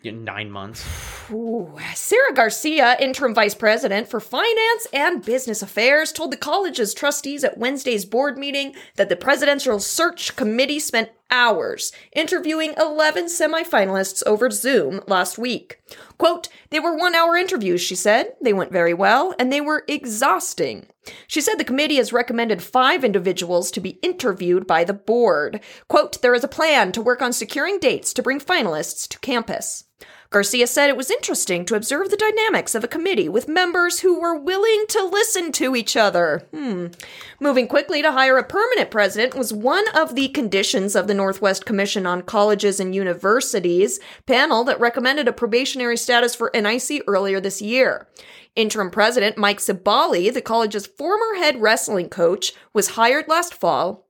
nine 0.04 0.50
months. 0.50 0.84
Ooh. 1.30 1.78
Sarah 1.94 2.34
Garcia, 2.34 2.96
interim 3.00 3.34
vice 3.34 3.54
president 3.54 4.08
for 4.08 4.20
finance 4.20 4.86
and 4.92 5.24
business 5.24 5.62
affairs, 5.62 6.12
told 6.12 6.30
the 6.30 6.36
college's 6.36 6.92
trustees 6.94 7.44
at 7.44 7.58
Wednesday's 7.58 8.04
board 8.04 8.36
meeting 8.36 8.74
that 8.96 9.08
the 9.08 9.16
presidential 9.16 9.80
search 9.80 10.36
committee 10.36 10.78
spent 10.78 11.10
hours, 11.30 11.92
interviewing 12.14 12.74
11 12.76 13.26
semifinalists 13.26 14.22
over 14.26 14.50
Zoom 14.50 15.00
last 15.06 15.38
week. 15.38 15.80
Quote, 16.18 16.48
they 16.70 16.78
were 16.78 16.96
one 16.96 17.14
hour 17.14 17.36
interviews, 17.36 17.80
she 17.80 17.94
said. 17.94 18.34
They 18.40 18.52
went 18.52 18.72
very 18.72 18.94
well, 18.94 19.34
and 19.38 19.52
they 19.52 19.60
were 19.60 19.84
exhausting. 19.88 20.86
She 21.26 21.40
said 21.40 21.56
the 21.56 21.64
committee 21.64 21.96
has 21.96 22.12
recommended 22.12 22.62
five 22.62 23.04
individuals 23.04 23.70
to 23.72 23.80
be 23.80 23.98
interviewed 24.02 24.66
by 24.66 24.84
the 24.84 24.94
board. 24.94 25.60
Quote, 25.88 26.20
there 26.22 26.34
is 26.34 26.44
a 26.44 26.48
plan 26.48 26.92
to 26.92 27.02
work 27.02 27.20
on 27.20 27.32
securing 27.32 27.78
dates 27.78 28.14
to 28.14 28.22
bring 28.22 28.40
finalists 28.40 29.08
to 29.08 29.18
campus. 29.18 29.83
Garcia 30.34 30.66
said 30.66 30.90
it 30.90 30.96
was 30.96 31.12
interesting 31.12 31.64
to 31.64 31.76
observe 31.76 32.10
the 32.10 32.16
dynamics 32.16 32.74
of 32.74 32.82
a 32.82 32.88
committee 32.88 33.28
with 33.28 33.46
members 33.46 34.00
who 34.00 34.18
were 34.18 34.36
willing 34.36 34.84
to 34.88 35.00
listen 35.04 35.52
to 35.52 35.76
each 35.76 35.96
other. 35.96 36.44
Hmm. 36.52 36.88
Moving 37.38 37.68
quickly 37.68 38.02
to 38.02 38.10
hire 38.10 38.36
a 38.36 38.42
permanent 38.42 38.90
president 38.90 39.36
was 39.36 39.52
one 39.52 39.84
of 39.94 40.16
the 40.16 40.26
conditions 40.26 40.96
of 40.96 41.06
the 41.06 41.14
Northwest 41.14 41.64
Commission 41.64 42.04
on 42.04 42.22
Colleges 42.22 42.80
and 42.80 42.96
Universities 42.96 44.00
panel 44.26 44.64
that 44.64 44.80
recommended 44.80 45.28
a 45.28 45.32
probationary 45.32 45.96
status 45.96 46.34
for 46.34 46.50
NIC 46.52 47.04
earlier 47.06 47.38
this 47.40 47.62
year. 47.62 48.08
Interim 48.56 48.90
president 48.90 49.38
Mike 49.38 49.58
Sebaaly, 49.58 50.34
the 50.34 50.42
college's 50.42 50.88
former 50.88 51.36
head 51.36 51.62
wrestling 51.62 52.08
coach, 52.08 52.54
was 52.72 52.88
hired 52.88 53.28
last 53.28 53.54
fall 53.54 54.03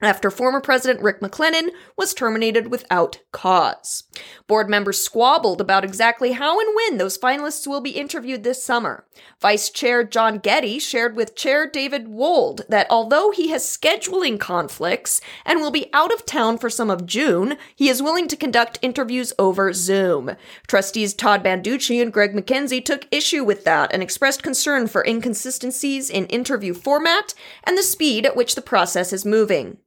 after 0.00 0.30
former 0.30 0.60
President 0.60 1.02
Rick 1.02 1.20
McClellan 1.20 1.70
was 1.96 2.14
terminated 2.14 2.70
without 2.70 3.20
cause. 3.32 4.04
Board 4.46 4.68
members 4.68 5.00
squabbled 5.00 5.60
about 5.60 5.84
exactly 5.84 6.32
how 6.32 6.58
and 6.58 6.68
when 6.74 6.98
those 6.98 7.18
finalists 7.18 7.66
will 7.66 7.80
be 7.80 7.90
interviewed 7.90 8.42
this 8.42 8.62
summer. 8.62 9.04
Vice 9.40 9.70
Chair 9.70 10.04
John 10.04 10.38
Goedde 10.38 10.80
shared 10.80 11.16
with 11.16 11.36
Chair 11.36 11.68
David 11.68 12.08
Wold 12.08 12.62
that 12.68 12.86
although 12.88 13.30
he 13.30 13.50
has 13.50 13.64
scheduling 13.64 14.40
conflicts 14.40 15.20
and 15.44 15.60
will 15.60 15.70
be 15.70 15.90
out 15.92 16.12
of 16.12 16.26
town 16.26 16.58
for 16.58 16.70
some 16.70 16.90
of 16.90 17.06
June, 17.06 17.56
he 17.76 17.88
is 17.88 18.02
willing 18.02 18.28
to 18.28 18.36
conduct 18.36 18.78
interviews 18.82 19.32
over 19.38 19.72
Zoom. 19.72 20.36
Trustees 20.66 21.14
Todd 21.14 21.44
Banducci 21.44 22.00
and 22.00 22.12
Greg 22.12 22.32
McKenzie 22.32 22.84
took 22.84 23.06
issue 23.10 23.44
with 23.44 23.64
that 23.64 23.92
and 23.92 24.02
expressed 24.02 24.42
concern 24.42 24.86
for 24.86 25.04
inconsistencies 25.06 26.08
in 26.08 26.26
interview 26.26 26.74
format 26.74 27.34
and 27.64 27.76
the 27.76 27.82
speed 27.82 28.24
at 28.24 28.36
which 28.36 28.54
the 28.54 28.62
process 28.62 29.12
is 29.12 29.24
moving. 29.24 29.78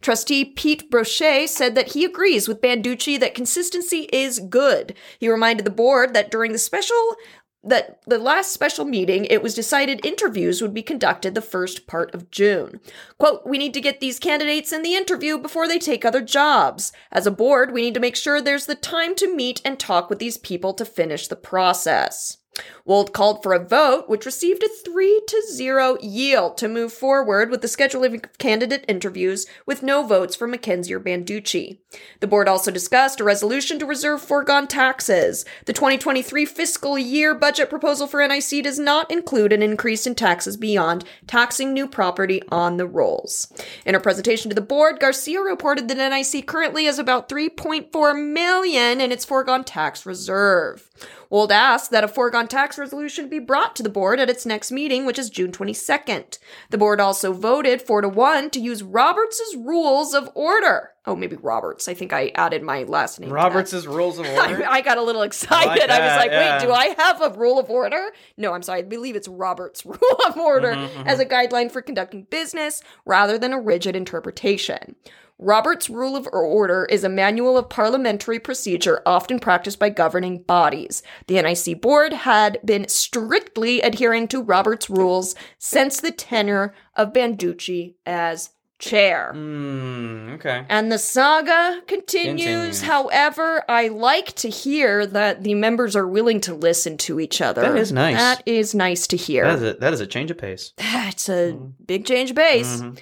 Trustee 0.00 0.44
Pete 0.44 0.90
Broschet 0.90 1.48
said 1.48 1.74
that 1.74 1.92
he 1.92 2.04
agrees 2.04 2.48
with 2.48 2.60
Banducci 2.60 3.18
that 3.20 3.34
consistency 3.34 4.08
is 4.12 4.38
good. 4.38 4.94
He 5.18 5.28
reminded 5.28 5.64
the 5.64 5.70
board 5.70 6.14
that 6.14 6.30
during 6.30 6.52
the 6.52 6.58
special 6.58 7.16
that 7.62 8.00
the 8.06 8.18
last 8.18 8.52
special 8.52 8.86
meeting, 8.86 9.26
it 9.26 9.42
was 9.42 9.54
decided 9.54 10.04
interviews 10.04 10.62
would 10.62 10.72
be 10.72 10.82
conducted 10.82 11.34
the 11.34 11.42
first 11.42 11.86
part 11.86 12.14
of 12.14 12.30
June. 12.30 12.80
Quote, 13.18 13.46
we 13.46 13.58
need 13.58 13.74
to 13.74 13.82
get 13.82 14.00
these 14.00 14.18
candidates 14.18 14.72
in 14.72 14.82
the 14.82 14.94
interview 14.94 15.36
before 15.36 15.68
they 15.68 15.78
take 15.78 16.04
other 16.04 16.22
jobs. 16.22 16.90
As 17.12 17.26
a 17.26 17.30
board, 17.30 17.72
we 17.72 17.82
need 17.82 17.94
to 17.94 18.00
make 18.00 18.16
sure 18.16 18.40
there's 18.40 18.64
the 18.64 18.74
time 18.74 19.14
to 19.16 19.34
meet 19.34 19.60
and 19.62 19.78
talk 19.78 20.08
with 20.08 20.18
these 20.18 20.38
people 20.38 20.72
to 20.72 20.86
finish 20.86 21.28
the 21.28 21.36
process. 21.36 22.38
Wold 22.84 23.12
called 23.12 23.42
for 23.42 23.52
a 23.52 23.64
vote, 23.64 24.08
which 24.08 24.26
received 24.26 24.62
a 24.62 24.68
3 24.68 25.22
to 25.28 25.42
0 25.52 25.96
yield 26.00 26.56
to 26.58 26.68
move 26.68 26.92
forward 26.92 27.50
with 27.50 27.62
the 27.62 27.68
scheduling 27.68 28.24
of 28.24 28.38
candidate 28.38 28.84
interviews 28.88 29.46
with 29.66 29.82
no 29.82 30.02
votes 30.02 30.34
for 30.34 30.48
McKenzie 30.48 30.90
or 30.90 31.00
Banducci. 31.00 31.78
The 32.18 32.26
board 32.26 32.48
also 32.48 32.70
discussed 32.70 33.20
a 33.20 33.24
resolution 33.24 33.78
to 33.78 33.86
reserve 33.86 34.22
foregone 34.22 34.66
taxes. 34.66 35.44
The 35.66 35.72
2023 35.72 36.44
fiscal 36.44 36.98
year 36.98 37.34
budget 37.34 37.70
proposal 37.70 38.06
for 38.06 38.26
NIC 38.26 38.64
does 38.64 38.78
not 38.78 39.10
include 39.10 39.52
an 39.52 39.62
increase 39.62 40.06
in 40.06 40.14
taxes 40.14 40.56
beyond 40.56 41.04
taxing 41.26 41.72
new 41.72 41.86
property 41.86 42.42
on 42.50 42.76
the 42.76 42.86
rolls. 42.86 43.52
In 43.86 43.94
her 43.94 44.00
presentation 44.00 44.48
to 44.48 44.54
the 44.54 44.60
board, 44.60 44.98
Garcia 44.98 45.40
reported 45.40 45.88
that 45.88 46.10
NIC 46.10 46.46
currently 46.46 46.86
has 46.86 46.98
about 46.98 47.28
3.4 47.28 48.32
million 48.32 49.00
in 49.00 49.12
its 49.12 49.24
foregone 49.24 49.64
tax 49.64 50.04
reserve. 50.04 50.89
Wold 51.28 51.52
asked 51.52 51.90
that 51.90 52.04
a 52.04 52.08
foregone 52.08 52.48
tax 52.48 52.78
resolution 52.78 53.28
be 53.28 53.38
brought 53.38 53.76
to 53.76 53.82
the 53.82 53.88
board 53.88 54.18
at 54.18 54.30
its 54.30 54.44
next 54.44 54.72
meeting, 54.72 55.06
which 55.06 55.18
is 55.18 55.30
June 55.30 55.52
22nd. 55.52 56.38
The 56.70 56.78
board 56.78 57.00
also 57.00 57.32
voted 57.32 57.80
4 57.82 58.02
to 58.02 58.08
1 58.08 58.50
to 58.50 58.60
use 58.60 58.82
Roberts' 58.82 59.54
rules 59.56 60.14
of 60.14 60.28
order. 60.34 60.90
Oh, 61.06 61.16
maybe 61.16 61.36
Roberts. 61.36 61.88
I 61.88 61.94
think 61.94 62.12
I 62.12 62.30
added 62.34 62.62
my 62.62 62.82
last 62.82 63.20
name. 63.20 63.30
Roberts' 63.30 63.86
rules 63.86 64.18
of 64.18 64.26
order. 64.28 64.66
I, 64.66 64.78
I, 64.78 64.80
got 64.82 64.98
a 64.98 65.02
little 65.02 65.22
excited. 65.22 65.68
I, 65.68 65.86
like 65.86 65.90
I 65.90 66.06
was 66.06 66.16
like, 66.16 66.30
yeah. 66.30 66.58
wait, 66.58 66.66
do 66.66 66.72
I 66.72 66.94
have 66.98 67.22
a 67.22 67.38
rule 67.38 67.58
of 67.58 67.70
order? 67.70 68.10
No, 68.36 68.52
I'm 68.52 68.62
sorry. 68.62 68.80
I 68.80 68.82
believe 68.82 69.16
it's 69.16 69.28
Roberts' 69.28 69.86
rule 69.86 70.18
of 70.26 70.36
order 70.36 70.72
mm-hmm, 70.72 70.98
mm-hmm. 70.98 71.08
as 71.08 71.18
a 71.18 71.26
guideline 71.26 71.70
for 71.70 71.80
conducting 71.80 72.24
business 72.24 72.82
rather 73.06 73.38
than 73.38 73.52
a 73.52 73.60
rigid 73.60 73.96
interpretation. 73.96 74.94
Robert's 75.40 75.88
Rule 75.88 76.16
of 76.16 76.28
Order 76.32 76.84
is 76.90 77.02
a 77.02 77.08
manual 77.08 77.56
of 77.56 77.70
parliamentary 77.70 78.38
procedure 78.38 79.02
often 79.06 79.40
practiced 79.40 79.78
by 79.78 79.88
governing 79.88 80.42
bodies. 80.42 81.02
The 81.28 81.40
NIC 81.40 81.80
board 81.80 82.12
had 82.12 82.58
been 82.62 82.86
strictly 82.88 83.80
adhering 83.80 84.28
to 84.28 84.42
Robert's 84.42 84.90
rules 84.90 85.34
since 85.58 85.98
the 85.98 86.12
tenure 86.12 86.74
of 86.94 87.14
Banducci 87.14 87.94
as 88.04 88.50
chair. 88.80 89.32
Mm, 89.34 90.34
okay. 90.34 90.64
And 90.68 90.90
the 90.90 90.98
saga 90.98 91.82
continues. 91.86 92.42
continues. 92.42 92.82
However, 92.82 93.62
I 93.68 93.88
like 93.88 94.34
to 94.36 94.48
hear 94.48 95.06
that 95.06 95.44
the 95.44 95.54
members 95.54 95.94
are 95.94 96.08
willing 96.08 96.40
to 96.42 96.54
listen 96.54 96.96
to 96.98 97.20
each 97.20 97.40
other. 97.40 97.62
That 97.62 97.76
is 97.76 97.92
nice. 97.92 98.16
That 98.16 98.42
is 98.46 98.74
nice 98.74 99.06
to 99.08 99.16
hear. 99.16 99.44
That 99.44 99.56
is 99.56 99.62
a, 99.62 99.72
that 99.78 99.92
is 99.92 100.00
a 100.00 100.06
change 100.06 100.30
of 100.30 100.38
pace. 100.38 100.72
It's 100.78 101.28
a 101.28 101.52
mm. 101.52 101.72
big 101.84 102.06
change 102.06 102.30
of 102.30 102.36
pace. 102.36 102.76
Mm-hmm. 102.76 102.94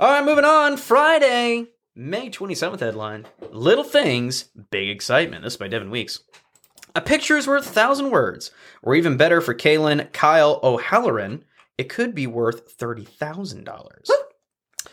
All 0.00 0.10
right, 0.10 0.24
moving 0.24 0.44
on. 0.44 0.76
Friday, 0.76 1.66
May 1.94 2.28
27th 2.28 2.80
headline 2.80 3.26
Little 3.52 3.84
Things, 3.84 4.46
Big 4.70 4.88
Excitement. 4.88 5.44
This 5.44 5.52
is 5.52 5.56
by 5.56 5.68
Devin 5.68 5.90
Weeks. 5.90 6.18
A 6.96 7.00
picture 7.00 7.36
is 7.36 7.46
worth 7.46 7.68
a 7.68 7.72
thousand 7.72 8.10
words. 8.10 8.50
Or 8.82 8.96
even 8.96 9.16
better 9.16 9.40
for 9.40 9.54
Kaylin 9.54 10.12
Kyle 10.12 10.58
O'Halloran, 10.64 11.44
it 11.78 11.88
could 11.88 12.12
be 12.12 12.26
worth 12.26 12.76
$30,000. 12.76 13.66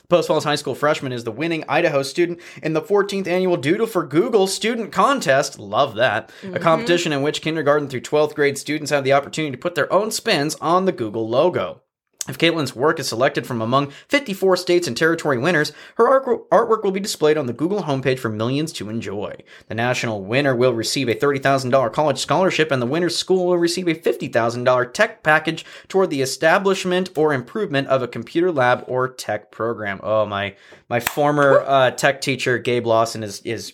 Post 0.07 0.27
Falls 0.27 0.43
High 0.43 0.53
School 0.53 0.75
freshman 0.75 1.13
is 1.13 1.23
the 1.23 1.31
winning 1.31 1.63
Idaho 1.67 2.03
student 2.03 2.39
in 2.61 2.73
the 2.73 2.81
14th 2.81 3.25
annual 3.25 3.57
Doodle 3.57 3.87
for 3.87 4.05
Google 4.05 4.45
student 4.45 4.91
contest. 4.91 5.57
Love 5.57 5.95
that. 5.95 6.31
Mm-hmm. 6.43 6.57
A 6.57 6.59
competition 6.59 7.11
in 7.11 7.23
which 7.23 7.41
kindergarten 7.41 7.87
through 7.87 8.01
12th 8.01 8.35
grade 8.35 8.59
students 8.59 8.91
have 8.91 9.03
the 9.03 9.13
opportunity 9.13 9.53
to 9.53 9.57
put 9.57 9.73
their 9.73 9.91
own 9.91 10.11
spins 10.11 10.53
on 10.61 10.85
the 10.85 10.91
Google 10.91 11.27
logo. 11.27 11.80
If 12.29 12.37
Caitlin's 12.37 12.75
work 12.75 12.99
is 12.99 13.07
selected 13.07 13.47
from 13.47 13.61
among 13.61 13.89
54 13.89 14.55
states 14.55 14.87
and 14.87 14.95
territory 14.95 15.39
winners, 15.39 15.73
her 15.95 16.05
artwork 16.05 16.83
will 16.83 16.91
be 16.91 16.99
displayed 16.99 17.35
on 17.35 17.47
the 17.47 17.53
Google 17.53 17.83
homepage 17.83 18.19
for 18.19 18.29
millions 18.29 18.71
to 18.73 18.89
enjoy. 18.89 19.37
The 19.69 19.75
national 19.75 20.23
winner 20.23 20.55
will 20.55 20.73
receive 20.73 21.09
a 21.09 21.15
$30,000 21.15 21.91
college 21.91 22.19
scholarship, 22.19 22.71
and 22.71 22.79
the 22.79 22.85
winner's 22.85 23.17
school 23.17 23.47
will 23.47 23.57
receive 23.57 23.87
a 23.87 23.95
$50,000 23.95 24.93
tech 24.93 25.23
package 25.23 25.65
toward 25.87 26.11
the 26.11 26.21
establishment 26.21 27.09
or 27.17 27.33
improvement 27.33 27.87
of 27.87 28.03
a 28.03 28.07
computer 28.07 28.51
lab 28.51 28.83
or 28.87 29.07
tech 29.07 29.49
program. 29.49 29.99
Oh, 30.03 30.25
my 30.25 30.55
my 30.89 30.99
former 30.99 31.61
uh, 31.61 31.91
tech 31.91 32.21
teacher, 32.21 32.59
Gabe 32.59 32.85
Lawson, 32.85 33.23
is 33.23 33.41
is 33.41 33.73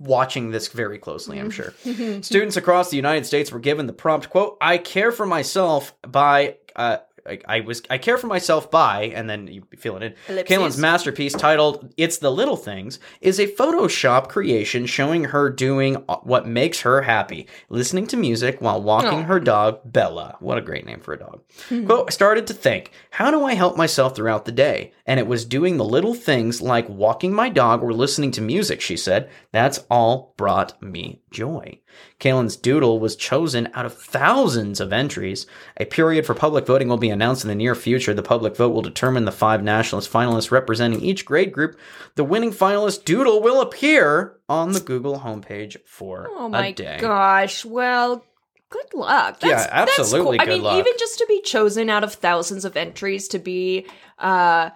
watching 0.00 0.50
this 0.50 0.68
very 0.68 0.98
closely, 0.98 1.38
I'm 1.38 1.50
sure. 1.50 1.72
Students 2.22 2.56
across 2.56 2.90
the 2.90 2.96
United 2.96 3.24
States 3.24 3.52
were 3.52 3.60
given 3.60 3.86
the 3.86 3.92
prompt, 3.92 4.30
quote, 4.30 4.58
I 4.60 4.78
care 4.78 5.12
for 5.12 5.24
myself 5.24 5.94
by 6.02 6.56
uh, 6.74 6.98
I, 7.26 7.38
I, 7.46 7.60
was 7.60 7.82
I 7.88 7.98
care 7.98 8.18
for 8.18 8.26
myself 8.26 8.70
by 8.70 9.04
and 9.14 9.28
then 9.28 9.46
you 9.46 9.62
feel 9.78 9.96
it 9.96 10.16
in 10.28 10.44
Caitlin's 10.44 10.76
masterpiece 10.76 11.32
titled 11.32 11.92
"It's 11.96 12.18
the 12.18 12.30
Little 12.30 12.56
Things" 12.56 12.98
is 13.20 13.40
a 13.40 13.46
Photoshop 13.46 14.28
creation 14.28 14.86
showing 14.86 15.24
her 15.24 15.48
doing 15.50 15.94
what 16.22 16.46
makes 16.46 16.80
her 16.80 17.02
happy, 17.02 17.46
listening 17.68 18.06
to 18.08 18.16
music 18.16 18.60
while 18.60 18.82
walking 18.82 19.24
her 19.24 19.40
dog 19.40 19.80
Bella. 19.84 20.36
What 20.40 20.58
a 20.58 20.62
great 20.62 20.84
name 20.84 21.00
for 21.00 21.14
a 21.14 21.18
dog. 21.18 21.42
Hmm. 21.68 21.86
Quote: 21.86 22.08
I 22.08 22.10
started 22.10 22.46
to 22.48 22.54
think, 22.54 22.92
how 23.10 23.30
do 23.30 23.44
I 23.44 23.54
help 23.54 23.76
myself 23.76 24.14
throughout 24.14 24.44
the 24.44 24.52
day? 24.52 24.92
And 25.06 25.18
it 25.18 25.26
was 25.26 25.44
doing 25.44 25.76
the 25.76 25.84
little 25.84 26.14
things 26.14 26.60
like 26.60 26.88
walking 26.88 27.32
my 27.32 27.48
dog 27.48 27.82
or 27.82 27.92
listening 27.92 28.32
to 28.32 28.42
music. 28.42 28.80
She 28.80 28.96
said, 28.96 29.30
"That's 29.52 29.84
all 29.90 30.34
brought 30.36 30.80
me 30.82 31.20
joy." 31.34 31.80
Caitlin's 32.20 32.56
doodle 32.56 32.98
was 33.00 33.16
chosen 33.16 33.68
out 33.74 33.84
of 33.84 33.92
thousands 33.94 34.80
of 34.80 34.92
entries. 34.92 35.46
A 35.76 35.84
period 35.84 36.24
for 36.24 36.34
public 36.34 36.66
voting 36.66 36.88
will 36.88 36.96
be 36.96 37.10
announced 37.10 37.44
in 37.44 37.48
the 37.48 37.54
near 37.54 37.74
future. 37.74 38.14
The 38.14 38.22
public 38.22 38.56
vote 38.56 38.70
will 38.70 38.80
determine 38.82 39.26
the 39.26 39.32
five 39.32 39.62
nationalist 39.62 40.10
finalists 40.10 40.50
representing 40.50 41.00
each 41.00 41.24
grade 41.26 41.52
group. 41.52 41.76
The 42.14 42.24
winning 42.24 42.52
finalist 42.52 43.04
doodle 43.04 43.42
will 43.42 43.60
appear 43.60 44.38
on 44.48 44.72
the 44.72 44.80
Google 44.80 45.20
homepage 45.20 45.76
for 45.84 46.28
oh 46.30 46.48
my 46.48 46.68
a 46.68 46.72
day. 46.72 46.98
gosh. 47.00 47.64
Well, 47.64 48.24
good 48.70 48.94
luck. 48.94 49.40
That's, 49.40 49.64
yeah, 49.64 49.68
absolutely. 49.70 50.38
Cool. 50.38 50.46
I 50.46 50.50
mean, 50.54 50.62
luck. 50.62 50.78
even 50.78 50.92
just 50.98 51.18
to 51.18 51.26
be 51.28 51.40
chosen 51.42 51.90
out 51.90 52.04
of 52.04 52.14
thousands 52.14 52.64
of 52.64 52.76
entries 52.76 53.28
to 53.28 53.38
be 53.38 53.86
uh 54.18 54.70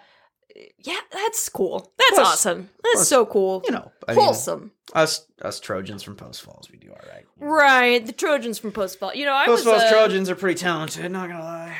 yeah, 0.81 1.01
that's 1.11 1.49
cool. 1.49 1.93
That's 1.99 2.11
plus, 2.15 2.27
awesome. 2.27 2.71
That's 2.83 2.97
plus, 2.97 3.09
so 3.09 3.27
cool. 3.27 3.63
You 3.65 3.73
know, 3.73 3.93
I 4.07 4.15
wholesome. 4.15 4.61
Mean, 4.61 4.71
us 4.95 5.27
us 5.43 5.61
Trojans 5.61 6.03
from 6.03 6.17
Post 6.17 6.43
Falls, 6.43 6.71
we 6.71 6.79
do 6.79 6.91
all 6.91 7.01
right. 7.13 7.25
Right, 7.39 8.05
the 8.07 8.13
Trojans 8.13 8.59
from 8.59 8.73
Post 8.73 8.99
Falls. 8.99 9.15
You 9.15 9.25
know, 9.25 9.35
I 9.35 9.47
Post 9.47 9.65
Falls 9.65 9.83
uh, 9.83 9.91
Trojans 9.91 10.31
are 10.31 10.37
pretty 10.37 10.59
talented. 10.59 11.11
Not 11.11 11.29
gonna 11.29 11.45
lie, 11.45 11.77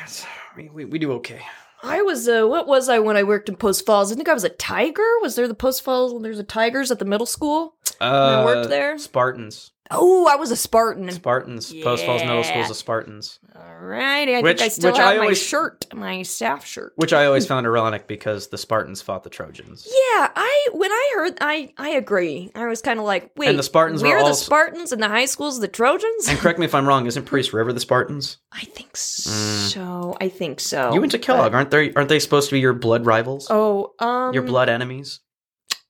we, 0.55 0.69
we, 0.69 0.85
we 0.85 0.99
do 0.99 1.13
okay. 1.13 1.41
I 1.81 2.01
was 2.01 2.27
uh 2.27 2.45
what 2.45 2.67
was 2.67 2.89
I 2.89 2.99
when 2.99 3.15
I 3.15 3.23
worked 3.23 3.47
in 3.47 3.55
Post 3.55 3.85
Falls? 3.85 4.11
I 4.11 4.15
think 4.15 4.27
I 4.27 4.33
was 4.33 4.43
a 4.43 4.49
tiger. 4.49 5.05
Was 5.21 5.35
there 5.35 5.47
the 5.47 5.53
Post 5.53 5.81
Falls 5.81 6.21
there's 6.21 6.39
a 6.39 6.43
tigers 6.43 6.91
at 6.91 6.99
the 6.99 7.05
middle 7.05 7.25
school? 7.25 7.75
Uh, 8.01 8.43
worked 8.45 8.69
there? 8.69 8.97
Spartans. 8.97 9.71
Oh, 9.91 10.27
I 10.31 10.35
was 10.35 10.51
a 10.51 10.55
Spartan. 10.55 11.09
Spartans. 11.11 11.73
Post 11.83 12.05
Falls 12.05 12.21
Middle 12.21 12.37
Yeah. 12.37 12.41
School's 12.43 12.69
of 12.69 12.75
Spartans. 12.77 13.39
All 13.55 13.79
right, 13.87 14.29
I 14.29 14.41
Which- 14.41 14.59
think 14.59 14.65
I 14.65 14.67
still 14.69 14.93
have 14.95 15.03
I 15.07 15.15
my 15.15 15.21
always- 15.23 15.41
shirt, 15.41 15.85
my 15.95 16.21
staff 16.21 16.63
shirt. 16.63 16.93
Which 16.95 17.11
I 17.11 17.25
always 17.25 17.47
found 17.47 17.65
ironic 17.65 18.05
because 18.07 18.49
the 18.49 18.57
Spartans 18.59 19.01
fought 19.01 19.23
the 19.23 19.31
Trojans. 19.31 19.87
Yeah, 19.87 20.29
I 20.35 20.67
when 20.73 20.91
I 20.91 21.11
heard 21.15 21.37
I 21.41 21.73
I 21.77 21.89
agree. 21.89 22.51
I 22.53 22.67
was 22.67 22.81
kind 22.83 22.99
of 22.99 23.05
like, 23.05 23.31
wait, 23.35 23.55
the 23.55 23.63
Spartans 23.63 24.03
were 24.03 24.09
we're 24.09 24.23
the 24.23 24.33
Spartans 24.35 24.91
and 24.91 25.01
the 25.01 25.07
high 25.07 25.25
school's 25.25 25.59
the 25.59 25.67
Trojans. 25.67 26.27
And 26.27 26.37
correct 26.37 26.59
me 26.59 26.65
if 26.65 26.75
I'm 26.75 26.87
wrong, 26.87 27.07
isn't 27.07 27.25
Priest 27.25 27.51
River 27.53 27.73
the 27.73 27.79
Spartans? 27.79 28.37
I 28.51 28.65
think 28.65 28.95
so. 28.95 30.15
I 30.21 30.29
think 30.29 30.59
so. 30.59 30.91
Mm. 30.91 30.93
you 30.93 30.99
went 30.99 31.11
to 31.13 31.19
Kellogg, 31.19 31.51
but- 31.51 31.57
aren't 31.57 31.71
they? 31.71 31.93
Aren't 31.93 32.09
they 32.09 32.19
supposed 32.19 32.49
to 32.49 32.55
be 32.55 32.59
your 32.59 32.73
blood 32.73 33.05
rivals? 33.07 33.47
Oh, 33.49 33.93
um, 33.99 34.33
your 34.35 34.43
blood 34.43 34.69
enemies? 34.69 35.21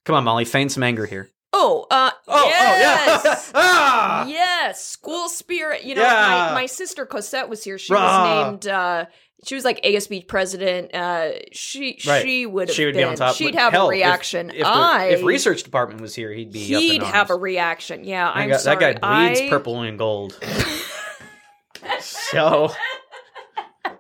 Come 0.06 0.16
on, 0.16 0.24
Molly, 0.24 0.46
feign 0.46 0.70
some 0.70 0.84
anger 0.84 1.06
here. 1.06 1.30
Oh, 1.52 1.88
uh, 1.90 2.12
Oh, 2.28 2.46
yes. 2.48 3.22
oh, 3.26 3.30
yeah. 3.30 3.52
ah! 3.56 4.26
Yes, 4.28 4.86
school 4.86 5.30
spirit. 5.30 5.84
You 5.84 5.96
know, 5.96 6.04
Yeah. 6.04 6.50
my, 6.52 6.62
my 6.62 6.66
sister 6.68 7.06
Cosette 7.06 7.50
was 7.50 7.64
here. 7.64 7.78
She 7.80 7.92
Rah. 7.94 8.00
was 8.02 8.52
named. 8.52 8.68
uh 8.68 9.06
She 9.46 9.56
was 9.56 9.66
like 9.66 9.82
ASB 9.84 10.28
president. 10.28 10.94
Uh 10.94 11.32
She 11.52 12.00
Right. 12.08 12.22
she 12.22 12.46
would 12.46 12.68
have 12.68 12.76
She 12.76 12.86
would 12.86 12.94
been. 12.94 13.02
be 13.02 13.10
on 13.10 13.16
top. 13.16 13.36
She'd 13.36 13.56
have 13.56 13.74
hell, 13.74 13.88
a 13.88 13.90
reaction. 13.90 14.52
If, 14.52 14.58
the- 14.60 14.68
I 14.68 15.06
if 15.06 15.24
research 15.24 15.64
department 15.64 16.02
was 16.02 16.14
here, 16.14 16.32
he'd 16.32 16.52
be. 16.52 16.60
he'd 16.60 17.02
have 17.04 17.32
a 17.32 17.36
reaction. 17.36 18.04
Yeah, 18.04 18.30
I'm 18.30 18.50
guy, 18.50 18.58
sorry. 18.58 18.76
that 18.94 19.02
guy 19.02 19.26
bleeds 19.30 19.42
I- 19.42 19.50
purple 19.50 19.82
and 19.82 19.98
gold. 19.98 20.38
so, 22.00 22.72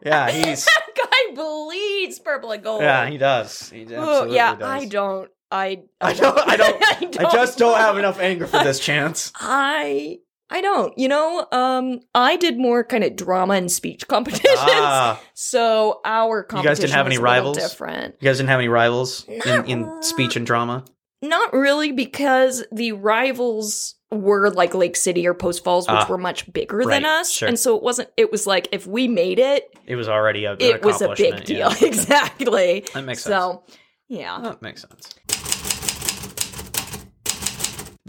yeah, 0.06 0.30
he's 0.30 0.66
That 0.66 0.86
guy 0.96 1.34
bleeds 1.36 2.20
purple 2.20 2.52
and 2.52 2.64
gold. 2.64 2.82
yeah, 2.82 3.08
he 3.10 3.18
does. 3.18 3.70
He 3.70 3.88
Oh, 3.96 4.00
absolutely 4.02 4.36
yeah, 4.36 4.56
does. 4.56 4.64
I 4.70 4.86
don't. 4.86 5.32
I 5.52 5.84
I 6.02 6.14
don't. 6.14 6.38
I 6.48 6.56
don't. 6.58 6.84
I 7.20 7.26
I 7.26 7.32
just 7.32 7.58
don't 7.58 7.78
have 7.78 7.98
enough 7.98 8.20
anger 8.20 8.46
for 8.48 8.64
this 8.64 8.80
chance. 8.80 9.32
I 9.40 10.20
I 10.52 10.62
don't. 10.62 10.98
You 10.98 11.08
know, 11.08 11.48
um, 11.52 12.00
I 12.16 12.36
did 12.36 12.58
more 12.58 12.84
kind 12.84 13.04
of 13.04 13.16
drama 13.16 13.54
and 13.56 13.72
speech 13.72 14.08
competitions. 14.08 14.58
Ah, 14.60 15.22
So 15.34 16.02
our 16.06 16.44
competition 16.44 16.70
guys 16.72 16.80
didn't 16.80 16.94
have 16.94 17.06
any 17.08 17.18
rivals? 17.18 17.58
Different. 17.58 18.16
you 18.20 18.26
guys 18.28 18.38
didn't 18.38 18.50
have 18.50 18.60
any 18.60 18.68
rivals 18.68 19.26
in, 19.28 19.66
in 19.66 20.04
speech 20.04 20.36
and 20.36 20.46
drama. 20.46 20.86
Not 21.22 21.52
really, 21.54 21.92
because 21.92 22.64
the 22.72 22.94
rivals 22.94 23.96
were 24.10 24.50
like 24.52 24.74
Lake 24.74 24.96
City 24.96 25.28
or 25.28 25.34
Post 25.34 25.64
Falls, 25.66 25.86
which 25.88 25.94
Ah, 25.98 26.08
were 26.10 26.18
much 26.18 26.52
bigger 26.52 26.78
right, 26.78 26.88
than 26.90 27.06
us, 27.06 27.30
sure. 27.30 27.48
and 27.50 27.60
so 27.60 27.76
it 27.76 27.84
wasn't. 27.84 28.10
It 28.18 28.32
was 28.32 28.48
like 28.48 28.70
if 28.72 28.88
we 28.88 29.08
made 29.10 29.38
it, 29.38 29.70
It 29.86 29.98
was 29.98 30.08
already 30.08 30.46
a, 30.46 30.56
it 30.60 30.82
was 30.84 31.02
a 31.02 31.14
big 31.16 31.44
deal. 31.44 31.72
yeah. 31.74 31.88
Exactly. 31.88 32.86
That 32.94 33.04
makes 33.04 33.24
sense. 33.24 33.36
So, 33.36 33.64
yeah. 34.08 34.40
That 34.42 34.62
makes 34.62 34.82
sense. 34.82 35.10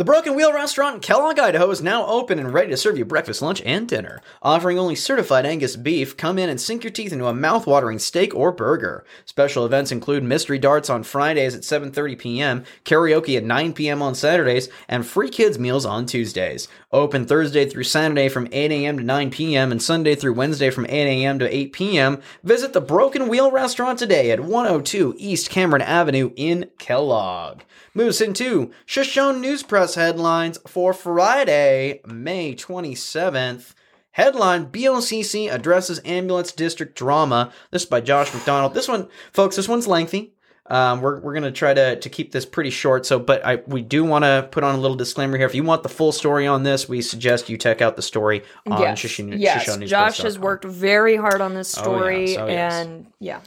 The 0.01 0.05
Broken 0.05 0.35
Wheel 0.35 0.55
restaurant 0.55 0.95
in 0.95 1.01
Kellogg, 1.03 1.39
Idaho 1.39 1.71
is 1.71 1.83
now 1.83 2.07
open 2.07 2.39
and 2.39 2.55
ready 2.55 2.71
to 2.71 2.77
serve 2.79 2.97
you 2.97 3.05
breakfast, 3.05 3.43
lunch, 3.43 3.61
and 3.67 3.87
dinner. 3.87 4.23
Offering 4.41 4.79
only 4.79 4.95
certified 4.95 5.45
Angus 5.45 5.77
beef, 5.77 6.17
come 6.17 6.39
in 6.39 6.49
and 6.49 6.59
sink 6.59 6.83
your 6.83 6.91
teeth 6.91 7.13
into 7.13 7.27
a 7.27 7.35
mouth-watering 7.35 7.99
steak 7.99 8.35
or 8.35 8.51
burger. 8.51 9.05
Special 9.27 9.67
events 9.67 9.93
include 9.93 10.25
mystery 10.25 10.59
darts 10.59 10.89
on 10.89 11.03
Fridays 11.03 11.55
at 11.55 11.65
7:30 11.65 12.19
p.m., 12.19 12.65
karaoke 12.87 13.37
at 13.37 13.45
9 13.45 13.75
p.m. 13.75 14.01
on 14.01 14.15
Saturdays, 14.15 14.71
and 14.89 15.05
free 15.05 15.29
kids 15.29 15.59
meals 15.59 15.85
on 15.85 16.07
Tuesdays. 16.07 16.67
Open 16.93 17.27
Thursday 17.27 17.69
through 17.69 17.85
Saturday 17.85 18.31
from 18.31 18.49
8 18.53 18.73
a.m. 18.73 18.97
to 18.97 19.05
9 19.05 19.31
p.m. 19.31 19.71
and 19.71 19.83
Sunday 19.83 20.15
through 20.15 20.33
Wednesday 20.33 20.71
from 20.71 20.87
8 20.87 20.91
a.m. 20.93 21.39
to 21.41 21.55
8 21.55 21.75
p.m. 21.75 22.23
Visit 22.43 22.73
the 22.73 22.81
Broken 22.81 23.29
Wheel 23.29 23.51
restaurant 23.51 23.99
today 23.99 24.31
at 24.31 24.41
102 24.41 25.17
East 25.19 25.51
Cameron 25.51 25.83
Avenue 25.83 26.31
in 26.37 26.71
Kellogg. 26.79 27.61
Moves 27.93 28.20
into 28.20 28.70
Shoshone 28.86 29.41
News 29.41 29.64
Press 29.64 29.97
headlines 29.97 30.59
for 30.66 30.93
Friday, 30.93 32.01
May 32.07 32.55
27th. 32.55 33.74
Headline 34.12 34.66
BOCC 34.66 35.53
addresses 35.53 36.01
ambulance 36.05 36.53
district 36.53 36.97
drama. 36.97 37.53
This 37.72 37.82
is 37.82 37.88
by 37.88 38.01
Josh 38.01 38.32
McDonald. 38.32 38.74
This 38.74 38.86
one, 38.86 39.09
folks, 39.32 39.57
this 39.57 39.68
one's 39.68 39.88
lengthy. 39.88 40.34
Um, 40.66 41.01
we're 41.01 41.18
we're 41.18 41.34
gonna 41.34 41.51
try 41.51 41.74
to, 41.74 41.97
to 41.97 42.09
keep 42.09 42.30
this 42.30 42.47
pretty 42.47 42.70
short. 42.70 43.05
So, 43.05 43.18
but 43.18 43.45
I 43.45 43.57
we 43.66 43.82
do 43.82 44.05
want 44.05 44.24
to 44.24 44.49
put 44.53 44.62
on 44.62 44.76
a 44.76 44.78
little 44.78 44.97
disclaimer 44.97 45.36
here. 45.36 45.47
If 45.47 45.55
you 45.57 45.64
want 45.64 45.82
the 45.82 45.88
full 45.88 46.12
story 46.12 46.47
on 46.47 46.62
this, 46.62 46.88
we 46.88 47.03
suggest 47.03 47.49
you 47.49 47.57
check 47.59 47.82
out 47.82 47.97
the 47.97 48.03
story 48.03 48.45
on 48.68 48.80
yes, 48.80 49.01
Shoshone, 49.01 49.32
yes. 49.36 49.91
Josh 49.91 50.18
has 50.18 50.38
worked 50.38 50.64
very 50.64 51.16
hard 51.16 51.41
on 51.41 51.55
this 51.55 51.76
Oh, 51.76 51.82
story, 51.82 52.30
yes. 52.30 52.38
Oh, 52.38 52.47
yes. 52.47 52.72
and 52.86 53.07
yeah, 53.18 53.41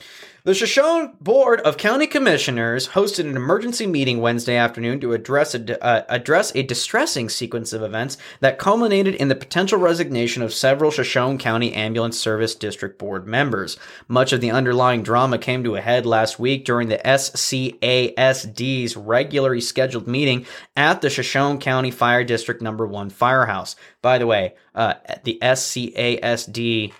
The 0.45 0.53
Shoshone 0.53 1.13
Board 1.21 1.61
of 1.61 1.77
County 1.77 2.05
Commissioners 2.05 2.89
hosted 2.89 3.29
an 3.29 3.37
emergency 3.37 3.87
meeting 3.87 4.19
Wednesday 4.19 4.57
afternoon 4.57 4.99
to 4.99 5.13
address 5.13 5.55
a, 5.55 5.81
uh, 5.81 6.03
address 6.09 6.53
a 6.53 6.63
distressing 6.63 7.29
sequence 7.29 7.71
of 7.71 7.81
events 7.81 8.17
that 8.41 8.59
culminated 8.59 9.15
in 9.15 9.29
the 9.29 9.35
potential 9.35 9.79
resignation 9.79 10.43
of 10.43 10.53
several 10.53 10.91
Shoshone 10.91 11.37
County 11.37 11.73
Ambulance 11.73 12.19
Service 12.19 12.55
District 12.55 12.99
Board 12.99 13.25
members. 13.25 13.77
Much 14.09 14.33
of 14.33 14.41
the 14.41 14.51
underlying 14.51 15.01
drama 15.01 15.37
came 15.37 15.63
to 15.63 15.77
a 15.77 15.81
head 15.81 16.05
last 16.05 16.39
week 16.39 16.65
during 16.65 16.89
the 16.89 16.99
SCASD's 17.05 18.97
regularly 18.97 19.61
scheduled 19.61 20.09
meeting 20.09 20.45
at 20.75 20.99
the 20.99 21.09
Shoshone 21.09 21.59
County 21.59 21.89
Fire 21.89 22.25
District 22.25 22.61
Number 22.61 22.85
One 22.85 23.09
Firehouse. 23.09 23.77
By 24.01 24.17
the 24.17 24.27
way, 24.27 24.55
uh, 24.75 24.95
the 25.23 25.39
SCASD 25.41 26.91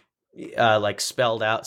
uh, 0.58 0.80
like 0.80 1.00
spelled 1.00 1.44
out 1.44 1.64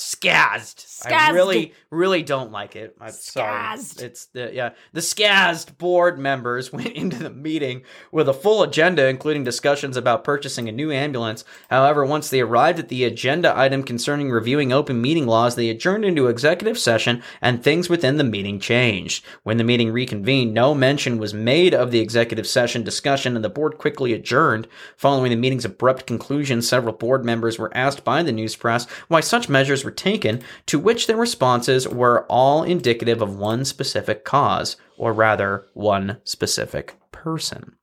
I 1.04 1.30
really, 1.30 1.74
really 1.90 2.22
don't 2.22 2.52
like 2.52 2.76
it. 2.76 2.96
I'm 3.00 3.12
sorry. 3.12 3.78
It's 4.00 4.26
the 4.26 4.50
yeah. 4.52 4.70
The 4.92 5.00
scazed 5.00 5.76
board 5.76 6.18
members 6.18 6.72
went 6.72 6.88
into 6.88 7.18
the 7.18 7.30
meeting 7.30 7.82
with 8.12 8.28
a 8.28 8.34
full 8.34 8.62
agenda, 8.62 9.06
including 9.08 9.44
discussions 9.44 9.96
about 9.96 10.24
purchasing 10.24 10.68
a 10.68 10.72
new 10.72 10.90
ambulance. 10.90 11.44
However, 11.68 12.04
once 12.04 12.30
they 12.30 12.40
arrived 12.40 12.78
at 12.78 12.88
the 12.88 13.04
agenda 13.04 13.56
item 13.56 13.82
concerning 13.82 14.30
reviewing 14.30 14.72
open 14.72 15.00
meeting 15.00 15.26
laws, 15.26 15.54
they 15.54 15.68
adjourned 15.68 16.04
into 16.04 16.28
executive 16.28 16.78
session, 16.78 17.22
and 17.40 17.62
things 17.62 17.88
within 17.88 18.16
the 18.16 18.24
meeting 18.24 18.58
changed. 18.58 19.24
When 19.42 19.56
the 19.56 19.64
meeting 19.64 19.92
reconvened, 19.92 20.54
no 20.54 20.74
mention 20.74 21.18
was 21.18 21.34
made 21.34 21.74
of 21.74 21.90
the 21.90 22.00
executive 22.00 22.46
session 22.46 22.82
discussion, 22.82 23.36
and 23.36 23.44
the 23.44 23.50
board 23.50 23.78
quickly 23.78 24.12
adjourned. 24.12 24.66
Following 24.96 25.30
the 25.30 25.36
meeting's 25.36 25.64
abrupt 25.64 26.06
conclusion, 26.06 26.62
several 26.62 26.94
board 26.94 27.24
members 27.24 27.58
were 27.58 27.76
asked 27.76 28.04
by 28.04 28.22
the 28.22 28.32
news 28.32 28.56
press 28.56 28.86
why 29.08 29.20
such 29.20 29.48
measures 29.48 29.84
were 29.84 29.90
taken, 29.90 30.42
to 30.66 30.85
which 30.86 31.08
their 31.08 31.16
responses 31.16 31.88
were 31.88 32.24
all 32.26 32.62
indicative 32.62 33.20
of 33.20 33.36
one 33.36 33.64
specific 33.64 34.24
cause, 34.24 34.76
or 34.96 35.12
rather, 35.12 35.66
one 35.74 36.16
specific 36.22 36.94
person. 37.10 37.74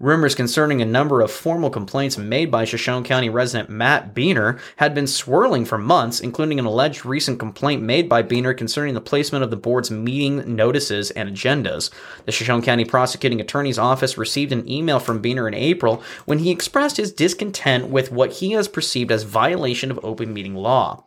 Rumors 0.00 0.34
concerning 0.34 0.82
a 0.82 0.84
number 0.84 1.20
of 1.20 1.30
formal 1.30 1.70
complaints 1.70 2.18
made 2.18 2.50
by 2.50 2.64
Shoshone 2.64 3.04
County 3.04 3.28
resident 3.28 3.70
Matt 3.70 4.16
Beener 4.16 4.58
had 4.78 4.96
been 4.96 5.06
swirling 5.06 5.64
for 5.64 5.78
months, 5.78 6.18
including 6.18 6.58
an 6.58 6.64
alleged 6.64 7.06
recent 7.06 7.38
complaint 7.38 7.82
made 7.82 8.08
by 8.08 8.20
Beener 8.20 8.56
concerning 8.56 8.94
the 8.94 9.00
placement 9.00 9.44
of 9.44 9.50
the 9.50 9.56
board's 9.56 9.92
meeting 9.92 10.56
notices 10.56 11.12
and 11.12 11.30
agendas. 11.30 11.88
The 12.26 12.32
Shoshone 12.32 12.62
County 12.62 12.84
Prosecuting 12.84 13.40
Attorney's 13.40 13.78
Office 13.78 14.18
received 14.18 14.50
an 14.50 14.68
email 14.68 14.98
from 14.98 15.22
Beener 15.22 15.46
in 15.46 15.54
April 15.54 16.02
when 16.24 16.40
he 16.40 16.50
expressed 16.50 16.96
his 16.96 17.12
discontent 17.12 17.90
with 17.90 18.10
what 18.10 18.32
he 18.32 18.50
has 18.52 18.66
perceived 18.66 19.12
as 19.12 19.22
violation 19.22 19.92
of 19.92 20.04
open 20.04 20.34
meeting 20.34 20.56
law. 20.56 21.04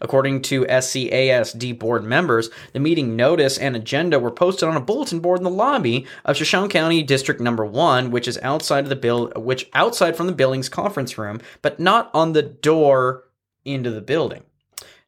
According 0.00 0.42
to 0.42 0.64
SCASD 0.64 1.78
board 1.78 2.04
members, 2.04 2.50
the 2.72 2.80
meeting 2.80 3.16
notice 3.16 3.58
and 3.58 3.76
agenda 3.76 4.18
were 4.18 4.30
posted 4.30 4.68
on 4.68 4.76
a 4.76 4.80
bulletin 4.80 5.20
board 5.20 5.38
in 5.40 5.44
the 5.44 5.50
lobby 5.50 6.06
of 6.24 6.36
Shoshone 6.36 6.68
County 6.68 7.02
District 7.02 7.40
Number 7.40 7.64
1, 7.64 8.10
which 8.10 8.28
is 8.28 8.38
outside 8.42 8.84
of 8.84 8.90
the 8.90 8.96
bill 8.96 9.32
which 9.36 9.68
outside 9.74 10.16
from 10.16 10.26
the 10.26 10.32
building's 10.32 10.68
conference 10.68 11.18
room, 11.18 11.40
but 11.60 11.80
not 11.80 12.10
on 12.14 12.32
the 12.32 12.42
door 12.42 13.24
into 13.64 13.90
the 13.90 14.00
building. 14.00 14.42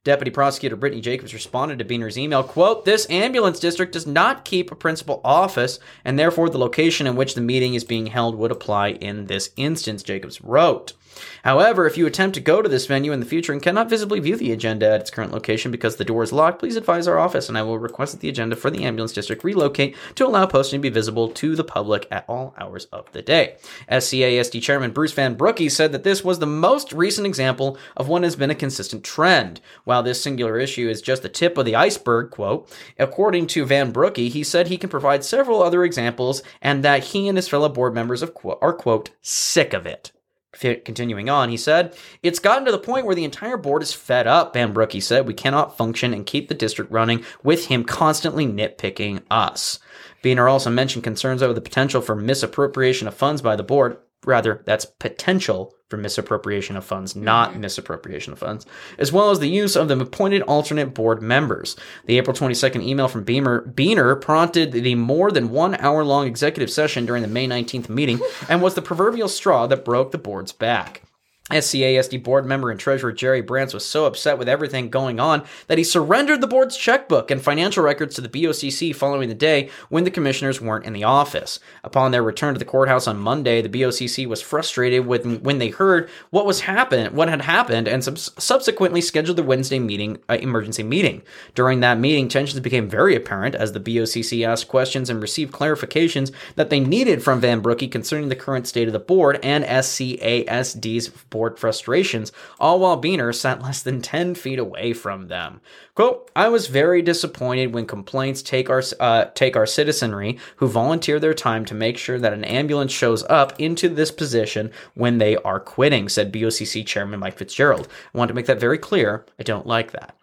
Deputy 0.05 0.31
Prosecutor 0.31 0.77
Brittany 0.77 1.01
Jacobs 1.01 1.33
responded 1.33 1.79
to 1.79 1.85
Beener's 1.85 2.19
email, 2.19 2.43
quote, 2.43 2.85
This 2.85 3.09
ambulance 3.09 3.59
district 3.59 3.95
does 3.95 4.07
not 4.07 4.45
keep 4.45 4.71
a 4.71 4.77
principal 4.77 5.23
office, 5.25 5.81
and 6.05 6.19
therefore 6.19 6.51
the 6.51 6.59
location 6.59 7.07
in 7.07 7.17
which 7.17 7.35
the 7.35 7.41
meeting 7.41 7.73
is 7.73 7.85
being 7.85 8.09
held 8.09 8.35
would 8.35 8.53
apply 8.53 8.91
in 8.91 9.27
this 9.27 9.51
instance, 9.57 10.03
Jacobs 10.03 10.43
wrote. 10.43 10.93
However, 11.43 11.87
if 11.87 11.97
you 11.97 12.07
attempt 12.07 12.35
to 12.35 12.41
go 12.41 12.63
to 12.63 12.69
this 12.69 12.87
venue 12.87 13.13
in 13.13 13.21
the 13.21 13.27
future 13.27 13.53
and 13.53 13.63
cannot 13.63 13.91
visibly 13.91 14.21
view 14.21 14.37
the 14.37 14.53
agenda 14.53 14.91
at 14.91 15.01
its 15.01 15.11
current 15.11 15.33
location 15.33 15.71
because 15.71 15.97
the 15.97 16.05
door 16.05 16.23
is 16.23 16.33
locked, 16.33 16.59
please 16.59 16.77
advise 16.77 17.07
our 17.07 17.19
office 17.19 17.49
and 17.49 17.59
I 17.59 17.63
will 17.63 17.79
request 17.79 18.13
that 18.13 18.21
the 18.21 18.29
agenda 18.29 18.57
for 18.57 18.71
the 18.71 18.85
ambulance 18.85 19.13
district 19.13 19.45
relocate 19.45 19.97
to 20.15 20.27
allow 20.27 20.47
posting 20.47 20.81
to 20.81 20.83
be 20.83 20.91
visible 20.91 21.29
to 21.29 21.57
the 21.57 21.65
public 21.65 22.07
at 22.11 22.25
all 22.29 22.55
hours 22.59 22.87
of 22.87 23.11
the 23.13 23.23
day. 23.23 23.57
SCASD 23.91 24.63
Chairman 24.63 24.93
Bruce 24.93 25.13
Van 25.13 25.35
Brookie 25.35 25.69
said 25.69 25.93
that 25.93 26.05
this 26.05 26.25
was 26.25 26.39
the 26.39 26.47
most 26.47 26.93
recent 26.93 27.27
example 27.27 27.79
of 27.97 28.09
what 28.09 28.23
has 28.23 28.37
been 28.37 28.51
a 28.51 28.55
consistent 28.55 29.05
trend. 29.05 29.61
While 29.85 30.03
this 30.03 30.23
singular 30.23 30.59
issue 30.59 30.89
is 30.89 31.03
just 31.03 31.23
the 31.23 31.29
tip 31.29 31.59
of 31.59 31.65
the 31.65 31.77
iceberg, 31.77 32.31
quote, 32.31 32.71
according 32.99 33.47
to 33.49 33.65
Van 33.65 33.93
Brookie, 33.93 34.29
he 34.29 34.43
said 34.43 34.69
he 34.69 34.79
can 34.79 34.91
provide 34.91 35.25
several 35.25 35.63
other 35.63 35.85
examples 35.85 36.43
and 36.63 36.83
that 36.85 37.05
he 37.05 37.29
and 37.29 37.37
his 37.37 37.49
fellow 37.49 37.69
board 37.69 37.95
members 37.95 38.23
of, 38.23 38.35
are, 38.61 38.73
quote, 38.73 39.11
sick 39.21 39.73
of 39.73 39.87
it. 39.87 40.13
Continuing 40.61 41.29
on, 41.29 41.49
he 41.49 41.57
said, 41.57 41.97
It's 42.23 42.39
gotten 42.39 42.65
to 42.65 42.73
the 42.73 42.79
point 42.79 43.07
where 43.07 43.15
the 43.15 43.25
entire 43.25 43.57
board 43.57 43.83
is 43.83 43.93
fed 43.93 44.27
up, 44.27 44.55
Van 44.55 44.73
Broek, 44.73 44.93
he 44.93 45.01
said. 45.01 45.27
We 45.27 45.35
cannot 45.35 45.77
function 45.77 46.15
and 46.15 46.25
keep 46.25 46.49
the 46.49 46.55
district 46.55 46.91
running 46.91 47.25
with 47.43 47.67
him 47.67 47.85
constantly 47.85 48.47
nitpicking 48.47 49.23
us. 49.31 49.79
Beener 50.23 50.51
also 50.51 50.71
mentioned 50.71 51.05
concerns 51.05 51.43
over 51.43 51.53
the 51.53 51.61
potential 51.61 52.01
for 52.01 52.15
misappropriation 52.15 53.09
of 53.09 53.15
funds 53.15 53.43
by 53.43 53.57
the 53.57 53.63
board. 53.63 53.99
Rather, 54.25 54.63
that's 54.65 54.87
potential 54.87 55.74
for 55.91 55.97
misappropriation 55.99 56.77
of 56.77 56.85
funds, 56.85 57.15
not 57.15 57.51
mm-hmm. 57.51 57.61
misappropriation 57.61 58.33
of 58.33 58.39
funds, 58.39 58.65
as 58.99 59.13
well 59.13 59.31
as 59.31 59.39
the 59.39 59.49
use 59.49 59.77
of 59.77 59.89
the 59.89 59.99
appointed 59.99 60.43
alternate 60.43 60.95
board 60.95 61.23
members. 61.23 61.77
The 62.07 62.19
April 62.19 62.37
22nd 62.37 62.83
email 62.83 63.09
from 63.09 63.25
Beamer, 63.25 63.63
Beener 63.67 64.21
prompted 64.21 64.73
the 64.73 64.95
more 64.95 65.31
than 65.31 65.51
one 65.51 65.75
hour 65.77 66.03
long 66.03 66.27
executive 66.27 66.71
session 66.71 67.05
during 67.07 67.23
the 67.23 67.29
May 67.29 67.47
19th 67.47 67.89
meeting 67.89 68.21
and 68.49 68.63
was 68.63 68.75
the 68.75 68.83
proverbial 68.83 69.29
straw 69.29 69.67
that 69.67 69.85
broke 69.85 70.11
the 70.11 70.19
board's 70.19 70.53
back. 70.53 71.03
SCASD 71.51 72.23
board 72.23 72.47
member 72.47 72.71
and 72.71 72.81
treasurer 72.81 73.13
Jerry 73.13 73.43
Brants 73.43 73.75
was 73.75 73.85
so 73.85 74.07
upset 74.07 74.39
with 74.39 74.49
everything 74.49 74.89
going 74.89 75.21
on 75.21 75.45
that 75.67 75.77
he 75.77 75.85
surrendered 75.85 76.41
the 76.41 76.47
board's 76.47 76.75
checkbook 76.75 77.31
and 77.31 77.41
financial 77.41 77.85
records 77.85 78.15
to 78.15 78.23
the 78.23 78.31
BOCC 78.31 78.97
following 78.97 79.29
the 79.29 79.35
day 79.35 79.69
when 79.91 80.05
the 80.05 80.11
commissioners 80.11 80.63
weren't 80.63 80.87
in 80.87 80.95
the 80.95 81.05
office. 81.05 81.61
Upon 81.83 82.13
their 82.13 82.23
return 82.23 82.55
to 82.55 82.59
the 82.59 82.65
courthouse 82.65 83.07
on 83.07 83.19
Monday, 83.19 83.61
the 83.61 83.69
BOCC 83.69 84.27
was 84.27 84.41
frustrated 84.41 85.07
with 85.07 85.43
when 85.43 85.59
they 85.59 85.69
heard 85.69 86.09
what 86.31 86.47
was 86.47 86.61
happen 86.61 87.15
what 87.15 87.29
had 87.29 87.43
happened 87.43 87.89
and 87.89 88.03
sub- 88.03 88.17
subsequently 88.17 89.03
scheduled 89.03 89.37
the 89.37 89.43
Wednesday 89.43 89.79
meeting 89.79 90.17
uh, 90.31 90.39
emergency 90.41 90.83
meeting. 90.83 91.21
During 91.55 91.81
that 91.81 91.99
meeting, 91.99 92.27
tensions 92.27 92.61
became 92.61 92.89
very 92.89 93.15
apparent 93.15 93.55
as 93.55 93.73
the 93.73 93.81
BOCC 93.81 94.47
asked 94.47 94.69
questions 94.69 95.11
and 95.11 95.21
received 95.21 95.53
clarifications 95.53 96.33
that 96.57 96.71
they 96.71 96.81
needed 96.81 97.23
from 97.23 97.43
Van 97.43 97.61
Brookie 97.61 97.87
concerning 97.87 98.31
the 98.31 98.35
current 98.35 98.67
state 98.67 98.89
of 98.89 98.95
the 98.95 98.99
board 98.99 99.39
and 99.43 99.63
SCASD's 99.65 101.11
board 101.35 101.59
frustrations, 101.59 102.31
all 102.61 102.79
while 102.79 103.03
Beener 103.03 103.35
sat 103.35 103.61
less 103.61 103.83
than 103.83 104.01
10 104.01 104.37
feet 104.37 104.61
away 104.61 104.93
from 104.93 105.27
them. 105.27 105.61
Quote, 105.97 106.31
I 106.37 106.49
was 106.49 106.69
very 106.69 107.03
disappointed 107.03 107.75
when 107.75 107.87
complaints 107.87 108.41
take 108.41 108.71
our, 108.71 108.85
uh, 109.01 109.25
take 109.35 109.57
our 109.57 109.67
citizenry 109.67 110.39
who 110.57 110.69
volunteer 110.69 111.19
their 111.19 111.35
time 111.35 111.65
to 111.65 111.75
make 111.75 111.99
sure 111.99 112.21
that 112.21 112.33
an 112.33 112.45
ambulance 112.45 112.93
shows 112.93 113.25
up 113.25 113.59
into 113.59 113.89
this 113.89 114.13
position 114.13 114.71
when 114.95 115.19
they 115.19 115.37
are 115.39 115.59
quitting, 115.59 116.09
said 116.09 116.33
BOCC 116.33 116.87
Chairman 116.87 117.19
Mike 117.19 117.37
Fitzgerald. 117.37 117.89
I 118.15 118.19
want 118.19 118.29
to 118.29 118.35
make 118.35 118.47
that 118.47 118.61
very 118.61 118.79
clear. 118.79 119.27
I 119.37 119.43
don't 119.43 119.67
like 119.67 119.91
that. 119.91 120.15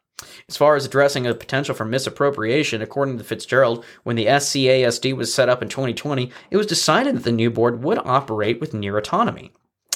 As 0.48 0.56
far 0.56 0.78
as 0.78 0.86
addressing 0.86 1.28
a 1.28 1.34
potential 1.34 1.76
for 1.76 1.84
misappropriation, 1.84 2.82
according 2.82 3.18
to 3.18 3.24
Fitzgerald, 3.26 3.84
when 4.04 4.16
the 4.16 4.28
SCASD 4.28 5.14
was 5.14 5.34
set 5.34 5.50
up 5.50 5.62
in 5.62 5.68
2020, 5.68 6.32
it 6.50 6.58
was 6.58 6.68
decided 6.68 7.18
that 7.18 7.24
the 7.24 7.34
new 7.34 7.50
board 7.50 7.84
would 7.84 7.98
operate 7.98 8.62
with 8.62 8.74
near 8.74 8.98
autonomy. 8.98 9.52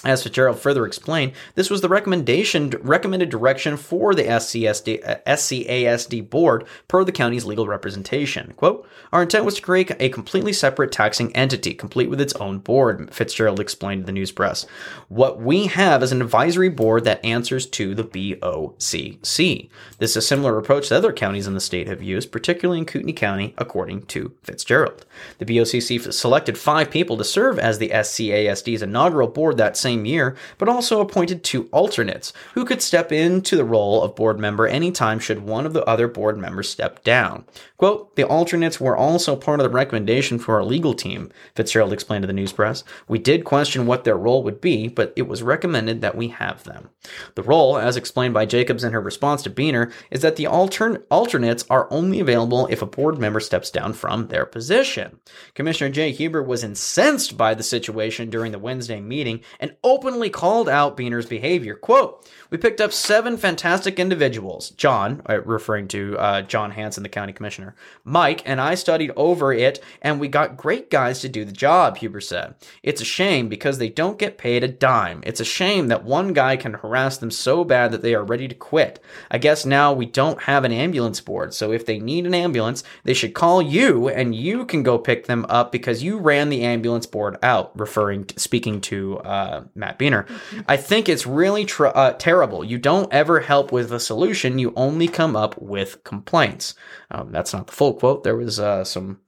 As 0.06 0.22
Fitzgerald 0.22 0.60
further 0.60 0.86
explained, 0.86 1.34
this 1.56 1.72
was 1.72 1.82
the 1.82 1.90
recommendation 1.90 2.70
recommended 2.82 3.30
direction 3.30 3.76
for 3.76 4.14
the 4.14 4.24
SCSD, 4.24 5.04
uh, 5.04 5.16
SCASD 5.26 6.30
board 6.30 6.66
per 6.88 7.04
the 7.04 7.12
county's 7.12 7.44
legal 7.44 7.68
representation. 7.68 8.54
Quote, 8.56 8.88
Our 9.12 9.24
intent 9.24 9.46
was 9.46 9.56
to 9.56 9.64
create 9.64 9.92
a 10.00 10.10
completely 10.10 10.54
separate 10.54 10.92
taxing 10.92 11.36
entity, 11.36 11.74
complete 11.74 12.10
with 12.10 12.22
its 12.22 12.36
own 12.36 12.60
board, 12.60 13.12
Fitzgerald 13.12 13.60
explained 13.60 14.04
to 14.04 14.06
the 14.06 14.12
news 14.12 14.32
press. 14.32 14.68
What 15.08 15.42
we 15.42 15.66
have 15.68 16.04
is 16.04 16.12
an 16.12 16.22
advisory 16.22 16.70
board 16.70 17.04
that 17.06 17.26
answers 17.26 17.66
to 17.68 17.96
the 17.96 18.04
BOCC. 18.04 19.70
This 19.98 20.12
is 20.12 20.18
a 20.18 20.22
similar 20.22 20.60
approach 20.60 20.90
that 20.90 20.98
other 20.98 21.14
counties 21.14 21.48
in 21.48 21.56
the 21.56 21.60
state 21.60 21.88
have 21.88 22.04
used, 22.04 22.32
particularly 22.32 22.80
in 22.80 22.86
Kootenai 22.86 23.14
County, 23.14 23.56
according 23.58 24.04
to 24.08 24.34
Fitzgerald. 24.44 25.06
The 25.40 25.46
BOCC 25.46 26.14
selected 26.14 26.58
five 26.60 26.92
people 26.92 27.18
to 27.18 27.24
serve 27.24 27.58
as 27.58 27.80
the 27.80 27.90
SCASD's 27.90 28.84
inaugural 28.84 29.28
board 29.28 29.58
that 29.58 29.78
same 29.78 29.95
same 29.96 30.06
year, 30.06 30.36
but 30.58 30.70
also 30.70 31.00
appointed 31.00 31.44
two 31.44 31.70
alternates 31.72 32.34
who 32.54 32.66
could 32.66 32.82
step 32.82 33.12
into 33.12 33.56
the 33.56 33.64
role 33.64 34.04
of 34.04 34.16
board 34.16 34.40
member 34.40 34.68
anytime 34.68 35.20
should 35.20 35.40
one 35.40 35.66
of 35.66 35.74
the 35.74 35.86
other 35.86 36.08
board 36.08 36.38
members 36.38 36.70
step 36.70 37.04
down. 37.04 37.46
Quote, 37.78 38.16
the 38.16 38.24
alternates 38.24 38.80
were 38.80 38.96
also 38.96 39.36
part 39.36 39.60
of 39.60 39.64
the 39.64 39.70
recommendation 39.70 40.40
for 40.40 40.56
our 40.56 40.64
legal 40.64 40.94
team, 40.94 41.32
Fitzgerald 41.56 41.94
explained 41.94 42.24
to 42.24 42.28
the 42.28 42.34
news 42.34 42.54
press. 42.54 42.84
We 43.08 43.20
did 43.20 43.44
question 43.44 43.86
what 43.86 44.04
their 44.04 44.18
role 44.18 44.44
would 44.44 44.62
be, 44.62 44.88
but 44.88 45.14
it 45.16 45.28
was 45.28 45.44
recommended 45.44 46.02
that 46.02 46.16
we 46.16 46.30
have 46.30 46.64
them. 46.64 46.90
The 47.36 47.44
role, 47.44 47.78
as 47.78 47.98
explained 47.98 48.34
by 48.34 48.46
Jacobs 48.46 48.84
in 48.84 48.94
her 48.94 49.02
response 49.02 49.44
to 49.44 49.50
Beener, 49.50 49.92
is 50.10 50.22
that 50.22 50.36
the 50.36 50.46
altern- 50.46 51.04
alternates 51.10 51.66
are 51.70 51.88
only 51.92 52.20
available 52.20 52.68
if 52.68 52.82
a 52.82 52.86
board 52.86 53.18
member 53.18 53.40
steps 53.40 53.70
down 53.70 53.94
from 53.94 54.28
their 54.28 54.46
position. 54.46 55.20
Commissioner 55.54 55.90
Jay 55.90 56.12
Huber 56.12 56.42
was 56.42 56.64
incensed 56.64 57.38
by 57.38 57.54
the 57.54 57.64
situation 57.64 58.30
during 58.30 58.52
the 58.52 58.60
Wednesday 58.60 59.02
meeting 59.02 59.42
and 59.60 59.76
openly 59.86 60.30
called 60.30 60.68
out 60.68 60.98
Beener's 60.98 61.28
behavior. 61.28 61.76
Quote, 61.76 62.28
we 62.50 62.58
picked 62.58 62.82
up 62.82 62.94
seven 62.94 63.38
fantastic 63.38 64.00
individuals. 64.00 64.72
John, 64.72 65.22
uh, 65.28 65.42
referring 65.42 65.88
to 65.90 66.18
uh, 66.18 66.42
John 66.44 66.72
Hanson, 66.72 67.04
the 67.04 67.10
county 67.10 67.34
commissioner, 67.34 67.76
Mike, 68.04 68.42
and 68.46 68.62
I 68.62 68.76
studied 68.76 69.12
over 69.16 69.52
it, 69.54 69.84
and 70.02 70.20
we 70.20 70.28
got 70.28 70.58
great 70.58 70.90
guys 70.90 71.20
to 71.22 71.30
do 71.30 71.46
the 71.46 71.52
job, 71.52 71.98
Huber 71.98 72.22
said. 72.22 72.56
It's 72.84 73.02
a 73.02 73.06
shame 73.06 73.50
because 73.50 73.78
they 73.78 73.90
don't 73.90 74.20
get 74.20 74.38
paid 74.38 74.64
a 74.64 74.68
dime. 74.68 75.22
It's 75.26 75.40
a 75.40 75.46
shame 75.46 75.88
that 75.88 76.04
one 76.04 76.34
guy 76.34 76.58
can 76.58 76.74
harass 76.74 77.18
them 77.18 77.32
so 77.32 77.64
bad 77.64 77.92
that 77.92 78.02
they 78.02 78.16
are 78.16 78.24
ready 78.24 78.48
to 78.48 78.56
quit. 78.56 79.04
I 79.30 79.38
guess 79.38 79.66
now 79.66 79.94
we 79.94 80.06
don't 80.06 80.44
have 80.44 80.64
an 80.64 80.72
ambulance 80.72 81.22
board, 81.22 81.54
so 81.54 81.72
if 81.72 81.86
they 81.86 82.00
need 82.00 82.26
an 82.26 82.34
ambulance, 82.34 82.84
they 83.04 83.14
should 83.14 83.34
call 83.34 83.62
you, 83.62 84.10
and 84.10 84.36
you 84.36 84.66
can 84.66 84.84
go 84.84 84.98
pick 84.98 85.26
them 85.28 85.46
up 85.50 85.72
because 85.72 86.04
you 86.04 86.18
ran 86.18 86.50
the 86.50 86.64
ambulance 86.64 87.06
board 87.06 87.38
out, 87.42 87.78
referring 87.78 88.26
to, 88.26 88.40
speaking 88.40 88.82
to 88.82 89.20
uh, 89.20 89.64
Matt 89.76 90.00
Beener. 90.00 90.28
I 90.68 90.78
think 90.78 91.10
it's 91.10 91.26
really 91.26 91.66
tr- 91.66 91.88
uh, 91.88 92.14
terrible. 92.14 92.45
You 92.64 92.78
don't 92.78 93.12
ever 93.12 93.40
help 93.40 93.72
with 93.72 93.92
a 93.92 94.00
solution. 94.00 94.60
You 94.60 94.74
only 94.76 95.08
come 95.08 95.36
up 95.36 95.62
with 95.62 96.04
complaints. 96.04 96.76
Um, 97.12 97.32
that's 97.32 97.54
not 97.54 97.68
the 97.68 97.74
full 97.74 97.94
quote. 97.94 98.24
There 98.24 98.36
was 98.36 98.60
uh, 98.60 98.84
some 98.84 99.20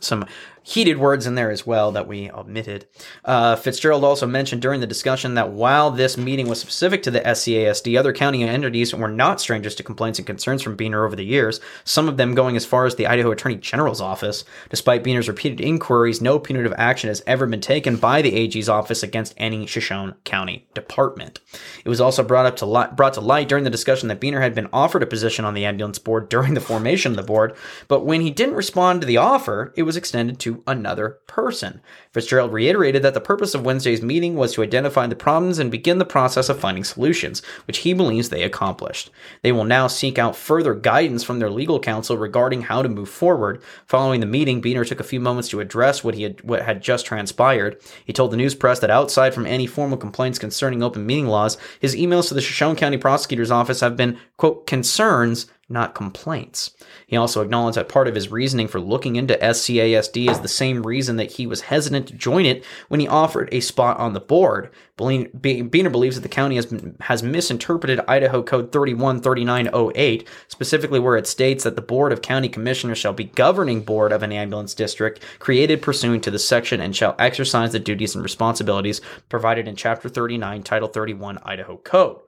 some 0.00 0.26
heated 0.62 0.98
words 0.98 1.26
in 1.26 1.34
there 1.34 1.50
as 1.50 1.66
well 1.66 1.92
that 1.92 2.06
we 2.06 2.30
omitted. 2.30 2.86
Uh, 3.24 3.56
Fitzgerald 3.56 4.04
also 4.04 4.26
mentioned 4.26 4.62
during 4.62 4.80
the 4.80 4.86
discussion 4.86 5.34
that 5.34 5.50
while 5.50 5.90
this 5.90 6.16
meeting 6.16 6.48
was 6.48 6.60
specific 6.60 7.02
to 7.02 7.10
the 7.10 7.20
SCASD, 7.20 7.98
other 7.98 8.12
county 8.12 8.44
entities 8.44 8.94
were 8.94 9.08
not 9.08 9.40
strangers 9.40 9.74
to 9.74 9.82
complaints 9.82 10.18
and 10.18 10.26
concerns 10.26 10.62
from 10.62 10.76
Beener 10.76 11.04
over 11.04 11.16
the 11.16 11.24
years, 11.24 11.60
some 11.84 12.08
of 12.08 12.16
them 12.16 12.34
going 12.34 12.56
as 12.56 12.64
far 12.64 12.86
as 12.86 12.94
the 12.94 13.06
Idaho 13.06 13.30
Attorney 13.30 13.56
General's 13.56 14.00
office. 14.00 14.44
Despite 14.70 15.04
Beener's 15.04 15.28
repeated 15.28 15.60
inquiries, 15.60 16.20
no 16.20 16.38
punitive 16.38 16.74
action 16.76 17.08
has 17.08 17.22
ever 17.26 17.46
been 17.46 17.60
taken 17.60 17.96
by 17.96 18.22
the 18.22 18.34
AG's 18.34 18.68
office 18.68 19.02
against 19.02 19.34
any 19.36 19.66
Shoshone 19.66 20.14
County 20.24 20.66
department. 20.74 21.40
It 21.84 21.88
was 21.88 22.00
also 22.00 22.22
brought 22.22 22.46
up 22.46 22.56
to 22.56 22.66
light, 22.66 22.96
brought 22.96 23.14
to 23.14 23.20
light 23.20 23.48
during 23.48 23.64
the 23.64 23.70
discussion 23.70 24.08
that 24.08 24.20
Beener 24.20 24.40
had 24.40 24.54
been 24.54 24.68
offered 24.72 25.02
a 25.02 25.06
position 25.06 25.44
on 25.44 25.54
the 25.54 25.64
ambulance 25.64 25.98
board 25.98 26.28
during 26.28 26.54
the 26.54 26.60
formation 26.60 27.12
of 27.12 27.16
the 27.16 27.22
board, 27.22 27.54
but 27.88 28.04
when 28.04 28.20
he 28.20 28.30
didn't 28.30 28.54
respond 28.54 29.00
to 29.00 29.06
the 29.06 29.16
offer, 29.16 29.72
it 29.76 29.82
was 29.82 29.96
extended 29.96 30.38
to 30.40 30.51
another 30.66 31.18
person. 31.26 31.80
Fitzgerald 32.12 32.52
reiterated 32.52 33.02
that 33.02 33.14
the 33.14 33.20
purpose 33.20 33.54
of 33.54 33.64
Wednesday's 33.64 34.02
meeting 34.02 34.34
was 34.34 34.52
to 34.54 34.62
identify 34.62 35.06
the 35.06 35.16
problems 35.16 35.58
and 35.58 35.70
begin 35.70 35.98
the 35.98 36.04
process 36.04 36.48
of 36.48 36.60
finding 36.60 36.84
solutions, 36.84 37.40
which 37.66 37.78
he 37.78 37.94
believes 37.94 38.28
they 38.28 38.42
accomplished. 38.42 39.10
They 39.42 39.52
will 39.52 39.64
now 39.64 39.86
seek 39.86 40.18
out 40.18 40.36
further 40.36 40.74
guidance 40.74 41.24
from 41.24 41.38
their 41.38 41.50
legal 41.50 41.80
counsel 41.80 42.16
regarding 42.16 42.62
how 42.62 42.82
to 42.82 42.88
move 42.88 43.08
forward. 43.08 43.62
Following 43.86 44.20
the 44.20 44.26
meeting, 44.26 44.60
Beener 44.60 44.86
took 44.86 45.00
a 45.00 45.04
few 45.04 45.20
moments 45.20 45.48
to 45.50 45.60
address 45.60 46.02
what 46.02 46.14
he 46.14 46.24
had 46.24 46.42
what 46.42 46.62
had 46.62 46.82
just 46.82 47.06
transpired. 47.06 47.80
He 48.04 48.12
told 48.12 48.30
the 48.30 48.36
news 48.36 48.54
press 48.54 48.80
that 48.80 48.90
outside 48.90 49.34
from 49.34 49.46
any 49.46 49.66
formal 49.66 49.98
complaints 49.98 50.38
concerning 50.38 50.82
open 50.82 51.06
meeting 51.06 51.26
laws, 51.26 51.56
his 51.80 51.94
emails 51.94 52.28
to 52.28 52.34
the 52.34 52.40
Shoshone 52.40 52.76
County 52.76 52.98
Prosecutor's 52.98 53.50
Office 53.50 53.80
have 53.80 53.96
been, 53.96 54.18
quote, 54.36 54.66
concerns 54.66 55.46
not 55.68 55.94
complaints. 55.94 56.70
He 57.06 57.16
also 57.16 57.40
acknowledged 57.40 57.76
that 57.76 57.88
part 57.88 58.08
of 58.08 58.14
his 58.14 58.30
reasoning 58.30 58.68
for 58.68 58.80
looking 58.80 59.16
into 59.16 59.36
SCASD 59.36 60.30
is 60.30 60.40
the 60.40 60.48
same 60.48 60.86
reason 60.86 61.16
that 61.16 61.32
he 61.32 61.46
was 61.46 61.62
hesitant 61.62 62.08
to 62.08 62.14
join 62.14 62.44
it 62.44 62.64
when 62.88 63.00
he 63.00 63.08
offered 63.08 63.48
a 63.52 63.60
spot 63.60 63.98
on 63.98 64.12
the 64.12 64.20
board. 64.20 64.70
Beener 64.98 65.90
believes 65.90 66.16
that 66.16 66.22
the 66.22 66.28
county 66.28 66.56
has, 66.56 66.72
has 67.00 67.22
misinterpreted 67.22 68.00
Idaho 68.06 68.42
Code 68.42 68.70
313908, 68.70 70.28
specifically 70.48 71.00
where 71.00 71.16
it 71.16 71.26
states 71.26 71.64
that 71.64 71.76
the 71.76 71.82
Board 71.82 72.12
of 72.12 72.22
County 72.22 72.48
Commissioners 72.48 72.98
shall 72.98 73.12
be 73.12 73.24
governing 73.24 73.82
board 73.82 74.12
of 74.12 74.22
an 74.22 74.32
ambulance 74.32 74.74
district 74.74 75.22
created 75.38 75.82
pursuant 75.82 76.22
to 76.24 76.30
the 76.30 76.38
section 76.38 76.80
and 76.80 76.94
shall 76.94 77.16
exercise 77.18 77.72
the 77.72 77.78
duties 77.78 78.14
and 78.14 78.22
responsibilities 78.22 79.00
provided 79.28 79.66
in 79.66 79.74
Chapter 79.74 80.08
39, 80.08 80.62
Title 80.62 80.88
31 80.88 81.38
Idaho 81.44 81.78
Code. 81.78 82.20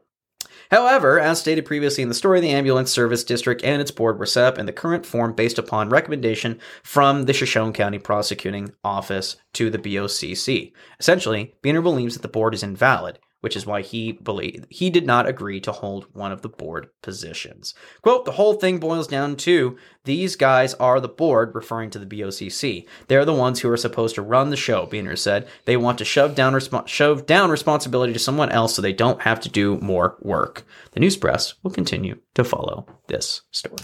However, 0.70 1.20
as 1.20 1.40
stated 1.40 1.64
previously 1.64 2.02
in 2.02 2.08
the 2.08 2.14
story, 2.14 2.40
the 2.40 2.50
ambulance 2.50 2.90
service 2.90 3.24
district 3.24 3.62
and 3.64 3.80
its 3.80 3.90
board 3.90 4.18
were 4.18 4.26
set 4.26 4.44
up 4.44 4.58
in 4.58 4.66
the 4.66 4.72
current 4.72 5.04
form 5.06 5.32
based 5.32 5.58
upon 5.58 5.88
recommendation 5.88 6.58
from 6.82 7.24
the 7.24 7.32
Shoshone 7.32 7.72
County 7.72 7.98
Prosecuting 7.98 8.72
Office 8.82 9.36
to 9.54 9.70
the 9.70 9.78
BOCC. 9.78 10.72
Essentially, 10.98 11.54
Beener 11.62 11.82
believes 11.82 12.14
that 12.14 12.22
the 12.22 12.28
board 12.28 12.54
is 12.54 12.62
invalid, 12.62 13.18
which 13.44 13.56
is 13.56 13.66
why 13.66 13.82
he 13.82 14.10
believed 14.10 14.64
he 14.70 14.88
did 14.88 15.04
not 15.04 15.28
agree 15.28 15.60
to 15.60 15.70
hold 15.70 16.06
one 16.14 16.32
of 16.32 16.40
the 16.40 16.48
board 16.48 16.88
positions. 17.02 17.74
Quote, 18.00 18.24
the 18.24 18.32
whole 18.32 18.54
thing 18.54 18.78
boils 18.78 19.06
down 19.06 19.36
to 19.36 19.76
these 20.04 20.34
guys 20.34 20.72
are 20.72 20.98
the 20.98 21.08
board, 21.08 21.54
referring 21.54 21.90
to 21.90 21.98
the 21.98 22.06
BOCC. 22.06 22.86
They're 23.08 23.26
the 23.26 23.34
ones 23.34 23.60
who 23.60 23.68
are 23.68 23.76
supposed 23.76 24.14
to 24.14 24.22
run 24.22 24.48
the 24.48 24.56
show, 24.56 24.86
Beener 24.86 25.18
said. 25.18 25.46
They 25.66 25.76
want 25.76 25.98
to 25.98 26.06
shove 26.06 26.34
down, 26.34 26.54
respo- 26.54 26.88
shove 26.88 27.26
down 27.26 27.50
responsibility 27.50 28.14
to 28.14 28.18
someone 28.18 28.50
else 28.50 28.74
so 28.74 28.80
they 28.80 28.94
don't 28.94 29.20
have 29.20 29.40
to 29.40 29.50
do 29.50 29.76
more 29.80 30.16
work. 30.22 30.64
The 30.92 31.00
news 31.00 31.18
press 31.18 31.52
will 31.62 31.70
continue 31.70 32.20
to 32.36 32.44
follow 32.44 32.86
this 33.08 33.42
story. 33.50 33.76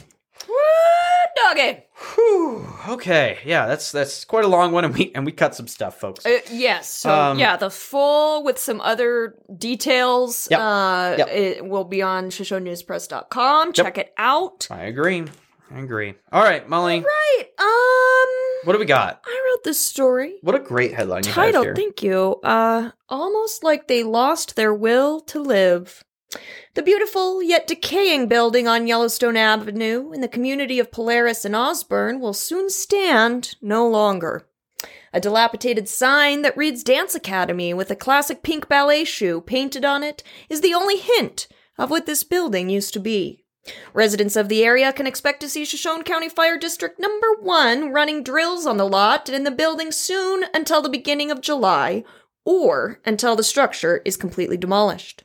Doggy. 1.45 1.83
Whew. 2.15 2.67
Okay, 2.89 3.39
yeah, 3.45 3.67
that's 3.67 3.93
that's 3.93 4.25
quite 4.25 4.45
a 4.45 4.49
long 4.49 4.73
one, 4.73 4.85
and 4.85 4.95
we 4.95 5.13
and 5.15 5.25
we 5.27 5.33
cut 5.33 5.55
some 5.55 5.67
stuff, 5.69 6.01
folks. 6.01 6.25
Uh, 6.27 6.39
yes. 6.51 6.89
So 6.91 7.11
Um, 7.13 7.39
yeah, 7.39 7.57
the 7.57 7.71
full 7.71 8.43
with 8.45 8.59
some 8.59 8.81
other 8.81 9.35
details 9.57 10.49
Yep. 10.51 10.61
uh 10.61 11.15
Yep. 11.19 11.29
it 11.29 11.65
will 11.67 11.85
be 11.85 12.03
on 12.03 12.31
shoshonenewspress.com. 12.31 13.73
Check 13.73 13.99
it 13.99 14.13
out. 14.17 14.67
I 14.71 14.85
agree. 14.85 15.25
I 15.73 15.79
agree. 15.79 16.15
All 16.33 16.43
right, 16.43 16.69
Molly, 16.69 17.01
Right. 17.01 17.45
Um 17.59 18.29
what 18.65 18.73
do 18.75 18.79
we 18.79 18.85
got? 18.87 19.23
I 19.27 19.43
wrote 19.51 19.65
this 19.65 19.79
story. 19.81 20.39
What 20.43 20.55
a 20.55 20.59
great 20.59 20.93
headline 20.95 21.23
you 21.25 21.31
Title, 21.33 21.63
here. 21.63 21.75
thank 21.77 22.03
you. 22.03 22.41
Uh 22.43 22.91
almost 23.09 23.63
like 23.65 23.87
they 23.89 24.03
lost 24.03 24.57
their 24.57 24.75
will 24.75 25.21
to 25.21 25.41
live. 25.41 26.03
The 26.75 26.83
beautiful 26.83 27.43
yet 27.43 27.67
decaying 27.67 28.29
building 28.29 28.69
on 28.69 28.87
Yellowstone 28.87 29.37
Avenue 29.37 30.13
in 30.13 30.21
the 30.21 30.29
community 30.29 30.79
of 30.79 30.93
Polaris 30.93 31.45
and 31.45 31.57
Osborne 31.57 32.21
will 32.21 32.33
soon 32.33 32.71
stand 32.71 33.57
no 33.61 33.89
longer. 33.89 34.47
A 35.13 35.21
dilapidated 35.21 35.89
sign 35.89 36.43
that 36.43 36.57
reads 36.57 36.85
Dance 36.85 37.17
Academy 37.17 37.75
with 37.75 37.91
a 37.91 37.97
classic 37.97 38.45
pink 38.45 38.69
ballet 38.69 39.03
shoe 39.03 39.41
painted 39.41 39.85
on 39.85 40.05
it 40.05 40.23
is 40.49 40.61
the 40.61 40.73
only 40.73 40.99
hint 40.99 41.49
of 41.77 41.91
what 41.91 42.07
this 42.07 42.23
building 42.23 42.71
used 42.71 42.93
to 42.93 43.01
be. 43.01 43.45
Residents 43.93 44.37
of 44.37 44.49
the 44.49 44.65
area 44.65 44.93
can 44.93 45.09
expect 45.09 45.41
to 45.41 45.49
see 45.49 45.65
Shoshone 45.65 46.05
County 46.05 46.29
Fire 46.29 46.57
District 46.57 46.99
number 47.01 47.27
1 47.41 47.93
running 47.93 48.23
drills 48.23 48.67
on 48.67 48.77
the 48.77 48.89
lot 48.89 49.29
and 49.29 49.37
in 49.37 49.45
the 49.45 49.51
building 49.51 49.91
soon 49.91 50.45
until 50.55 50.81
the 50.81 50.89
beginning 50.89 51.31
of 51.31 51.41
July 51.41 52.05
or 52.45 53.01
until 53.05 53.35
the 53.35 53.43
structure 53.43 54.01
is 54.05 54.17
completely 54.17 54.57
demolished. 54.57 55.25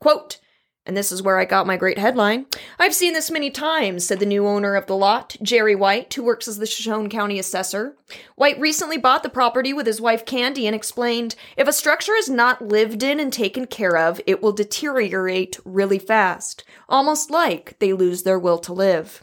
Quote, 0.00 0.38
and 0.86 0.96
this 0.96 1.12
is 1.12 1.22
where 1.22 1.38
I 1.38 1.44
got 1.44 1.66
my 1.66 1.76
great 1.76 1.98
headline. 1.98 2.46
I've 2.78 2.94
seen 2.94 3.12
this 3.12 3.30
many 3.30 3.50
times, 3.50 4.06
said 4.06 4.18
the 4.18 4.26
new 4.26 4.46
owner 4.46 4.74
of 4.74 4.86
the 4.86 4.96
lot, 4.96 5.36
Jerry 5.42 5.74
White, 5.74 6.12
who 6.14 6.24
works 6.24 6.48
as 6.48 6.58
the 6.58 6.66
Shoshone 6.66 7.10
County 7.10 7.38
assessor. 7.38 7.96
White 8.34 8.58
recently 8.58 8.96
bought 8.96 9.22
the 9.22 9.28
property 9.28 9.74
with 9.74 9.86
his 9.86 10.00
wife 10.00 10.24
Candy 10.24 10.66
and 10.66 10.74
explained 10.74 11.36
if 11.56 11.68
a 11.68 11.72
structure 11.72 12.14
is 12.14 12.30
not 12.30 12.66
lived 12.66 13.02
in 13.02 13.20
and 13.20 13.32
taken 13.32 13.66
care 13.66 13.96
of, 13.96 14.22
it 14.26 14.42
will 14.42 14.52
deteriorate 14.52 15.58
really 15.66 15.98
fast, 15.98 16.64
almost 16.88 17.30
like 17.30 17.78
they 17.78 17.92
lose 17.92 18.22
their 18.22 18.38
will 18.38 18.58
to 18.58 18.72
live. 18.72 19.22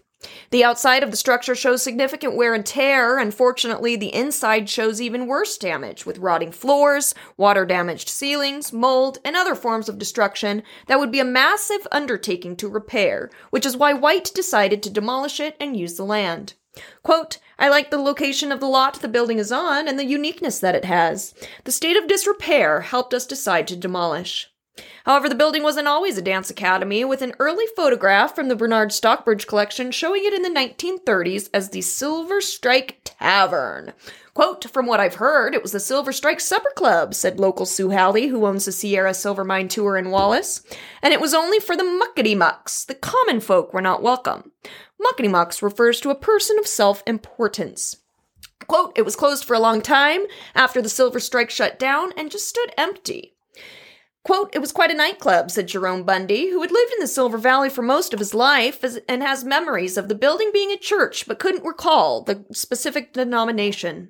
The 0.51 0.63
outside 0.63 1.03
of 1.03 1.11
the 1.11 1.17
structure 1.17 1.55
shows 1.55 1.84
significant 1.84 2.36
wear 2.36 2.53
and 2.53 2.65
tear. 2.65 3.17
Unfortunately, 3.17 3.95
the 3.95 4.13
inside 4.13 4.69
shows 4.69 5.01
even 5.01 5.28
worse 5.28 5.57
damage, 5.57 6.05
with 6.05 6.19
rotting 6.19 6.51
floors, 6.51 7.13
water 7.36 7.65
damaged 7.65 8.09
ceilings, 8.09 8.71
mold, 8.71 9.19
and 9.23 9.36
other 9.36 9.55
forms 9.55 9.89
of 9.89 9.97
destruction 9.97 10.63
that 10.88 10.99
would 10.99 11.11
be 11.11 11.19
a 11.19 11.25
massive 11.25 11.88
undertaking 11.91 12.55
to 12.57 12.69
repair, 12.69 13.30
which 13.49 13.65
is 13.65 13.78
why 13.78 13.93
White 13.93 14.32
decided 14.34 14.82
to 14.84 14.89
demolish 14.89 15.39
it 15.39 15.55
and 15.59 15.78
use 15.78 15.95
the 15.95 16.05
land. 16.05 16.53
Quote, 17.03 17.39
I 17.57 17.69
like 17.69 17.89
the 17.89 17.97
location 17.97 18.51
of 18.51 18.59
the 18.59 18.67
lot 18.67 19.01
the 19.01 19.07
building 19.07 19.39
is 19.39 19.51
on 19.51 19.88
and 19.88 19.97
the 19.97 20.05
uniqueness 20.05 20.59
that 20.59 20.75
it 20.75 20.86
has. 20.86 21.34
The 21.63 21.71
state 21.71 21.97
of 21.97 22.07
disrepair 22.07 22.82
helped 22.82 23.13
us 23.13 23.25
decide 23.25 23.67
to 23.69 23.75
demolish. 23.75 24.51
However, 25.05 25.30
the 25.30 25.36
building 25.36 25.63
wasn't 25.63 25.88
always 25.88 26.17
a 26.17 26.21
dance 26.21 26.49
academy, 26.49 27.05
with 27.05 27.21
an 27.21 27.34
early 27.39 27.65
photograph 27.75 28.36
from 28.36 28.47
the 28.47 28.55
Barnard 28.55 28.91
Stockbridge 28.91 29.47
collection 29.47 29.91
showing 29.91 30.23
it 30.25 30.34
in 30.34 30.41
the 30.41 30.49
1930s 30.49 31.49
as 31.53 31.69
the 31.69 31.82
Silver 31.82 32.41
Strike 32.41 33.01
Tavern. 33.03 33.93
Quote, 34.34 34.69
from 34.69 34.86
what 34.86 34.99
I've 34.99 35.15
heard, 35.15 35.55
it 35.55 35.63
was 35.63 35.71
the 35.71 35.80
Silver 35.80 36.11
Strike 36.11 36.39
Supper 36.39 36.71
Club, 36.75 37.15
said 37.15 37.39
local 37.39 37.65
Sue 37.65 37.89
Halley, 37.89 38.28
who 38.28 38.45
owns 38.45 38.65
the 38.65 38.71
Sierra 38.71 39.15
Silver 39.15 39.43
Mine 39.43 39.67
Tour 39.67 39.97
in 39.97 40.11
Wallace. 40.11 40.61
And 41.01 41.11
it 41.11 41.19
was 41.19 41.34
only 41.34 41.59
for 41.59 41.75
the 41.75 41.84
muckety 41.84 42.38
mucks. 42.38 42.86
The 42.86 42.93
common 42.93 43.39
folk 43.39 43.73
were 43.73 43.82
not 43.82 44.03
welcome. 44.03 44.51
Muckety 45.01 45.30
mucks 45.30 45.63
refers 45.63 45.99
to 46.01 46.11
a 46.11 46.15
person 46.15 46.59
of 46.59 46.67
self 46.67 47.01
importance. 47.07 47.97
Quote, 48.67 48.91
it 48.95 49.05
was 49.05 49.15
closed 49.15 49.45
for 49.45 49.53
a 49.55 49.59
long 49.59 49.82
time 49.82 50.25
after 50.53 50.82
the 50.82 50.89
Silver 50.89 51.19
Strike 51.19 51.49
shut 51.49 51.80
down 51.80 52.11
and 52.17 52.30
just 52.30 52.47
stood 52.47 52.73
empty. 52.78 53.36
Quote, 54.28 54.49
it 54.53 54.59
was 54.59 54.73
quite 54.73 54.91
a 54.91 54.93
nightclub, 54.93 55.49
said 55.49 55.69
Jerome 55.69 56.03
Bundy, 56.03 56.49
who 56.49 56.61
had 56.61 56.69
lived 56.69 56.91
in 56.91 56.99
the 56.99 57.07
Silver 57.07 57.38
Valley 57.38 57.69
for 57.69 57.82
most 57.82 58.13
of 58.13 58.19
his 58.19 58.34
life 58.34 58.84
and 59.07 59.23
has 59.23 59.45
memories 59.45 59.95
of 59.95 60.09
the 60.09 60.15
building 60.15 60.49
being 60.51 60.69
a 60.69 60.75
church 60.78 61.25
but 61.30 61.39
couldn't 61.39 61.63
recall 61.63 62.23
the 62.23 62.43
specific 62.51 63.13
denomination. 63.13 64.09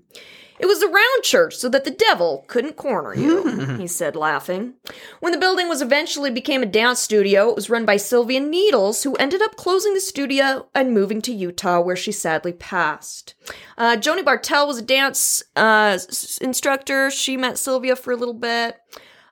It 0.58 0.66
was 0.66 0.82
a 0.82 0.88
round 0.88 1.22
church 1.22 1.56
so 1.56 1.70
that 1.70 1.84
the 1.84 1.92
devil 1.92 2.46
couldn't 2.48 2.78
corner 2.78 3.14
you, 3.14 3.76
he 3.78 3.86
said, 3.86 4.16
laughing. 4.16 4.74
When 5.20 5.34
the 5.34 5.38
building 5.38 5.70
was 5.70 5.84
eventually 5.84 6.32
became 6.32 6.64
a 6.64 6.66
dance 6.66 7.00
studio, 7.00 7.50
it 7.50 7.56
was 7.56 7.70
run 7.70 7.86
by 7.86 7.98
Sylvia 7.98 8.40
Needles, 8.40 9.04
who 9.04 9.14
ended 9.18 9.44
up 9.44 9.56
closing 9.56 9.94
the 9.94 10.02
studio 10.02 10.68
and 10.74 10.96
moving 10.96 11.22
to 11.22 11.32
Utah, 11.32 11.80
where 11.80 11.96
she 11.96 12.12
sadly 12.12 12.54
passed. 12.54 13.36
Uh, 13.78 13.98
Joni 13.98 14.26
Bartell 14.26 14.66
was 14.66 14.80
a 14.80 14.82
dance 14.82 15.44
uh, 15.56 15.94
s- 15.94 16.40
instructor. 16.40 17.12
She 17.12 17.38
met 17.38 17.60
Sylvia 17.60 17.96
for 17.96 18.12
a 18.12 18.18
little 18.18 18.34
bit. 18.34 18.80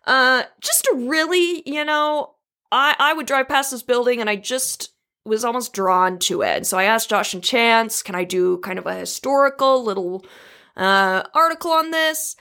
Uh, 0.06 0.44
just 0.62 0.88
a 0.88 0.96
really, 0.96 1.64
you 1.66 1.84
know, 1.84 2.36
I 2.72 2.96
I 3.00 3.14
would 3.14 3.26
drive 3.26 3.48
past 3.48 3.72
this 3.72 3.84
building 3.84 4.22
and 4.22 4.30
I 4.30 4.36
just 4.36 4.92
was 5.26 5.44
almost 5.44 5.74
drawn 5.74 6.20
to 6.20 6.44
it. 6.44 6.66
So 6.68 6.78
I 6.78 6.84
asked 6.84 7.10
Josh 7.10 7.34
and 7.34 7.44
Chance, 7.44 8.04
can 8.04 8.14
I 8.16 8.24
do 8.24 8.60
kind 8.60 8.78
of 8.78 8.86
a 8.86 8.96
historical 8.96 9.84
little 9.84 10.26
uh 10.78 11.24
article 11.34 11.72
on 11.72 11.92
this? 11.92 12.36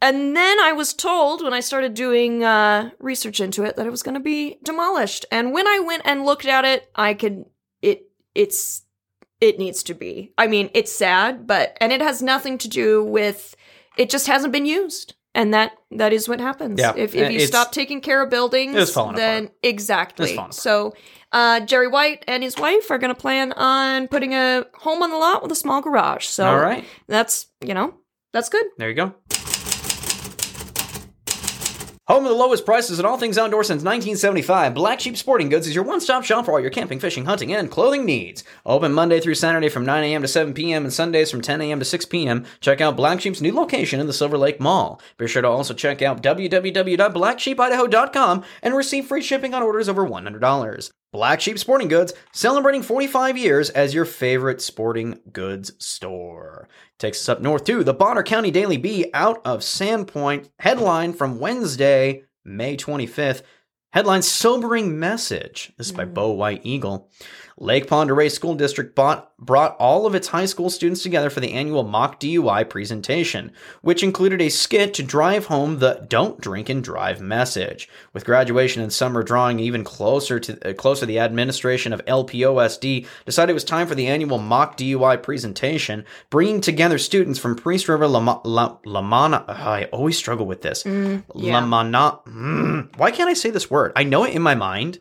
And 0.00 0.36
then 0.36 0.60
I 0.60 0.70
was 0.70 0.94
told 0.94 1.42
when 1.42 1.52
I 1.52 1.60
started 1.60 1.94
doing 1.94 2.44
uh 2.44 2.90
research 3.00 3.40
into 3.40 3.64
it 3.64 3.76
that 3.76 3.86
it 3.86 3.90
was 3.90 4.02
going 4.02 4.14
to 4.14 4.20
be 4.20 4.58
demolished. 4.62 5.26
And 5.32 5.52
when 5.52 5.66
I 5.66 5.80
went 5.80 6.02
and 6.04 6.24
looked 6.24 6.46
at 6.46 6.64
it, 6.64 6.88
I 6.94 7.14
could 7.14 7.46
it 7.82 8.02
it's 8.34 8.82
it 9.40 9.58
needs 9.58 9.82
to 9.84 9.94
be. 9.94 10.32
I 10.38 10.46
mean, 10.46 10.70
it's 10.74 10.96
sad, 10.96 11.46
but 11.46 11.76
and 11.80 11.92
it 11.92 12.00
has 12.00 12.22
nothing 12.22 12.58
to 12.58 12.68
do 12.68 13.02
with 13.02 13.56
it 13.96 14.10
just 14.10 14.28
hasn't 14.28 14.52
been 14.52 14.66
used. 14.66 15.14
And 15.38 15.54
that 15.54 15.70
that 15.92 16.12
is 16.12 16.28
what 16.28 16.40
happens. 16.40 16.80
Yeah, 16.80 16.94
If 16.96 17.14
if 17.14 17.30
you 17.30 17.36
it's- 17.36 17.46
stop 17.46 17.70
taking 17.70 18.00
care 18.00 18.20
of 18.24 18.28
buildings, 18.28 18.74
then 18.74 19.44
apart. 19.44 19.56
exactly. 19.62 20.24
It's 20.26 20.34
falling 20.34 20.50
apart. 20.50 20.54
So 20.54 20.94
uh, 21.30 21.60
Jerry 21.60 21.86
White 21.86 22.24
and 22.26 22.42
his 22.42 22.56
wife 22.58 22.90
are 22.90 22.98
going 22.98 23.14
to 23.14 23.20
plan 23.20 23.52
on 23.52 24.08
putting 24.08 24.34
a 24.34 24.64
home 24.74 25.00
on 25.02 25.10
the 25.10 25.16
lot 25.16 25.42
with 25.42 25.52
a 25.52 25.54
small 25.54 25.80
garage. 25.80 26.26
So 26.26 26.44
All 26.44 26.58
right, 26.58 26.84
that's 27.06 27.46
you 27.64 27.72
know 27.72 27.94
that's 28.32 28.48
good. 28.48 28.64
there 28.78 28.88
you 28.88 28.96
go. 28.96 29.14
Home 32.08 32.24
of 32.24 32.30
the 32.30 32.38
lowest 32.38 32.64
prices 32.64 32.98
and 32.98 33.06
all 33.06 33.18
things 33.18 33.36
outdoor 33.36 33.62
since 33.62 33.82
1975, 33.82 34.72
Black 34.72 34.98
Sheep 34.98 35.14
Sporting 35.14 35.50
Goods 35.50 35.66
is 35.66 35.74
your 35.74 35.84
one-stop 35.84 36.24
shop 36.24 36.46
for 36.46 36.52
all 36.52 36.60
your 36.60 36.70
camping, 36.70 36.98
fishing, 36.98 37.26
hunting, 37.26 37.52
and 37.52 37.70
clothing 37.70 38.06
needs. 38.06 38.42
Open 38.64 38.94
Monday 38.94 39.20
through 39.20 39.34
Saturday 39.34 39.68
from 39.68 39.84
9 39.84 40.04
a.m. 40.04 40.22
to 40.22 40.28
7 40.28 40.54
p.m. 40.54 40.84
and 40.84 40.92
Sundays 40.92 41.30
from 41.30 41.42
10 41.42 41.60
a.m. 41.60 41.80
to 41.80 41.84
6 41.84 42.06
p.m. 42.06 42.46
Check 42.60 42.80
out 42.80 42.96
Black 42.96 43.20
Sheep's 43.20 43.42
new 43.42 43.52
location 43.52 44.00
in 44.00 44.06
the 44.06 44.14
Silver 44.14 44.38
Lake 44.38 44.58
Mall. 44.58 45.02
Be 45.18 45.28
sure 45.28 45.42
to 45.42 45.48
also 45.48 45.74
check 45.74 46.00
out 46.00 46.22
www.blacksheepidaho.com 46.22 48.44
and 48.62 48.74
receive 48.74 49.04
free 49.04 49.20
shipping 49.20 49.52
on 49.52 49.62
orders 49.62 49.90
over 49.90 50.08
$100. 50.08 50.90
Black 51.10 51.40
Sheep 51.40 51.58
Sporting 51.58 51.88
Goods, 51.88 52.12
celebrating 52.32 52.82
45 52.82 53.38
years 53.38 53.70
as 53.70 53.94
your 53.94 54.04
favorite 54.04 54.60
sporting 54.60 55.20
goods 55.32 55.72
store. 55.78 56.68
Takes 56.98 57.22
us 57.22 57.28
up 57.30 57.40
north 57.40 57.64
to 57.64 57.82
the 57.82 57.94
Bonner 57.94 58.22
County 58.22 58.50
Daily 58.50 58.76
Bee 58.76 59.10
out 59.14 59.40
of 59.44 59.60
Sandpoint. 59.60 60.50
Headline 60.58 61.14
from 61.14 61.38
Wednesday, 61.38 62.24
May 62.44 62.76
25th. 62.76 63.42
Headline 63.92 64.20
Sobering 64.20 64.98
Message. 64.98 65.72
This 65.78 65.86
is 65.86 65.92
by 65.92 66.04
hmm. 66.04 66.12
Bo 66.12 66.32
White 66.32 66.60
Eagle. 66.64 67.10
Lake 67.60 67.88
Pend 67.88 68.10
Oreille 68.10 68.30
School 68.30 68.54
District 68.54 68.94
bought, 68.94 69.36
brought 69.38 69.76
all 69.78 70.06
of 70.06 70.14
its 70.14 70.28
high 70.28 70.44
school 70.46 70.70
students 70.70 71.02
together 71.02 71.28
for 71.28 71.40
the 71.40 71.52
annual 71.52 71.82
mock 71.82 72.20
DUI 72.20 72.68
presentation, 72.68 73.50
which 73.82 74.02
included 74.02 74.40
a 74.40 74.48
skit 74.48 74.94
to 74.94 75.02
drive 75.02 75.46
home 75.46 75.78
the 75.78 76.06
"Don't 76.08 76.40
drink 76.40 76.68
and 76.68 76.82
drive" 76.84 77.20
message. 77.20 77.88
With 78.12 78.24
graduation 78.24 78.80
and 78.80 78.92
summer 78.92 79.22
drawing 79.22 79.58
even 79.58 79.82
closer 79.82 80.38
to 80.38 80.70
uh, 80.70 80.72
closer, 80.74 81.04
the 81.04 81.18
administration 81.18 81.92
of 81.92 82.04
LPOSD 82.06 83.06
decided 83.26 83.50
it 83.50 83.54
was 83.54 83.64
time 83.64 83.86
for 83.86 83.94
the 83.94 84.06
annual 84.06 84.38
mock 84.38 84.76
DUI 84.76 85.20
presentation, 85.22 86.04
bringing 86.30 86.60
together 86.60 86.98
students 86.98 87.38
from 87.38 87.56
Priest 87.56 87.88
River, 87.88 88.06
Lama, 88.06 88.40
La, 88.44 88.76
Lamanna. 88.84 89.44
ugh, 89.48 89.56
I 89.56 89.84
always 89.92 90.16
struggle 90.16 90.46
with 90.46 90.62
this. 90.62 90.84
yeah. 90.86 91.20
Lamanna. 91.34 92.24
mm, 92.24 92.96
why 92.96 93.10
can't 93.10 93.28
I 93.28 93.34
say 93.34 93.50
this 93.50 93.70
word? 93.70 93.92
I 93.96 94.04
know 94.04 94.24
it 94.24 94.34
in 94.34 94.42
my 94.42 94.54
mind. 94.54 95.00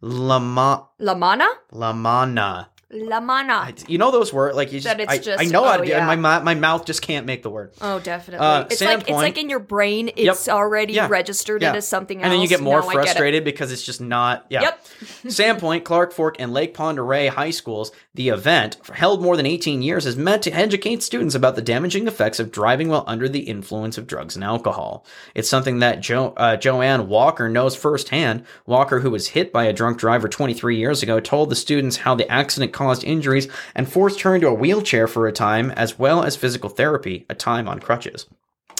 Lama. 0.00 0.86
Lamanna? 1.00 1.48
Lamanna. 1.72 2.66
La 2.92 3.20
mana. 3.20 3.52
I- 3.52 3.74
you 3.86 3.98
know 3.98 4.10
those 4.10 4.32
words 4.32 4.56
like 4.56 4.72
you 4.72 4.80
just, 4.80 4.98
I, 5.08 5.18
just- 5.18 5.40
I 5.40 5.44
know 5.44 5.64
how 5.64 5.74
oh, 5.74 5.78
to 5.78 5.84
do 5.84 5.90
yeah. 5.90 6.14
my, 6.16 6.40
my 6.40 6.54
mouth 6.54 6.84
just 6.84 7.02
can't 7.02 7.24
make 7.24 7.42
the 7.44 7.50
word. 7.50 7.72
Oh, 7.80 8.00
definitely. 8.00 8.44
Uh, 8.44 8.64
it's 8.68 8.80
like 8.80 9.00
it's 9.02 9.10
like 9.10 9.38
in 9.38 9.48
your 9.48 9.60
brain, 9.60 10.10
it's 10.16 10.48
already 10.48 10.94
Yeah. 10.94 11.06
registered 11.08 11.62
Yeah. 11.62 11.72
it 11.72 11.76
as 11.76 11.86
something 11.86 12.18
else. 12.18 12.24
And 12.24 12.32
then 12.32 12.40
you 12.40 12.48
get 12.48 12.60
more 12.60 12.80
Now 12.80 12.88
I 12.88 12.92
get 12.94 13.02
frustrated 13.04 13.44
because 13.44 13.70
it's 13.70 13.84
just 13.84 14.00
not. 14.00 14.46
Yeah. 14.50 14.62
Yep. 14.62 14.84
Sandpoint, 15.26 15.84
Clark 15.84 16.12
Fork, 16.12 16.36
and 16.40 16.52
Lake 16.52 16.74
Pend 16.74 16.98
Oreille 16.98 17.30
high 17.30 17.50
schools, 17.50 17.92
the 18.14 18.28
event, 18.30 18.76
held 18.92 19.22
more 19.22 19.36
than 19.36 19.46
18 19.46 19.82
years, 19.82 20.04
is 20.04 20.16
meant 20.16 20.42
to 20.42 20.50
educate 20.50 21.02
students 21.02 21.34
about 21.36 21.54
the 21.54 21.62
damaging 21.62 22.08
effects 22.08 22.40
of 22.40 22.50
driving 22.50 22.88
while 22.88 23.04
under 23.06 23.28
the 23.28 23.40
influence 23.40 23.98
of 23.98 24.06
drugs 24.08 24.34
and 24.34 24.44
alcohol. 24.44 25.06
It's 25.34 25.48
something 25.48 25.78
that 25.78 26.00
jo- 26.00 26.34
uh, 26.36 26.56
Joanne 26.56 27.06
Walker 27.08 27.48
knows 27.48 27.76
firsthand. 27.76 28.44
Walker, 28.66 29.00
who 29.00 29.10
was 29.12 29.28
hit 29.28 29.52
by 29.52 29.64
a 29.64 29.72
drunk 29.72 29.98
driver 29.98 30.28
23 30.28 30.76
years 30.76 31.02
ago, 31.04 31.20
told 31.20 31.50
the 31.50 31.56
students 31.56 31.98
how 31.98 32.16
the 32.16 32.28
accident 32.30 32.72
caused 32.80 33.04
injuries 33.04 33.46
and 33.74 33.92
forced 33.92 34.22
her 34.22 34.34
into 34.34 34.48
a 34.48 34.54
wheelchair 34.54 35.06
for 35.06 35.28
a 35.28 35.32
time, 35.32 35.70
as 35.72 35.98
well 35.98 36.24
as 36.24 36.34
physical 36.34 36.70
therapy, 36.70 37.26
a 37.28 37.34
time 37.34 37.68
on 37.68 37.78
crutches. 37.78 38.24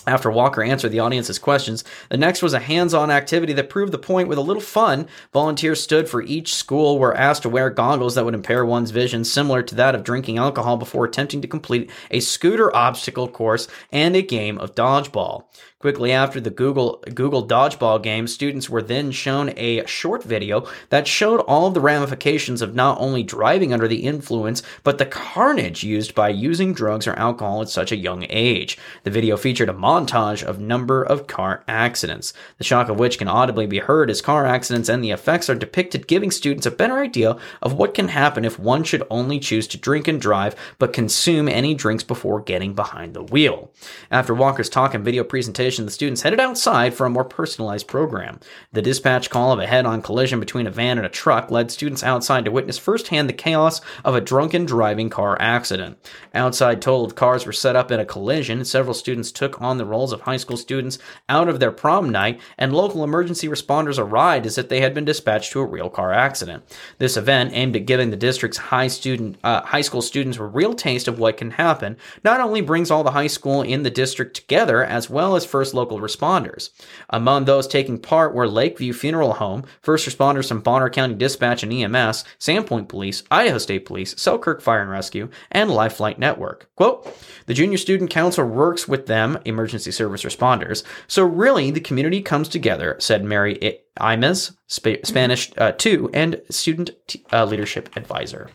After 0.07 0.30
Walker 0.30 0.62
answered 0.62 0.88
the 0.88 1.01
audience's 1.01 1.38
questions, 1.38 1.84
the 2.09 2.16
next 2.16 2.42
was 2.42 2.55
a 2.55 2.59
hands 2.61 2.94
on 2.94 3.11
activity 3.11 3.53
that 3.53 3.68
proved 3.68 3.92
the 3.92 3.98
point 3.98 4.28
with 4.28 4.38
a 4.38 4.40
little 4.40 4.62
fun. 4.62 5.07
Volunteers 5.34 5.82
stood 5.82 6.09
for 6.09 6.22
each 6.22 6.55
school, 6.55 6.98
were 6.98 7.14
asked 7.14 7.42
to 7.42 7.51
wear 7.51 7.68
goggles 7.68 8.14
that 8.14 8.24
would 8.24 8.32
impair 8.32 8.64
one's 8.64 8.90
vision, 8.90 9.22
similar 9.22 9.62
to 9.62 9.74
that 9.74 9.94
of 9.94 10.03
drinking 10.03 10.38
alcohol 10.38 10.78
before 10.78 11.05
attempting 11.05 11.42
to 11.42 11.46
complete 11.46 11.90
a 12.11 12.20
scooter 12.20 12.74
obstacle 12.74 13.28
course 13.28 13.68
and 13.92 14.16
a 14.16 14.22
game 14.22 14.57
of 14.57 14.74
dodgeball. 14.74 15.44
Quickly 15.81 16.12
after 16.12 16.43
the 16.43 16.51
Google 16.51 17.03
Google 17.14 17.49
Dodgeball 17.49 18.03
game, 18.03 18.26
students 18.26 18.68
were 18.68 18.83
then 18.83 19.11
shown 19.11 19.55
a 19.57 19.87
short 19.87 20.22
video 20.22 20.68
that 20.91 21.09
showed 21.09 21.41
all 21.41 21.70
the 21.70 21.81
ramifications 21.81 22.61
of 22.61 22.74
not 22.74 23.01
only 23.01 23.22
driving 23.22 23.72
under 23.72 23.89
the 23.89 24.05
influence, 24.05 24.62
but 24.85 24.99
the 24.99 25.07
carnage 25.07 25.83
used 25.83 26.14
by 26.14 26.28
using 26.28 26.74
drugs 26.74 27.07
or 27.07 27.14
alcohol 27.14 27.62
at 27.62 27.70
such 27.70 27.93
a 27.93 27.97
young 27.97 28.26
age. 28.28 28.76
The 29.05 29.11
video 29.11 29.39
featured 29.39 29.70
a 29.70 29.72
montage 29.72 30.43
of 30.43 30.61
number 30.61 31.03
of 31.03 31.26
car 31.26 31.64
accidents, 31.66 32.35
the 32.59 32.64
shock 32.64 32.91
of 32.91 32.99
which 32.99 33.16
can 33.16 33.28
audibly 33.28 33.66
be 33.66 33.78
heard 33.78 34.11
as 34.11 34.20
car 34.20 34.45
accidents 34.45 34.91
and 34.91 35.03
the 35.03 35.12
effects 35.12 35.49
are 35.49 35.55
depicted, 35.55 36.07
giving 36.07 36.31
students 36.31 36.66
a 36.66 36.70
better 36.70 36.99
idea 36.99 37.39
of 37.62 37.72
what 37.72 37.95
can 37.95 38.09
happen 38.09 38.45
if 38.45 38.59
one 38.59 38.85
should 38.85 39.07
only 39.09 39.41
choose 39.41 39.66
to 39.68 39.78
drink 39.78 40.07
and 40.09 40.20
drive, 40.20 40.55
but 40.78 40.93
consume 40.93 41.49
any 41.49 41.72
drinks 41.72 42.05
before 42.05 42.43
getting 42.43 42.74
behind 42.74 43.14
the 43.14 43.22
wheel. 43.22 43.72
After 44.11 44.35
Walker's 44.35 44.68
talk 44.68 44.93
and 44.93 45.03
video 45.03 45.24
presentation, 45.24 45.70
the 45.79 45.91
students 45.91 46.23
headed 46.23 46.41
outside 46.41 46.95
for 46.95 47.07
a 47.07 47.11
more 47.11 47.25
personalized 47.25 47.87
program. 47.87 48.41
The 48.73 48.83
dispatch 48.83 49.31
call 49.31 49.53
of 49.53 49.59
a 49.59 49.66
head 49.66 49.87
on 49.87 50.03
collision 50.03 50.41
between 50.41 50.66
a 50.66 50.71
van 50.71 50.99
and 50.99 51.07
a 51.07 51.11
truck 51.11 51.51
led 51.51 51.71
students 51.71 52.03
outside 52.03 52.45
to 52.45 52.51
witness 52.51 52.79
firsthand 52.79 53.29
the 53.29 53.35
chaos 53.35 53.81
of 54.05 54.14
a 54.14 54.21
drunken 54.21 54.64
driving 54.66 55.11
car 55.11 55.37
accident. 55.41 55.99
Outside 56.35 56.83
totaled 56.83 57.16
cars 57.16 57.47
were 57.47 57.53
set 57.53 57.77
up 57.77 57.91
in 57.91 58.01
a 58.01 58.05
collision. 58.05 58.64
Several 58.64 58.95
students 58.95 59.33
took 59.33 59.61
on 59.61 59.79
the 59.79 59.85
roles 59.85 60.12
of 60.12 60.23
high 60.23 60.37
school 60.37 60.57
students 60.57 60.99
out 61.29 61.49
of 61.49 61.61
their 61.61 61.73
prom 61.73 62.11
night, 62.11 62.41
and 62.59 62.73
local 62.73 63.05
emergency 63.05 63.49
responders 63.49 63.99
arrived 63.99 64.47
as 64.47 64.59
if 64.59 64.68
they 64.68 64.81
had 64.81 64.95
been 64.95 65.05
dispatched 65.05 65.53
to 65.53 65.61
a 65.61 65.66
real 65.66 65.91
car 65.91 66.12
accident. 66.12 66.64
This 66.99 67.16
event, 67.16 67.53
aimed 67.55 67.77
at 67.77 67.87
giving 67.87 68.11
the 68.11 68.16
district's 68.16 68.59
high 68.59 68.89
student 68.89 69.39
uh, 69.45 69.62
high 69.62 69.81
school 69.81 70.03
students 70.03 70.39
a 70.39 70.45
real 70.45 70.75
taste 70.75 71.09
of 71.09 71.18
what 71.18 71.37
can 71.37 71.53
happen, 71.53 71.97
not 72.25 72.41
only 72.41 72.61
brings 72.61 72.91
all 72.91 73.05
the 73.05 73.11
high 73.11 73.27
school 73.27 73.62
in 73.62 73.83
the 73.83 73.91
district 73.91 74.35
together, 74.35 74.85
as 74.85 75.11
well 75.11 75.37
as 75.37 75.45
first 75.61 75.75
local 75.75 76.01
responders. 76.01 76.71
Among 77.11 77.45
those 77.45 77.67
taking 77.67 77.99
part 77.99 78.35
were 78.35 78.49
Lakeview 78.49 78.95
Funeral 78.95 79.35
Home, 79.35 79.63
first 79.83 80.09
responders 80.09 80.49
from 80.49 80.61
Bonner 80.61 80.89
County 80.89 81.15
Dispatch 81.15 81.63
and 81.63 81.71
EMS, 81.71 82.25
Sandpoint 82.39 82.89
Police, 82.89 83.23
Idaho 83.31 83.59
State 83.59 83.85
Police, 83.85 84.19
Selkirk 84.19 84.63
Fire 84.63 84.81
and 84.81 84.91
Rescue, 84.91 85.29
and 85.53 85.71
Life 85.71 85.97
Flight 85.97 86.19
Network. 86.19 86.71
Quote, 86.77 87.15
the 87.45 87.53
Junior 87.53 87.77
Student 87.77 88.09
Council 88.09 88.47
works 88.47 88.89
with 88.89 89.05
them, 89.05 89.37
emergency 89.45 89.91
service 89.91 90.23
responders, 90.23 90.83
so 91.07 91.25
really 91.25 91.71
the 91.71 91.79
community 91.79 92.23
comes 92.23 92.49
together, 92.49 92.97
said 92.99 93.23
Mary 93.23 93.81
Imes, 94.01 94.57
Sp- 94.73 95.05
Spanish 95.05 95.53
uh, 95.59 95.73
2, 95.73 96.09
and 96.15 96.41
student 96.49 96.93
t- 97.07 97.23
uh, 97.35 97.45
leadership 97.45 97.91
advisor. 97.97 98.49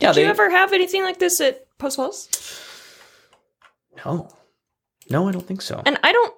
Yeah, 0.00 0.14
Did 0.14 0.22
you 0.22 0.26
ever 0.26 0.48
have 0.48 0.72
anything 0.72 1.02
like 1.02 1.18
this 1.18 1.38
at 1.42 1.66
Post 1.76 1.96
Falls? 1.96 2.28
No. 4.06 4.30
No, 5.10 5.28
I 5.28 5.32
don't 5.32 5.46
think 5.46 5.60
so. 5.62 5.82
And 5.84 5.98
I 6.02 6.12
don't. 6.12 6.34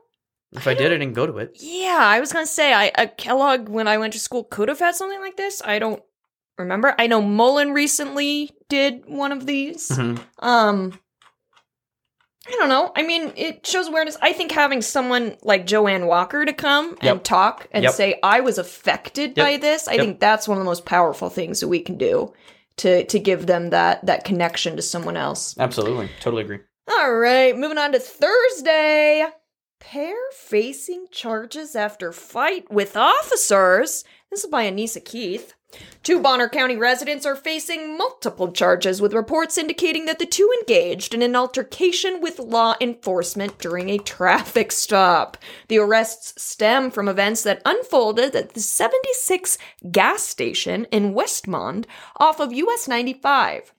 If 0.55 0.67
I 0.67 0.75
did, 0.75 0.89
I 0.93 0.99
didn't 0.99 1.15
go 1.15 1.27
to 1.27 1.39
it. 1.39 1.57
Yeah, 1.61 1.99
I 2.01 2.21
was 2.21 2.33
gonna 2.33 2.47
say 2.47 2.73
I 2.75 2.89
uh, 2.97 3.07
Kellogg 3.17 3.69
when 3.69 3.89
I 3.89 3.99
went 3.99 4.13
to 4.15 4.19
school 4.19 4.45
could 4.45 4.69
have 4.69 4.79
had 4.81 4.95
something 4.95 5.21
like 5.21 5.37
this. 5.37 5.63
I 5.65 5.79
don't 5.79 6.03
remember. 6.59 6.95
I 6.99 7.07
know 7.07 7.23
Mullan 7.23 7.73
recently 7.73 8.51
did 8.69 9.05
one 9.07 9.33
of 9.33 9.47
these. 9.47 9.89
Mhm. 9.89 10.21
Um, 10.41 10.99
I 12.47 12.51
don't 12.59 12.69
know. 12.69 12.93
I 12.97 13.03
mean, 13.03 13.33
it 13.37 13.65
shows 13.67 13.87
awareness. 13.89 14.17
I 14.21 14.33
think 14.33 14.51
having 14.51 14.83
someone 14.83 15.37
like 15.43 15.65
Joanne 15.65 16.07
Walker 16.07 16.45
to 16.45 16.53
come 16.53 16.91
and 17.01 17.05
Yep. 17.05 17.25
talk 17.25 17.69
and 17.71 17.85
Yep. 17.85 17.93
say 17.95 18.19
I 18.23 18.41
was 18.41 18.59
affected 18.59 19.35
Yep. 19.37 19.47
by 19.47 19.57
this, 19.59 19.87
I 19.87 19.97
think 19.97 20.19
that's 20.19 20.49
one 20.49 20.59
of 20.59 20.61
the 20.65 20.69
most 20.69 20.85
powerful 20.85 21.31
things 21.31 21.61
that 21.61 21.69
we 21.69 21.81
can 21.81 21.97
do 21.97 22.33
to 22.79 23.05
to 23.05 23.19
give 23.19 23.47
them 23.47 23.71
that 23.71 24.05
that 24.07 24.25
connection 24.25 24.77
to 24.77 24.83
someone 24.83 25.17
else. 25.17 25.55
Absolutely. 25.59 26.11
Totally 26.21 26.43
agree. 26.43 26.59
All 26.89 27.15
right, 27.15 27.57
moving 27.57 27.79
on 27.79 27.93
to 27.93 28.01
Thursday. 28.01 29.25
Pair 29.79 30.17
facing 30.33 31.07
charges 31.13 31.77
after 31.77 32.13
fight 32.13 32.71
with 32.73 32.97
officers. 32.97 34.05
This 34.31 34.43
is 34.43 34.51
by 34.51 34.69
Anissa 34.69 35.05
Keith. 35.05 35.55
Two 36.03 36.21
Bonner 36.21 36.49
County 36.49 36.77
residents 36.77 37.25
are 37.25 37.37
facing 37.37 37.97
multiple 37.97 38.51
charges 38.51 39.01
with 39.01 39.15
reports 39.15 39.57
indicating 39.57 40.07
that 40.07 40.19
the 40.19 40.27
two 40.27 40.53
engaged 40.61 41.15
in 41.15 41.23
an 41.23 41.37
altercation 41.37 42.21
with 42.21 42.41
law 42.41 42.75
enforcement 42.81 43.59
during 43.59 43.89
a 43.89 43.99
traffic 43.99 44.73
stop. 44.73 45.37
The 45.69 45.79
arrests 45.79 46.43
stem 46.43 46.91
from 46.91 47.09
events 47.09 47.45
that 47.45 47.63
unfolded 47.65 48.35
at 48.35 48.55
the 48.55 48.61
76 48.61 49.57
gas 49.93 50.25
station 50.25 50.87
in 50.91 51.15
Westmond 51.15 51.85
off 52.17 52.41
of 52.41 52.53
US 52.53 52.89
95. 52.89 53.73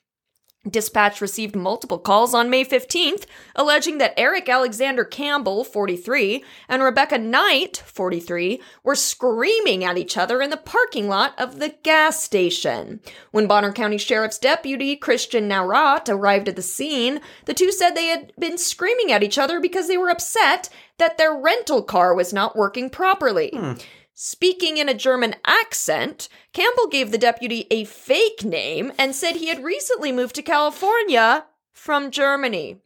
Dispatch 0.70 1.20
received 1.20 1.58
multiple 1.58 2.00
calls 2.00 2.34
on 2.34 2.50
May 2.50 2.64
15th, 2.64 3.26
alleging 3.54 3.98
that 3.98 4.14
Eric 4.18 4.48
Alexander 4.48 5.04
Campbell, 5.04 5.66
43, 5.66 6.44
and 6.70 6.82
Rebecca 6.82 7.18
Knight, 7.18 7.84
43, 7.86 8.62
were 8.82 8.96
screaming 8.96 9.84
at 9.84 9.98
each 9.98 10.18
other 10.18 10.42
in 10.42 10.52
the 10.52 10.58
parking 10.58 11.10
lot 11.10 11.38
of 11.38 11.60
the 11.60 11.76
gas 11.84 12.24
station. 12.24 13.02
When 13.32 13.46
Bonner 13.46 13.74
County 13.74 13.98
Sheriff's 13.98 14.38
Deputy 14.38 14.96
Christian 14.96 15.50
Naurat 15.50 16.08
arrived 16.08 16.48
at 16.48 16.56
the 16.56 16.62
scene, 16.62 17.20
the 17.44 17.54
two 17.54 17.74
said 17.74 17.92
they 17.92 18.08
had 18.08 18.32
been 18.40 18.58
screaming 18.58 19.12
at 19.12 19.24
each 19.24 19.38
other 19.38 19.60
because 19.60 19.90
they 19.90 19.98
were 19.98 20.10
upset 20.10 20.70
that 20.98 21.18
their 21.18 21.36
rental 21.36 21.84
car 21.84 22.16
was 22.16 22.32
not 22.32 22.56
working 22.56 22.90
properly. 22.90 23.50
Hmm. 23.54 23.74
Speaking 24.16 24.78
in 24.78 24.88
a 24.90 24.94
German 24.94 25.36
accent, 25.46 26.30
Campbell 26.54 26.88
gave 26.88 27.12
the 27.12 27.18
deputy 27.18 27.66
a 27.72 27.84
fake 27.86 28.44
name 28.44 28.92
and 28.98 29.16
said 29.16 29.36
he 29.36 29.48
had 29.48 29.64
recently 29.64 30.12
moved 30.12 30.36
to 30.36 30.42
California 30.44 31.46
from 31.74 32.12
Germany. 32.12 32.78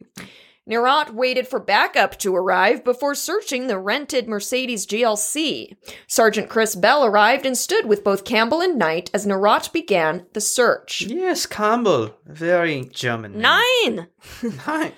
Nerat 0.68 1.14
waited 1.14 1.48
for 1.48 1.60
backup 1.60 2.18
to 2.18 2.36
arrive 2.36 2.84
before 2.84 3.14
searching 3.14 3.66
the 3.66 3.78
rented 3.78 4.28
Mercedes 4.28 4.86
GLC. 4.86 5.76
Sergeant 6.06 6.50
Chris 6.50 6.74
Bell 6.74 7.04
arrived 7.06 7.46
and 7.46 7.56
stood 7.56 7.86
with 7.86 8.04
both 8.04 8.24
Campbell 8.24 8.60
and 8.60 8.78
Knight 8.78 9.10
as 9.14 9.26
Nerat 9.26 9.72
began 9.72 10.26
the 10.34 10.40
search. 10.42 11.02
Yes, 11.02 11.46
Campbell. 11.46 12.14
Very 12.26 12.84
German. 12.84 13.32
name. 13.32 13.40
Nine! 13.42 14.06
Hi. 14.60 14.92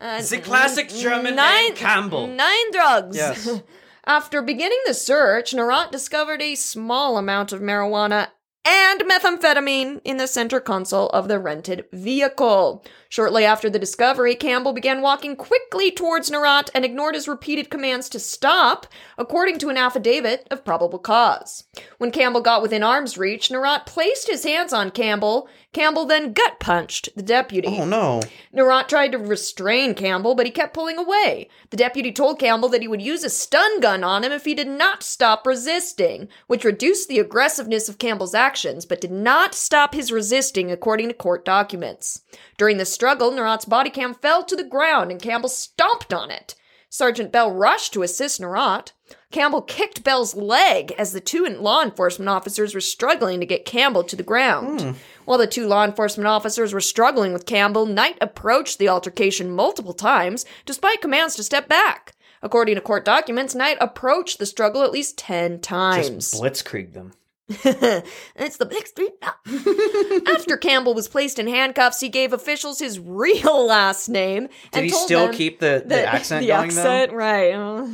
Uh, 0.00 0.22
The 0.22 0.38
classic 0.38 0.88
German 0.90 1.34
nine, 1.36 1.64
name, 1.66 1.74
Campbell. 1.74 2.26
Nine 2.28 2.70
drugs. 2.72 3.16
Yes. 3.16 3.48
After 4.10 4.42
beginning 4.42 4.80
the 4.86 4.94
search, 4.94 5.52
Narat 5.52 5.92
discovered 5.92 6.42
a 6.42 6.56
small 6.56 7.16
amount 7.16 7.52
of 7.52 7.60
marijuana 7.60 8.26
and 8.64 9.02
methamphetamine 9.02 10.00
in 10.04 10.16
the 10.16 10.26
center 10.26 10.58
console 10.58 11.08
of 11.10 11.28
the 11.28 11.38
rented 11.38 11.84
vehicle. 11.92 12.84
Shortly 13.08 13.44
after 13.44 13.70
the 13.70 13.78
discovery, 13.78 14.34
Campbell 14.34 14.72
began 14.72 15.00
walking 15.00 15.36
quickly 15.36 15.92
towards 15.92 16.28
Narat 16.28 16.70
and 16.74 16.84
ignored 16.84 17.14
his 17.14 17.28
repeated 17.28 17.70
commands 17.70 18.08
to 18.08 18.18
stop, 18.18 18.88
according 19.16 19.60
to 19.60 19.68
an 19.68 19.76
affidavit 19.76 20.44
of 20.50 20.64
probable 20.64 20.98
cause. 20.98 21.62
When 21.98 22.10
Campbell 22.10 22.40
got 22.40 22.62
within 22.62 22.82
arm's 22.82 23.16
reach, 23.16 23.48
Narat 23.48 23.86
placed 23.86 24.28
his 24.28 24.42
hands 24.42 24.72
on 24.72 24.90
Campbell. 24.90 25.48
Campbell 25.72 26.04
then 26.04 26.32
gut 26.32 26.58
punched 26.58 27.10
the 27.14 27.22
deputy. 27.22 27.68
Oh 27.68 27.84
no. 27.84 28.20
Narat 28.52 28.88
tried 28.88 29.12
to 29.12 29.18
restrain 29.18 29.94
Campbell, 29.94 30.34
but 30.34 30.44
he 30.44 30.50
kept 30.50 30.74
pulling 30.74 30.98
away. 30.98 31.48
The 31.70 31.76
deputy 31.76 32.10
told 32.10 32.40
Campbell 32.40 32.68
that 32.70 32.82
he 32.82 32.88
would 32.88 33.00
use 33.00 33.22
a 33.22 33.30
stun 33.30 33.78
gun 33.78 34.02
on 34.02 34.24
him 34.24 34.32
if 34.32 34.44
he 34.44 34.54
did 34.54 34.66
not 34.66 35.04
stop 35.04 35.46
resisting, 35.46 36.28
which 36.48 36.64
reduced 36.64 37.08
the 37.08 37.20
aggressiveness 37.20 37.88
of 37.88 37.98
Campbell's 37.98 38.34
actions, 38.34 38.84
but 38.84 39.00
did 39.00 39.12
not 39.12 39.54
stop 39.54 39.94
his 39.94 40.10
resisting, 40.10 40.72
according 40.72 41.06
to 41.06 41.14
court 41.14 41.44
documents. 41.44 42.22
During 42.58 42.78
the 42.78 42.84
struggle, 42.84 43.30
Narat's 43.30 43.64
body 43.64 43.90
cam 43.90 44.14
fell 44.14 44.42
to 44.44 44.56
the 44.56 44.64
ground 44.64 45.12
and 45.12 45.22
Campbell 45.22 45.48
stomped 45.48 46.12
on 46.12 46.32
it. 46.32 46.56
Sergeant 46.88 47.30
Bell 47.30 47.52
rushed 47.52 47.92
to 47.92 48.02
assist 48.02 48.40
Narat. 48.40 48.90
Campbell 49.30 49.62
kicked 49.62 50.02
Bell's 50.02 50.34
leg 50.34 50.92
as 50.98 51.12
the 51.12 51.20
two 51.20 51.44
law 51.46 51.82
enforcement 51.82 52.28
officers 52.28 52.74
were 52.74 52.80
struggling 52.80 53.38
to 53.38 53.46
get 53.46 53.64
Campbell 53.64 54.02
to 54.04 54.16
the 54.16 54.24
ground. 54.24 54.80
Hmm. 54.80 54.92
While 55.24 55.38
the 55.38 55.46
two 55.46 55.68
law 55.68 55.84
enforcement 55.84 56.26
officers 56.26 56.72
were 56.72 56.80
struggling 56.80 57.32
with 57.32 57.46
Campbell, 57.46 57.86
Knight 57.86 58.18
approached 58.20 58.78
the 58.78 58.88
altercation 58.88 59.52
multiple 59.52 59.94
times, 59.94 60.44
despite 60.66 61.00
commands 61.00 61.36
to 61.36 61.44
step 61.44 61.68
back. 61.68 62.14
According 62.42 62.74
to 62.74 62.80
court 62.80 63.04
documents, 63.04 63.54
Knight 63.54 63.76
approached 63.80 64.38
the 64.38 64.46
struggle 64.46 64.82
at 64.82 64.92
least 64.92 65.16
10 65.18 65.60
times. 65.60 66.08
Just 66.08 66.42
blitzkrieg 66.42 66.92
them. 66.92 67.12
it's 68.36 68.58
the 68.58 68.66
big 68.66 68.86
street. 68.86 69.12
After 70.32 70.56
Campbell 70.56 70.94
was 70.94 71.08
placed 71.08 71.38
in 71.40 71.48
handcuffs, 71.48 71.98
he 71.98 72.08
gave 72.08 72.32
officials 72.32 72.78
his 72.78 73.00
real 73.00 73.66
last 73.66 74.08
name 74.08 74.48
Did 74.70 74.74
and 74.74 74.84
he 74.84 74.90
still 74.90 75.32
keep 75.32 75.58
the, 75.58 75.82
the, 75.84 76.06
accent 76.06 76.42
the 76.42 76.48
going 76.48 76.68
accent, 76.68 77.12
right? 77.12 77.52
uh, 77.52 77.86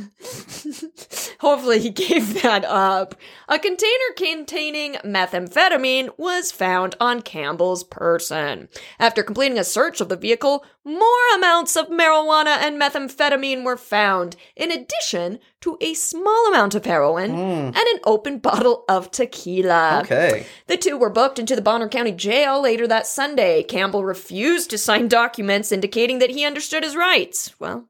Hopefully, 1.39 1.79
he 1.79 1.89
gave 1.89 2.41
that 2.43 2.65
up. 2.65 3.15
A 3.47 3.57
container 3.57 4.13
containing 4.15 4.93
methamphetamine 5.03 6.09
was 6.17 6.51
found 6.51 6.95
on 6.99 7.21
Campbell's 7.21 7.83
person. 7.83 8.69
After 8.99 9.23
completing 9.23 9.57
a 9.57 9.63
search 9.63 10.01
of 10.01 10.09
the 10.09 10.17
vehicle, 10.17 10.65
more 10.83 11.07
amounts 11.35 11.75
of 11.75 11.87
marijuana 11.87 12.57
and 12.57 12.79
methamphetamine 12.79 13.63
were 13.63 13.77
found, 13.77 14.35
in 14.55 14.71
addition 14.71 15.39
to 15.61 15.77
a 15.81 15.93
small 15.93 16.47
amount 16.47 16.75
of 16.75 16.85
heroin 16.85 17.31
and 17.31 17.75
an 17.75 17.99
open 18.05 18.37
bottle 18.39 18.85
of 18.87 19.11
tequila. 19.11 19.46
Though? 19.47 20.01
Okay. 20.03 20.45
The 20.67 20.77
two 20.77 20.97
were 20.97 21.09
booked 21.09 21.39
into 21.39 21.55
the 21.55 21.61
Bonner 21.61 21.89
County 21.89 22.11
Jail 22.11 22.61
later 22.61 22.87
that 22.87 23.07
Sunday. 23.07 23.63
Campbell 23.63 24.03
refused 24.03 24.69
to 24.69 24.77
sign 24.77 25.07
documents 25.07 25.71
indicating 25.71 26.19
that 26.19 26.31
he 26.31 26.45
understood 26.45 26.83
his 26.83 26.95
rights. 26.95 27.53
Well, 27.59 27.87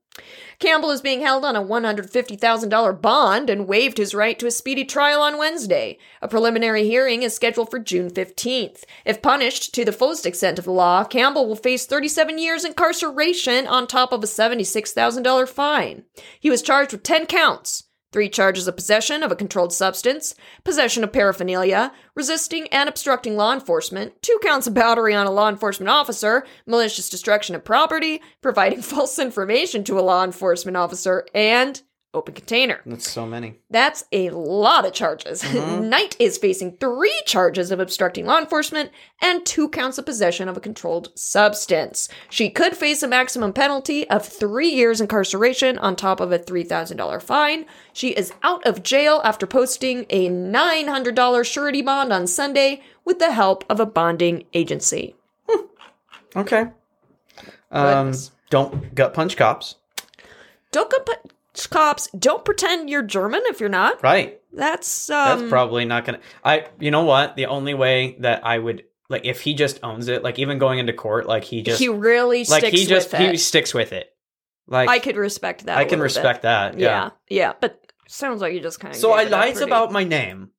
Campbell 0.60 0.89
is 0.89 1.01
being 1.01 1.22
held 1.22 1.45
on 1.45 1.55
a 1.55 1.62
$150,000 1.62 3.01
bond 3.01 3.49
and 3.49 3.68
waived 3.68 3.99
his 3.99 4.16
right 4.16 4.39
to 4.39 4.47
a 4.47 4.51
speedy 4.51 4.84
trial 4.84 5.22
on 5.22 5.38
Wednesday. 5.38 5.99
A 6.22 6.28
preliminary 6.28 6.86
hearing 6.86 7.22
is 7.22 7.36
scheduled 7.36 7.70
for 7.70 7.78
June 7.78 8.10
15th. 8.10 8.84
If 9.05 9.22
punished 9.22 9.76
to 9.76 9.86
the 9.86 9.91
fullest 9.91 10.26
extent 10.26 10.58
of 10.58 10.66
the 10.66 10.72
law, 10.72 11.03
Campbell 11.03 11.47
will 11.47 11.55
face 11.55 11.86
37 11.86 12.39
years 12.39 12.66
incarceration 12.66 13.68
on 13.68 13.86
top 13.86 14.12
of 14.12 14.24
a 14.24 14.28
$76,000 14.28 15.47
fine. 15.47 16.03
He 16.39 16.49
was 16.49 16.64
charged 16.64 16.91
with 16.91 17.03
10 17.03 17.28
counts. 17.28 17.84
Three 18.14 18.30
charges 18.30 18.68
of 18.68 18.76
possession 18.76 19.22
of 19.22 19.32
a 19.32 19.36
controlled 19.36 19.74
substance, 19.74 20.34
possession 20.64 21.03
of 21.03 21.12
paraphernalia, 21.12 21.91
resisting 22.16 22.68
and 22.70 22.88
obstructing 22.88 23.36
law 23.36 23.53
enforcement, 23.53 24.22
two 24.22 24.39
counts 24.41 24.66
of 24.66 24.74
battery 24.74 25.14
on 25.14 25.28
a 25.28 25.32
law 25.32 25.49
enforcement 25.49 25.89
officer, 25.89 26.45
malicious 26.66 27.10
destruction 27.10 27.53
of 27.53 27.66
property, 27.66 28.22
providing 28.41 28.82
false 28.84 29.20
information 29.20 29.84
to 29.84 29.99
a 29.99 30.01
law 30.01 30.24
enforcement 30.24 30.78
officer, 30.78 31.26
and 31.34 31.82
open 32.14 32.34
container. 32.34 32.82
That's 32.86 33.10
so 33.10 33.26
many. 33.26 33.60
That's 33.70 34.03
a 34.12 34.30
lot 34.30 34.86
of 34.86 34.93
charges. 34.93 35.43
Knight 35.53 36.16
is 36.20 36.38
facing 36.38 36.78
three 36.78 37.22
charges 37.26 37.72
of 37.72 37.80
obstructing 37.80 38.26
law 38.26 38.39
enforcement 38.39 38.91
and 39.22 39.45
two 39.45 39.70
counts 39.70 39.97
of 39.97 40.05
possession 40.05 40.49
of 40.49 40.58
a 40.58 40.62
controlled 40.62 41.18
substance. 41.18 42.10
She 42.30 42.49
could 42.49 42.76
face 42.76 43.03
a 43.03 43.08
maximum 43.08 43.53
penalty 43.53 44.10
of 44.10 44.26
three 44.26 44.70
years 44.70 45.01
incarceration 45.01 45.78
on 45.78 45.95
top 45.95 46.20
of 46.20 46.32
a 46.32 46.39
$3,000 46.39 47.22
fine. 47.22 47.66
She 47.93 48.10
is 48.10 48.34
out 48.43 48.66
of 48.66 48.84
jail 48.84 49.22
after 49.24 49.45
posting 49.45 50.05
a 50.10 50.30
$900 50.30 51.45
surety 51.45 51.82
bond 51.82 52.12
on 52.12 52.28
Sunday 52.28 52.82
with 53.05 53.20
the 53.20 53.32
help 53.32 53.64
of 53.70 53.80
a 53.80 53.86
bonding 53.86 54.45
agency. 54.53 55.16
Okay. 56.36 56.68
Um, 57.72 58.14
don't 58.49 58.93
gut 58.93 59.14
punch 59.14 59.36
cops. 59.36 59.76
Don't 60.72 60.91
go 60.91 60.99
put 60.99 61.32
cops. 61.66 62.08
Don't 62.18 62.45
pretend 62.45 62.89
you're 62.89 63.01
German 63.01 63.41
if 63.45 63.60
you're 63.60 63.70
not. 63.70 64.03
Right. 64.03 64.39
That's 64.53 65.10
um, 65.10 65.39
That's 65.39 65.49
probably 65.49 65.86
not 65.86 66.05
gonna. 66.05 66.20
I. 66.43 66.68
You 66.80 66.91
know 66.91 67.03
what? 67.03 67.36
The 67.36 67.47
only 67.47 67.74
way 67.74 68.18
that 68.20 68.45
I 68.45 68.60
would 68.60 68.84
like 69.10 69.26
if 69.26 69.41
he 69.41 69.53
just 69.53 69.80
owns 69.84 70.08
it, 70.08 70.24
like 70.24 70.39
even 70.39 70.58
going 70.58 70.80
into 70.80 70.93
court, 70.93 71.28
like 71.28 71.43
he 71.43 71.62
just 71.62 71.80
he 71.80 71.89
really 71.89 72.43
like 72.45 72.62
sticks 72.62 72.80
he 72.80 72.86
just 72.86 73.12
with 73.12 73.22
it. 73.22 73.32
he 73.32 73.38
sticks 73.38 73.74
with 73.74 73.93
it. 73.93 74.10
Like 74.68 74.89
I 74.89 74.99
could 74.99 75.16
respect 75.16 75.66
that. 75.66 75.78
I 75.78 75.86
can 75.86 75.99
respect 75.99 76.39
bit. 76.39 76.43
that. 76.43 76.80
Yeah. 76.80 76.88
Yeah. 76.88 77.10
yeah, 77.30 77.53
But 77.60 77.82
sounds 78.08 78.41
like 78.41 78.53
you 78.53 78.60
just 78.60 78.80
kind 78.80 78.93
of. 78.93 78.99
So 78.99 79.12
I 79.12 79.24
lied 79.24 79.62
about 79.62 79.91
my 79.91 80.03
name, 80.03 80.51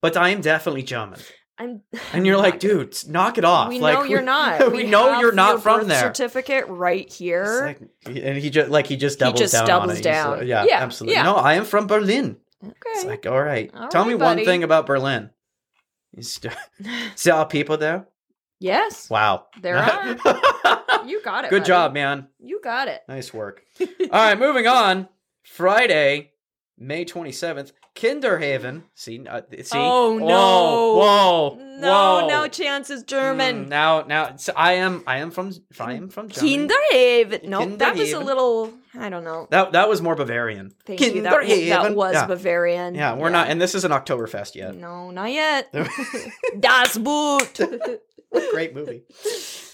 but 0.00 0.16
I 0.16 0.30
am 0.30 0.40
definitely 0.40 0.82
German. 0.82 1.20
I'm. 1.58 1.82
And 2.12 2.26
you're 2.26 2.36
like, 2.36 2.58
dude, 2.66 2.96
knock 3.08 3.38
it 3.38 3.44
off. 3.44 3.68
We 3.68 3.78
like, 3.80 3.94
know 3.94 4.04
you're 4.04 4.22
not. 4.22 4.72
we, 4.72 4.84
know 4.84 5.18
you're 5.20 5.32
not 5.32 5.62
from 5.62 5.88
there. 5.88 6.00
Certificate 6.00 6.66
right 6.68 7.10
here. 7.12 7.76
like- 8.06 8.16
and 8.16 8.38
he 8.38 8.50
just 8.50 8.70
like 8.70 8.86
he 8.86 8.96
just 8.96 9.18
doubles 9.18 9.40
just 9.40 9.52
down 9.52 9.62
on 9.62 9.68
doubles 9.88 9.98
it. 10.00 10.06
Uh, 10.06 10.12
down. 10.12 10.38
like, 10.38 10.46
yeah, 10.46 10.64
Yeah, 10.64 10.82
absolutely. 10.82 11.14
yeah. 11.16 11.22
No, 11.24 11.34
I 11.36 11.54
am 11.54 11.64
from 11.64 11.86
Berlin. 11.86 12.36
It's 12.62 13.00
okay. 13.00 13.08
like, 13.08 13.26
all 13.26 13.42
right. 13.42 13.70
All 13.74 13.88
Tell 13.88 14.02
right, 14.04 14.12
me 14.12 14.16
buddy. 14.16 14.40
one 14.42 14.44
thing 14.46 14.62
about 14.62 14.86
Berlin. 14.86 15.30
You 16.16 16.22
st- 16.22 16.54
See 17.16 17.30
all 17.30 17.46
people 17.46 17.76
there? 17.76 18.06
yes. 18.60 19.10
Wow. 19.10 19.46
There 19.60 19.76
are. 19.78 20.16
You 21.06 21.20
got 21.24 21.44
it. 21.44 21.50
Good 21.50 21.60
buddy. 21.62 21.68
job, 21.68 21.92
man. 21.94 22.28
You 22.38 22.60
got 22.62 22.86
it. 22.88 23.00
Nice 23.08 23.34
work. 23.34 23.62
All 23.80 23.86
right, 24.12 24.38
moving 24.38 24.66
on. 24.68 25.08
Friday, 25.42 26.30
May 26.78 27.04
27th, 27.04 27.72
Kinderhaven. 27.94 28.82
See, 28.94 29.24
uh, 29.28 29.42
see? 29.62 29.76
Oh, 29.78 30.16
no. 30.18 30.26
Whoa, 30.26 30.96
whoa, 30.96 31.78
No, 31.78 32.20
whoa. 32.22 32.28
no 32.28 32.48
chance 32.48 32.88
is 32.90 33.02
Mm, 33.04 33.06
German. 33.06 33.68
now, 33.68 34.02
now, 34.02 34.36
so 34.36 34.52
I 34.56 34.74
am, 34.74 35.02
I 35.06 35.18
am 35.18 35.30
from, 35.30 35.52
I 35.78 35.92
am 35.94 36.08
from 36.08 36.28
Germany. 36.28 36.68
Kinderhaven. 36.68 37.44
No, 37.44 37.66
that 37.76 37.96
was 37.96 38.12
a 38.12 38.18
little. 38.20 38.72
I 38.98 39.08
don't 39.08 39.24
know. 39.24 39.46
That 39.50 39.72
that 39.72 39.88
was 39.88 40.02
more 40.02 40.14
Bavarian. 40.14 40.72
Thank 40.84 41.00
you. 41.00 41.22
That, 41.22 41.46
that 41.46 41.94
was 41.94 42.14
yeah. 42.14 42.26
Bavarian. 42.26 42.94
Yeah, 42.94 43.14
we're 43.14 43.30
not, 43.30 43.48
and 43.48 43.60
this 43.60 43.74
isn't 43.74 43.90
Oktoberfest 43.90 44.54
yet. 44.54 44.74
No, 44.76 45.10
not 45.10 45.30
yet. 45.32 45.74
das 46.60 46.96
Boot. 46.98 47.60
Great 48.52 48.74
movie. 48.74 49.02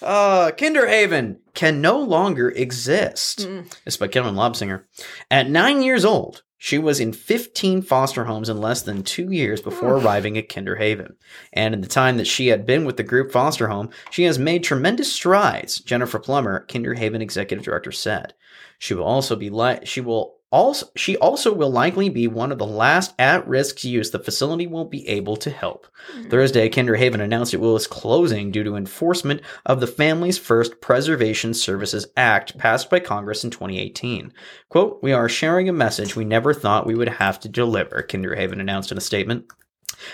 Uh, 0.03 0.51
Kinderhaven 0.51 1.37
can 1.55 1.81
no 1.81 1.99
longer 2.01 2.49
exist. 2.51 3.41
Mm. 3.41 3.73
It's 3.87 3.97
by 3.97 4.09
Kevin 4.09 4.35
Lobsinger. 4.35 4.83
At 5.31 5.49
nine 5.49 5.83
years 5.83 6.05
old, 6.05 6.43
she 6.59 6.77
was 6.77 6.99
in 6.99 7.13
15 7.13 7.83
foster 7.83 8.25
homes 8.25 8.49
in 8.49 8.61
less 8.61 8.83
than 8.83 9.05
two 9.05 9.31
years 9.31 9.63
before 9.63 9.97
arriving 9.97 10.37
at 10.37 10.49
Kinderhaven. 10.49 11.15
And 11.53 11.73
in 11.73 11.81
the 11.81 11.87
time 11.87 12.17
that 12.17 12.27
she 12.27 12.49
had 12.49 12.67
been 12.67 12.85
with 12.85 12.97
the 12.97 13.05
group 13.05 13.31
foster 13.31 13.69
home, 13.69 13.91
she 14.11 14.25
has 14.25 14.41
made 14.41 14.65
tremendous 14.65 15.13
strides, 15.13 15.79
Jennifer 15.79 16.19
Plummer, 16.19 16.67
Kinderhaven 16.67 17.21
executive 17.21 17.65
director, 17.65 17.93
said. 17.93 18.35
She 18.79 18.93
will 18.93 19.05
also 19.05 19.37
be 19.37 19.51
like, 19.51 19.87
she 19.87 20.01
will 20.01 20.38
also, 20.51 20.86
she 20.96 21.16
also 21.18 21.53
will 21.53 21.70
likely 21.70 22.09
be 22.09 22.26
one 22.26 22.51
of 22.51 22.59
the 22.59 22.66
last 22.66 23.14
at-risk 23.18 23.84
youth 23.84 24.12
the 24.12 24.18
facility 24.18 24.66
will 24.66 24.86
be 24.86 25.07
able 25.07 25.36
to 25.36 25.51
help. 25.51 25.86
Mm-hmm. 26.12 26.30
Thursday, 26.30 26.68
Kinderhaven 26.70 27.20
announced 27.20 27.53
it 27.53 27.61
was 27.61 27.86
closing 27.86 28.51
due 28.51 28.64
to 28.64 28.76
enforcement 28.76 29.42
of 29.66 29.80
the 29.80 29.86
Families 29.86 30.38
First 30.38 30.80
Preservation 30.80 31.53
Services 31.53 32.07
Act 32.16 32.57
passed 32.57 32.88
by 32.88 33.01
Congress 33.01 33.44
in 33.44 33.51
2018. 33.51 34.32
Quote, 34.70 35.03
We 35.03 35.12
are 35.12 35.28
sharing 35.28 35.68
a 35.68 35.72
message 35.72 36.16
we 36.16 36.24
never 36.24 36.55
thought 36.55 36.86
we 36.86 36.94
would 36.94 37.09
have 37.09 37.38
to 37.40 37.49
deliver, 37.49 38.03
Kinderhaven 38.03 38.61
announced 38.61 38.90
in 38.90 38.96
a 38.96 39.03
statement. 39.03 39.46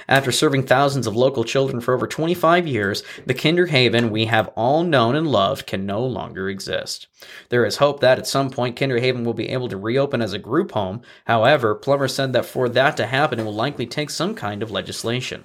After 0.08 0.32
serving 0.32 0.64
thousands 0.64 1.06
of 1.06 1.16
local 1.16 1.44
children 1.44 1.80
for 1.80 1.94
over 1.94 2.06
25 2.06 2.66
years, 2.66 3.02
the 3.26 3.34
Kinderhaven 3.34 4.10
we 4.10 4.26
have 4.26 4.48
all 4.56 4.82
known 4.82 5.14
and 5.14 5.26
loved 5.26 5.66
can 5.66 5.86
no 5.86 6.04
longer 6.04 6.48
exist. 6.48 7.06
There 7.48 7.64
is 7.64 7.76
hope 7.76 8.00
that 8.00 8.18
at 8.18 8.26
some 8.26 8.50
point 8.50 8.76
Kinderhaven 8.76 9.24
will 9.24 9.34
be 9.34 9.48
able 9.48 9.68
to 9.68 9.76
reopen 9.76 10.22
as 10.22 10.32
a 10.32 10.38
group 10.38 10.72
home. 10.72 11.02
However, 11.26 11.74
Plummer 11.74 12.08
said 12.08 12.32
that 12.32 12.46
for 12.46 12.68
that 12.68 12.96
to 12.96 13.06
happen, 13.06 13.40
it 13.40 13.44
will 13.44 13.54
likely 13.54 13.86
take 13.86 14.10
some 14.10 14.34
kind 14.34 14.62
of 14.62 14.70
legislation. 14.70 15.44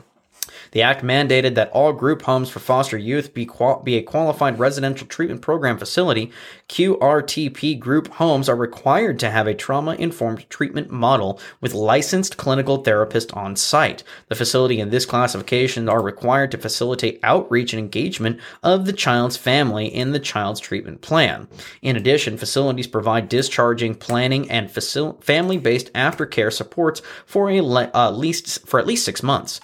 The 0.72 0.82
act 0.82 1.03
mandated 1.03 1.55
that 1.55 1.72
all 1.72 1.93
group 1.93 2.22
homes 2.22 2.49
for 2.49 2.59
foster 2.59 2.97
youth 2.97 3.34
be, 3.34 3.45
qual- 3.45 3.82
be 3.82 3.97
a 3.97 4.03
qualified 4.03 4.59
residential 4.59 5.07
treatment 5.07 5.41
program 5.41 5.78
facility. 5.78 6.32
QRTP 6.67 7.80
group 7.80 8.07
homes 8.13 8.47
are 8.47 8.55
required 8.55 9.20
to 9.20 9.30
have 9.30 9.47
a 9.47 9.53
trauma 9.53 9.95
informed 9.95 10.49
treatment 10.49 10.91
model 10.91 11.39
with 11.61 11.74
licensed 11.74 12.38
clinical 12.38 12.84
therapists 12.84 13.36
on 13.36 13.55
site. 13.55 14.03
The 14.28 14.36
facility 14.36 14.80
in 14.80 14.89
this 14.89 15.05
classification 15.05 15.89
are 15.89 16.01
required 16.01 16.51
to 16.51 16.57
facilitate 16.57 17.20
outreach 17.24 17.74
and 17.74 17.80
engagement 17.80 18.39
of 18.63 18.86
the 18.86 18.93
child's 18.93 19.38
family 19.38 19.88
in 19.88 20.11
the 20.11 20.20
child's 20.20 20.59
treatment 20.59 21.01
plan. 21.01 21.47
In 21.82 21.95
addition, 21.95 22.38
facilities 22.38 22.88
provide 22.88 23.30
discharging, 23.30 23.95
planning, 23.95 24.49
and 24.49 24.70
facil- 24.70 25.24
family-based 25.24 25.91
aftercare 25.93 26.51
supports 26.51 27.01
for 27.26 27.49
a 27.49 27.61
le- 27.61 27.91
uh, 27.93 28.11
least 28.11 28.67
for 28.67 28.80
at 28.80 28.88
least 28.88 29.05
six 29.05 29.24
months. 29.24 29.59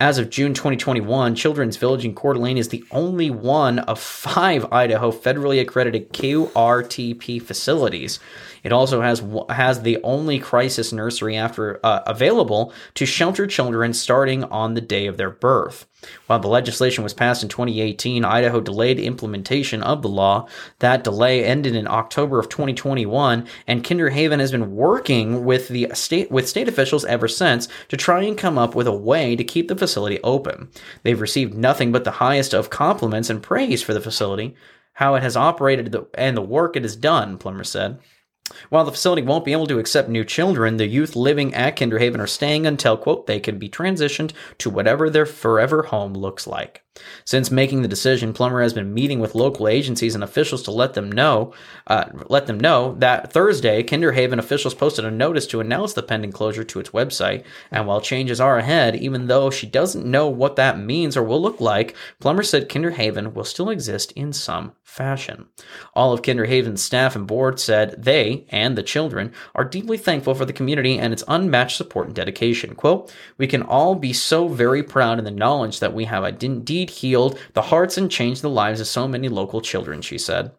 As 0.00 0.16
of 0.16 0.30
June 0.30 0.54
2021, 0.54 1.34
Children's 1.34 1.76
Village 1.76 2.06
in 2.06 2.14
Coeur 2.14 2.32
d'Alene 2.32 2.56
is 2.56 2.68
the 2.68 2.82
only 2.90 3.28
one 3.28 3.80
of 3.80 4.00
five 4.00 4.64
Idaho 4.72 5.12
federally 5.12 5.60
accredited 5.60 6.14
QRTP 6.14 7.42
facilities. 7.42 8.18
It 8.62 8.72
also 8.72 9.00
has 9.00 9.22
has 9.48 9.82
the 9.82 9.98
only 10.02 10.38
crisis 10.38 10.92
nursery 10.92 11.36
after 11.36 11.80
uh, 11.84 12.00
available 12.06 12.72
to 12.94 13.06
shelter 13.06 13.46
children 13.46 13.92
starting 13.92 14.44
on 14.44 14.74
the 14.74 14.80
day 14.80 15.06
of 15.06 15.16
their 15.16 15.30
birth. 15.30 15.86
While 16.26 16.38
the 16.38 16.48
legislation 16.48 17.04
was 17.04 17.12
passed 17.12 17.42
in 17.42 17.48
2018, 17.48 18.24
Idaho 18.24 18.60
delayed 18.60 18.98
implementation 18.98 19.82
of 19.82 20.00
the 20.02 20.08
law. 20.08 20.46
That 20.78 21.04
delay 21.04 21.44
ended 21.44 21.76
in 21.76 21.86
October 21.86 22.38
of 22.38 22.48
2021, 22.48 23.46
and 23.66 23.84
Kinderhaven 23.84 24.40
has 24.40 24.50
been 24.50 24.74
working 24.74 25.44
with 25.44 25.68
the 25.68 25.88
state 25.92 26.30
with 26.30 26.48
state 26.48 26.68
officials 26.68 27.04
ever 27.04 27.28
since 27.28 27.68
to 27.88 27.96
try 27.96 28.22
and 28.22 28.38
come 28.38 28.56
up 28.58 28.74
with 28.74 28.86
a 28.86 28.92
way 28.92 29.36
to 29.36 29.44
keep 29.44 29.68
the 29.68 29.76
facility 29.76 30.20
open. 30.22 30.70
They've 31.02 31.20
received 31.20 31.54
nothing 31.54 31.92
but 31.92 32.04
the 32.04 32.12
highest 32.12 32.54
of 32.54 32.70
compliments 32.70 33.30
and 33.30 33.42
praise 33.42 33.82
for 33.82 33.92
the 33.92 34.00
facility, 34.00 34.54
how 34.94 35.14
it 35.14 35.22
has 35.22 35.36
operated, 35.36 35.94
and 36.14 36.36
the 36.36 36.42
work 36.42 36.76
it 36.76 36.82
has 36.82 36.96
done, 36.96 37.36
Plummer 37.38 37.64
said. 37.64 37.98
While 38.68 38.84
the 38.84 38.92
facility 38.92 39.22
won't 39.22 39.44
be 39.44 39.52
able 39.52 39.66
to 39.68 39.78
accept 39.78 40.08
new 40.08 40.24
children, 40.24 40.76
the 40.76 40.86
youth 40.86 41.16
living 41.16 41.54
at 41.54 41.76
Kinderhaven 41.76 42.18
are 42.20 42.26
staying 42.26 42.66
until, 42.66 42.96
quote, 42.96 43.26
they 43.26 43.40
can 43.40 43.58
be 43.58 43.68
transitioned 43.68 44.32
to 44.58 44.70
whatever 44.70 45.08
their 45.08 45.26
forever 45.26 45.84
home 45.84 46.14
looks 46.14 46.46
like. 46.46 46.82
Since 47.24 47.52
making 47.52 47.82
the 47.82 47.88
decision, 47.88 48.32
Plummer 48.32 48.60
has 48.62 48.74
been 48.74 48.92
meeting 48.92 49.20
with 49.20 49.36
local 49.36 49.68
agencies 49.68 50.16
and 50.16 50.24
officials 50.24 50.62
to 50.64 50.72
let 50.72 50.94
them 50.94 51.10
know, 51.10 51.54
uh, 51.86 52.06
let 52.28 52.46
them 52.46 52.58
know 52.58 52.96
that 52.98 53.32
Thursday, 53.32 53.82
Kinderhaven 53.84 54.38
officials 54.38 54.74
posted 54.74 55.04
a 55.04 55.10
notice 55.10 55.46
to 55.48 55.60
announce 55.60 55.92
the 55.92 56.02
pending 56.02 56.32
closure 56.32 56.64
to 56.64 56.80
its 56.80 56.90
website. 56.90 57.44
And 57.70 57.86
while 57.86 58.00
changes 58.00 58.40
are 58.40 58.58
ahead, 58.58 58.96
even 58.96 59.28
though 59.28 59.50
she 59.50 59.66
doesn't 59.66 60.04
know 60.04 60.28
what 60.28 60.56
that 60.56 60.80
means 60.80 61.16
or 61.16 61.22
will 61.22 61.40
look 61.40 61.60
like, 61.60 61.94
Plummer 62.18 62.42
said 62.42 62.68
Kinderhaven 62.68 63.34
will 63.34 63.44
still 63.44 63.70
exist 63.70 64.10
in 64.12 64.32
some 64.32 64.72
fashion. 64.82 65.46
All 65.94 66.12
of 66.12 66.22
Kinderhaven's 66.22 66.82
staff 66.82 67.14
and 67.14 67.24
board 67.24 67.60
said 67.60 68.02
they 68.02 68.44
and 68.48 68.76
the 68.76 68.82
children 68.82 69.32
are 69.54 69.64
deeply 69.64 69.96
thankful 69.96 70.34
for 70.34 70.44
the 70.44 70.52
community 70.52 70.98
and 70.98 71.12
its 71.12 71.22
unmatched 71.28 71.76
support 71.76 72.08
and 72.08 72.16
dedication. 72.16 72.74
Quote, 72.74 73.14
we 73.38 73.46
can 73.46 73.62
all 73.62 73.94
be 73.94 74.12
so 74.12 74.48
very 74.48 74.82
proud 74.82 75.20
in 75.20 75.24
the 75.24 75.30
knowledge 75.30 75.78
that 75.78 75.94
we 75.94 76.06
have 76.06 76.24
indeed 76.42 76.79
healed 76.88 77.38
the 77.52 77.62
hearts 77.62 77.98
and 77.98 78.10
changed 78.10 78.40
the 78.40 78.48
lives 78.48 78.80
of 78.80 78.86
so 78.86 79.06
many 79.06 79.28
local 79.28 79.60
children, 79.60 80.00
she 80.00 80.16
said. 80.16 80.52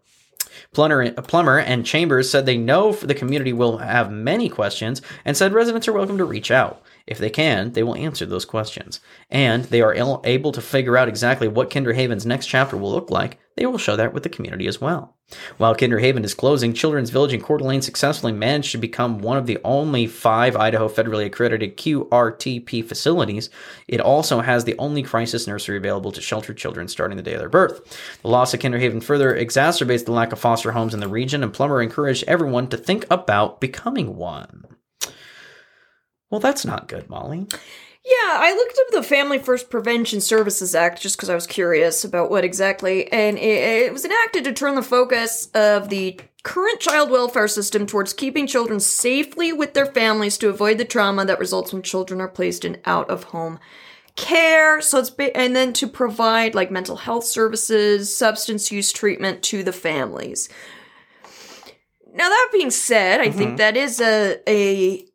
Plummer, 0.74 1.60
and 1.60 1.86
Chambers 1.86 2.30
said 2.30 2.46
they 2.46 2.58
know 2.58 2.92
the 2.92 3.16
community 3.16 3.54
will 3.54 3.78
have 3.78 4.12
many 4.12 4.48
questions 4.48 5.02
and 5.26 5.36
said 5.36 5.54
residents 5.54 5.88
are 5.88 5.94
welcome 5.94 6.18
to 6.18 6.26
reach 6.26 6.52
out. 6.52 6.82
If 7.08 7.18
they 7.18 7.30
can, 7.30 7.72
they 7.72 7.84
will 7.84 7.96
answer 7.96 8.26
those 8.26 8.46
questions. 8.46 9.00
And 9.30 9.66
they 9.66 9.82
are 9.82 9.94
able 9.94 10.52
to 10.52 10.62
figure 10.62 10.98
out 10.98 11.08
exactly 11.08 11.48
what 11.48 11.70
Kinderhaven's 11.70 12.26
next 12.26 12.46
chapter 12.46 12.78
will 12.78 12.92
look 12.92 13.10
like. 13.10 13.40
They 13.58 13.66
will 13.66 13.78
show 13.78 13.96
that 13.96 14.14
with 14.14 14.24
the 14.24 14.30
community 14.30 14.68
as 14.68 14.80
well. 14.80 15.18
While 15.58 15.76
Kinderhaven 15.76 16.24
is 16.24 16.34
closing, 16.34 16.74
Children's 16.74 17.10
Village 17.10 17.34
in 17.34 17.42
Coeur 17.42 17.58
d'Alene 17.58 17.82
successfully 17.82 18.34
managed 18.34 18.72
to 18.72 18.78
become 18.78 19.20
one 19.20 19.38
of 19.38 19.46
the 19.46 19.60
only 19.64 20.08
five 20.08 20.56
Idaho 20.56 20.88
federally 20.90 21.26
accredited 21.26 21.78
QRTP 21.78 22.86
facilities. 22.86 23.50
It 23.88 24.02
also 24.02 24.42
has 24.42 24.64
the 24.64 24.78
only 24.78 25.04
crisis 25.04 25.48
nursery 25.48 25.78
available 25.78 26.12
to 26.12 26.22
shelter 26.22 26.54
children 26.54 26.88
starting 26.88 27.18
the 27.18 27.24
day 27.24 27.34
of 27.34 27.40
their 27.40 27.50
birth. 27.50 27.98
The 28.22 28.30
loss 28.30 28.54
of 28.54 28.60
Kinderhaven 28.60 29.04
further 29.04 29.36
exacerbates 29.36 30.06
the 30.06 30.12
lack 30.12 30.32
of 30.32 30.40
foster 30.40 30.72
homes 30.72 30.94
in 30.94 31.00
the 31.00 31.08
region, 31.08 31.44
and 31.44 31.54
Plummer 31.54 31.82
encouraged 31.82 32.24
everyone 32.28 32.68
to 32.68 32.78
think 32.78 33.06
about 33.10 33.62
becoming 33.62 34.16
one. 34.16 34.66
Well, 36.30 36.40
that's 36.40 36.66
not 36.66 36.88
good, 36.88 37.10
Molly. 37.10 37.48
Yeah, 38.12 38.38
I 38.40 38.54
looked 38.54 38.78
up 38.78 38.88
the 38.92 39.04
Family 39.04 39.40
First 39.40 39.70
Prevention 39.70 40.20
Services 40.20 40.76
Act 40.76 41.02
just 41.02 41.16
because 41.16 41.30
I 41.30 41.36
was 41.36 41.48
curious 41.48 42.04
about 42.04 42.30
what 42.30 42.44
exactly, 42.44 43.10
and 43.10 43.38
it, 43.38 43.86
it, 43.86 43.94
was 43.94 44.04
enacted 44.04 44.44
to 44.44 44.52
turn 44.52 44.76
the 44.76 44.82
focus 44.82 45.50
of 45.54 45.88
the 45.88 46.20
current 46.44 46.82
child 46.82 47.10
welfare 47.10 47.48
system 47.48 47.86
towards 47.86 48.12
keeping 48.12 48.48
children 48.48 48.82
safely 48.82 49.54
with 49.54 49.74
their 49.74 49.86
families 49.86 50.38
to 50.40 50.50
avoid 50.50 50.78
the 50.78 50.84
trauma 50.84 51.24
that 51.24 51.40
results 51.40 51.72
when 51.72 51.84
children 51.84 52.20
are 52.20 52.28
placed 52.28 52.66
in 52.66 52.82
out 52.86 53.10
of 53.10 53.26
home 53.26 53.60
care. 54.18 54.82
So 54.82 55.00
it's 55.00 55.10
ba- 55.10 55.38
and 55.38 55.56
then 55.56 55.72
to 55.74 55.88
provide 55.88 56.54
like 56.54 56.70
mental 56.70 56.98
health 56.98 57.24
services, 57.24 58.14
substance 58.14 58.74
use 58.74 58.92
treatment 58.92 59.42
to 59.44 59.64
the 59.64 59.72
families. 59.72 60.50
Now 62.14 62.28
that 62.28 62.50
being 62.52 62.72
said, 62.72 63.22
I 63.22 63.30
mm-hmm. 63.30 63.38
think 63.38 63.58
that 63.58 63.78
is 63.78 64.02
a 64.02 64.42
a 64.50 65.06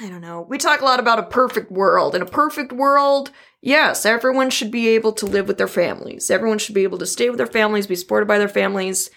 I 0.00 0.08
don't 0.08 0.20
know. 0.20 0.42
We 0.42 0.58
talk 0.58 0.80
a 0.80 0.84
lot 0.84 1.00
about 1.00 1.18
a 1.18 1.24
perfect 1.24 1.70
world. 1.70 2.14
In 2.14 2.22
a 2.22 2.26
perfect 2.26 2.72
world, 2.72 3.30
yes, 3.62 4.04
everyone 4.04 4.50
should 4.50 4.70
be 4.70 4.88
able 4.88 5.12
to 5.14 5.26
live 5.26 5.48
with 5.48 5.58
their 5.58 5.68
families. 5.68 6.30
Everyone 6.30 6.58
should 6.58 6.74
be 6.74 6.82
able 6.82 6.98
to 6.98 7.06
stay 7.06 7.30
with 7.30 7.38
their 7.38 7.46
families, 7.46 7.86
be 7.86 7.96
supported 7.96 8.26
by 8.26 8.38
their 8.38 8.48
families. 8.48 9.10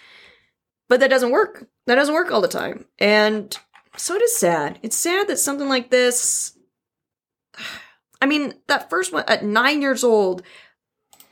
But 0.88 1.00
that 1.00 1.10
doesn't 1.10 1.30
work. 1.30 1.68
That 1.86 1.96
doesn't 1.96 2.14
work 2.14 2.32
all 2.32 2.40
the 2.40 2.48
time. 2.48 2.86
And 2.98 3.56
so 3.96 4.14
it 4.14 4.22
is 4.22 4.36
sad. 4.36 4.78
It's 4.82 4.96
sad 4.96 5.28
that 5.28 5.38
something 5.38 5.68
like 5.68 5.90
this. 5.90 6.56
I 8.22 8.26
mean, 8.26 8.54
that 8.66 8.90
first 8.90 9.12
one 9.14 9.24
at 9.28 9.44
nine 9.44 9.80
years 9.80 10.04
old, 10.04 10.42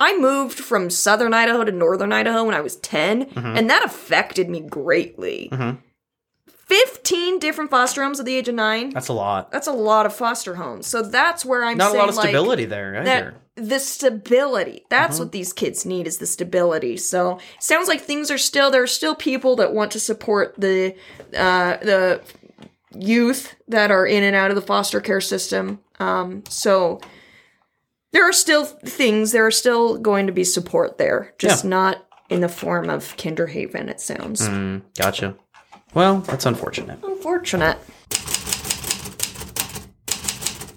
I 0.01 0.17
moved 0.19 0.59
from 0.59 0.91
southern 0.91 1.35
Idaho 1.35 1.65
to 1.65 1.73
northern 1.73 2.13
Idaho 2.13 2.45
when 2.45 2.55
I 2.55 2.61
was 2.61 2.77
10, 2.77 3.27
mm-hmm. 3.27 3.57
and 3.59 3.69
that 3.69 3.85
affected 3.85 4.49
me 4.49 4.61
greatly. 4.61 5.49
Mm-hmm. 5.53 5.81
15 6.69 7.39
different 7.39 7.71
foster 7.71 8.03
homes 8.03 8.21
at 8.21 8.27
the 8.27 8.37
age 8.37 8.49
of 8.49 8.55
nine. 8.55 8.91
That's 8.91 9.09
a 9.09 9.15
lot. 9.15 9.51
That's 9.51 9.67
a 9.67 9.73
lot 9.73 10.05
of 10.05 10.15
foster 10.15 10.55
homes. 10.55 10.87
So 10.87 11.03
that's 11.03 11.45
where 11.45 11.65
I'm 11.65 11.79
not 11.79 11.93
saying, 11.93 11.97
a 11.97 11.99
lot 12.01 12.09
of 12.11 12.17
like, 12.17 12.25
stability 12.29 12.67
there 12.67 12.97
either. 13.01 13.35
the 13.55 13.79
stability. 13.79 14.85
That's 14.91 15.15
mm-hmm. 15.15 15.25
what 15.25 15.33
these 15.33 15.55
kids 15.55 15.87
need 15.87 16.07
is 16.07 16.19
the 16.19 16.27
stability. 16.27 16.99
So 16.99 17.39
sounds 17.59 17.89
like 17.89 18.03
things 18.03 18.31
are 18.31 18.39
still 18.39 18.71
there 18.71 18.83
are 18.83 18.87
still 18.87 19.15
people 19.15 19.57
that 19.57 19.73
want 19.73 19.93
to 19.93 20.01
support 20.01 20.57
the 20.59 20.95
uh, 21.35 21.79
the 21.79 22.21
youth 22.95 23.57
that 23.67 23.91
are 23.91 24.07
in 24.07 24.23
and 24.23 24.37
out 24.37 24.51
of 24.51 24.55
the 24.55 24.63
foster 24.63 25.01
care 25.01 25.23
system. 25.23 25.81
Um, 25.99 26.45
so 26.51 27.01
there 28.13 28.29
are 28.29 28.33
still 28.33 28.67
things. 28.67 29.33
There 29.33 29.47
are 29.47 29.51
still 29.51 29.97
going 29.97 30.27
to 30.27 30.33
be 30.33 30.45
support 30.45 30.99
there, 30.99 31.35
just 31.39 31.65
yeah. 31.65 31.71
not 31.71 32.07
in 32.29 32.43
the 32.43 32.49
form 32.49 32.91
of 32.91 33.17
Kinderhaven. 33.17 33.89
It 33.89 34.01
sounds. 34.01 34.47
Mm, 34.47 34.83
gotcha. 34.99 35.35
Well, 35.99 36.21
that's 36.21 36.47
unfortunate. 36.47 37.01
Unfortunate. 37.03 37.77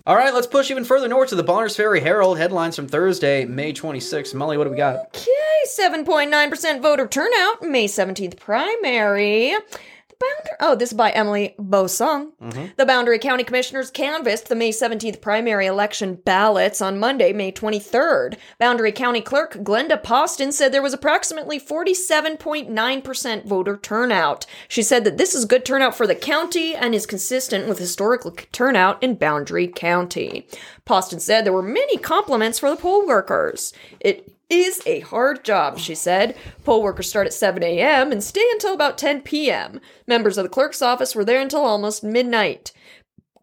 All 0.08 0.16
right, 0.16 0.34
let's 0.34 0.48
push 0.48 0.72
even 0.72 0.84
further 0.84 1.08
north 1.08 1.30
to 1.30 1.36
the 1.36 1.44
Bonners 1.44 1.76
Ferry 1.76 2.00
Herald. 2.00 2.40
Headlines 2.40 2.76
from 2.76 2.88
Thursday, 2.88 3.46
May 3.46 3.72
26th. 3.72 4.34
Molly, 4.34 4.58
what 4.58 4.64
do 4.64 4.72
we 4.72 4.78
got? 4.78 4.96
Okay, 5.16 5.30
7.9% 5.68 6.82
voter 6.82 7.06
turnout, 7.06 7.62
May 7.62 7.88
17th 7.88 8.40
primary. 8.40 9.54
Boundary. 10.22 10.58
Oh, 10.60 10.76
this 10.76 10.92
is 10.92 10.98
by 10.98 11.10
Emily 11.12 11.56
Bosong. 11.58 12.32
Mm-hmm. 12.42 12.66
The 12.78 12.86
Boundary 12.86 13.20
County 13.20 13.44
Commissioners 13.44 13.90
canvassed 13.90 14.48
the 14.48 14.56
May 14.56 14.70
17th 14.70 15.22
primary 15.22 15.66
election 15.66 16.16
ballots 16.16 16.82
on 16.82 17.00
Monday, 17.00 17.34
May 17.34 17.52
23rd. 17.52 18.38
Boundary 18.60 18.92
County 18.92 19.22
Clerk 19.22 19.54
Glenda 19.56 20.02
Poston 20.02 20.52
said 20.52 20.72
there 20.72 20.82
was 20.82 20.94
approximately 20.94 21.60
47.9% 21.60 23.46
voter 23.46 23.78
turnout. 23.78 24.46
She 24.68 24.84
said 24.84 25.04
that 25.06 25.18
this 25.18 25.34
is 25.34 25.46
good 25.46 25.66
turnout 25.66 25.96
for 25.96 26.06
the 26.06 26.16
county 26.16 26.76
and 26.76 26.94
is 26.94 27.06
consistent 27.06 27.68
with 27.68 27.80
historical 27.80 28.32
turnout 28.52 29.02
in 29.02 29.16
Boundary 29.16 29.68
County. 29.68 30.48
Poston 30.86 31.20
said 31.20 31.46
there 31.46 31.54
were 31.54 31.62
many 31.62 31.98
compliments 31.98 32.60
for 32.60 32.70
the 32.70 32.76
poll 32.76 33.08
workers. 33.08 33.74
It 34.00 34.31
is 34.52 34.82
a 34.86 34.99
hard 34.99 35.43
job, 35.43 35.80
she 35.80 35.95
said. 35.95 36.38
Poll 36.64 36.84
workers 36.84 37.10
start 37.10 37.26
at 37.26 37.34
7 37.34 37.64
a.m. 37.64 38.12
and 38.12 38.24
stay 38.24 38.45
until 38.52 38.74
about 38.74 38.97
10 38.97 39.22
p.m. 39.22 39.80
Members 40.06 40.38
of 40.38 40.43
the 40.43 40.49
clerk's 40.49 40.82
office 40.82 41.16
were 41.16 41.26
there 41.26 41.39
until 41.39 41.62
almost 41.62 42.04
midnight. 42.04 42.72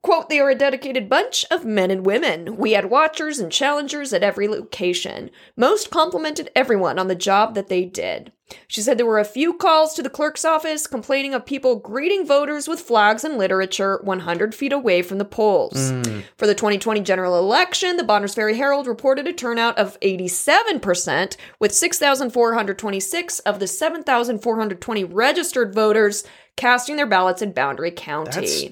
Quote, 0.03 0.29
they 0.29 0.39
are 0.39 0.51
a 0.51 0.55
dedicated 0.55 1.09
bunch 1.09 1.45
of 1.51 1.65
men 1.65 1.91
and 1.91 2.07
women. 2.07 2.57
We 2.57 2.73
had 2.73 2.91
watchers 2.91 3.39
and 3.39 3.51
challengers 3.51 4.13
at 4.13 4.23
every 4.23 4.47
location. 4.47 5.31
Most 5.57 5.91
complimented 5.91 6.51
everyone 6.55 6.99
on 6.99 7.09
the 7.09 7.15
job 7.15 7.55
that 7.55 7.69
they 7.69 7.85
did. 7.85 8.33
She 8.67 8.81
said 8.81 8.97
there 8.97 9.07
were 9.07 9.19
a 9.19 9.25
few 9.25 9.53
calls 9.55 9.95
to 9.95 10.03
the 10.03 10.09
clerk's 10.09 10.45
office 10.45 10.87
complaining 10.87 11.35
of 11.35 11.45
people 11.45 11.77
greeting 11.77 12.27
voters 12.27 12.67
with 12.67 12.81
flags 12.81 13.25
and 13.25 13.37
literature 13.37 14.01
100 14.05 14.55
feet 14.55 14.73
away 14.73 15.03
from 15.03 15.19
the 15.19 15.25
polls. 15.25 15.93
Mm. 15.93 16.25
For 16.37 16.47
the 16.47 16.55
2020 16.55 17.01
general 17.03 17.39
election, 17.39 17.97
the 17.97 18.05
Bonners 18.05 18.35
Ferry 18.35 18.57
Herald 18.57 18.87
reported 18.87 19.27
a 19.27 19.33
turnout 19.33 19.77
of 19.79 20.01
87%, 20.01 21.37
with 21.59 21.75
6,426 21.75 23.39
of 23.41 23.59
the 23.59 23.67
7,420 23.67 25.05
registered 25.05 25.75
voters 25.75 26.25
casting 26.57 26.97
their 26.97 27.07
ballots 27.07 27.43
in 27.43 27.53
Boundary 27.53 27.91
County. 27.91 28.41
That's 28.41 28.65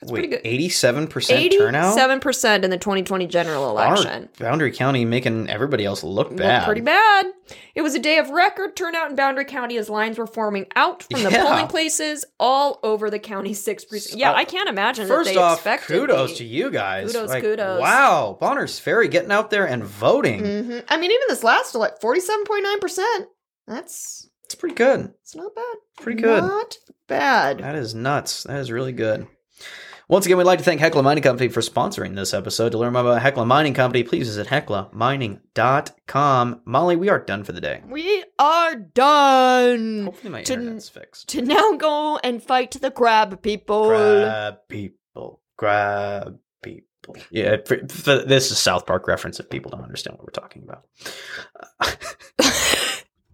that's 0.00 0.12
Wait, 0.12 0.20
pretty 0.20 0.28
good. 0.28 0.40
Eighty-seven 0.44 1.08
percent 1.08 1.52
turnout. 1.52 1.92
Seven 1.94 2.20
percent 2.20 2.64
in 2.64 2.70
the 2.70 2.78
2020 2.78 3.26
general 3.26 3.68
election. 3.68 4.28
Boundary 4.38 4.70
County 4.70 5.04
making 5.04 5.50
everybody 5.50 5.84
else 5.84 6.04
look 6.04 6.34
bad. 6.36 6.58
Look 6.58 6.66
pretty 6.66 6.80
bad. 6.82 7.26
It 7.74 7.82
was 7.82 7.96
a 7.96 7.98
day 7.98 8.18
of 8.18 8.30
record 8.30 8.76
turnout 8.76 9.10
in 9.10 9.16
Boundary 9.16 9.44
County 9.44 9.76
as 9.76 9.90
lines 9.90 10.16
were 10.16 10.28
forming 10.28 10.66
out 10.76 11.02
from 11.02 11.24
the 11.24 11.30
yeah. 11.32 11.42
polling 11.42 11.66
places 11.66 12.24
all 12.38 12.78
over 12.84 13.10
the 13.10 13.18
county's 13.18 13.60
six 13.60 13.84
precincts. 13.84 14.16
Yeah, 14.16 14.30
uh, 14.30 14.36
I 14.36 14.44
can't 14.44 14.68
imagine. 14.68 15.08
First 15.08 15.36
off, 15.36 15.64
kudos 15.64 16.30
me. 16.30 16.36
to 16.36 16.44
you 16.44 16.70
guys. 16.70 17.12
Kudos, 17.12 17.28
like, 17.30 17.42
kudos. 17.42 17.80
Wow, 17.80 18.38
Bonners 18.40 18.78
Ferry 18.78 19.08
getting 19.08 19.32
out 19.32 19.50
there 19.50 19.66
and 19.66 19.82
voting. 19.82 20.42
Mm-hmm. 20.42 20.78
I 20.88 20.96
mean, 20.96 21.10
even 21.10 21.24
this 21.28 21.42
last 21.42 21.74
like 21.74 22.00
forty-seven 22.00 22.44
point 22.44 22.62
nine 22.62 22.78
percent. 22.78 23.26
That's 23.66 24.28
It's 24.44 24.54
pretty 24.54 24.76
good. 24.76 25.12
It's 25.22 25.34
not 25.34 25.54
bad. 25.56 25.76
Pretty 26.00 26.22
good. 26.22 26.44
Not 26.44 26.76
bad. 27.08 27.58
That 27.58 27.74
is 27.74 27.96
nuts. 27.96 28.44
That 28.44 28.60
is 28.60 28.70
really 28.70 28.92
good. 28.92 29.26
Once 30.10 30.24
again, 30.24 30.38
we'd 30.38 30.44
like 30.44 30.58
to 30.58 30.64
thank 30.64 30.80
Hecla 30.80 31.02
Mining 31.02 31.22
Company 31.22 31.50
for 31.50 31.60
sponsoring 31.60 32.16
this 32.16 32.32
episode. 32.32 32.72
To 32.72 32.78
learn 32.78 32.94
more 32.94 33.02
about 33.02 33.20
Hecla 33.20 33.44
Mining 33.44 33.74
Company, 33.74 34.02
please 34.04 34.26
visit 34.26 34.46
heclamining.com. 34.46 36.62
Molly, 36.64 36.96
we 36.96 37.10
are 37.10 37.18
done 37.18 37.44
for 37.44 37.52
the 37.52 37.60
day. 37.60 37.82
We 37.86 38.24
are 38.38 38.74
done. 38.74 40.04
Hopefully 40.06 40.30
my 40.32 40.42
To- 40.44 40.54
internet's 40.54 40.88
fixed. 40.88 41.28
To 41.28 41.42
now 41.42 41.72
go 41.76 42.16
and 42.24 42.42
fight 42.42 42.70
the 42.70 42.90
crab 42.90 43.42
people. 43.42 43.88
Crab 43.88 44.54
people. 44.68 45.42
Crab 45.58 46.38
people. 46.62 47.16
Yeah, 47.30 47.56
for, 47.66 47.86
for- 47.88 48.24
this 48.24 48.50
is 48.50 48.56
South 48.58 48.86
Park 48.86 49.06
reference 49.08 49.38
if 49.40 49.50
people 49.50 49.70
don't 49.70 49.82
understand 49.82 50.16
what 50.16 50.24
we're 50.24 50.30
talking 50.30 50.62
about. 50.62 50.86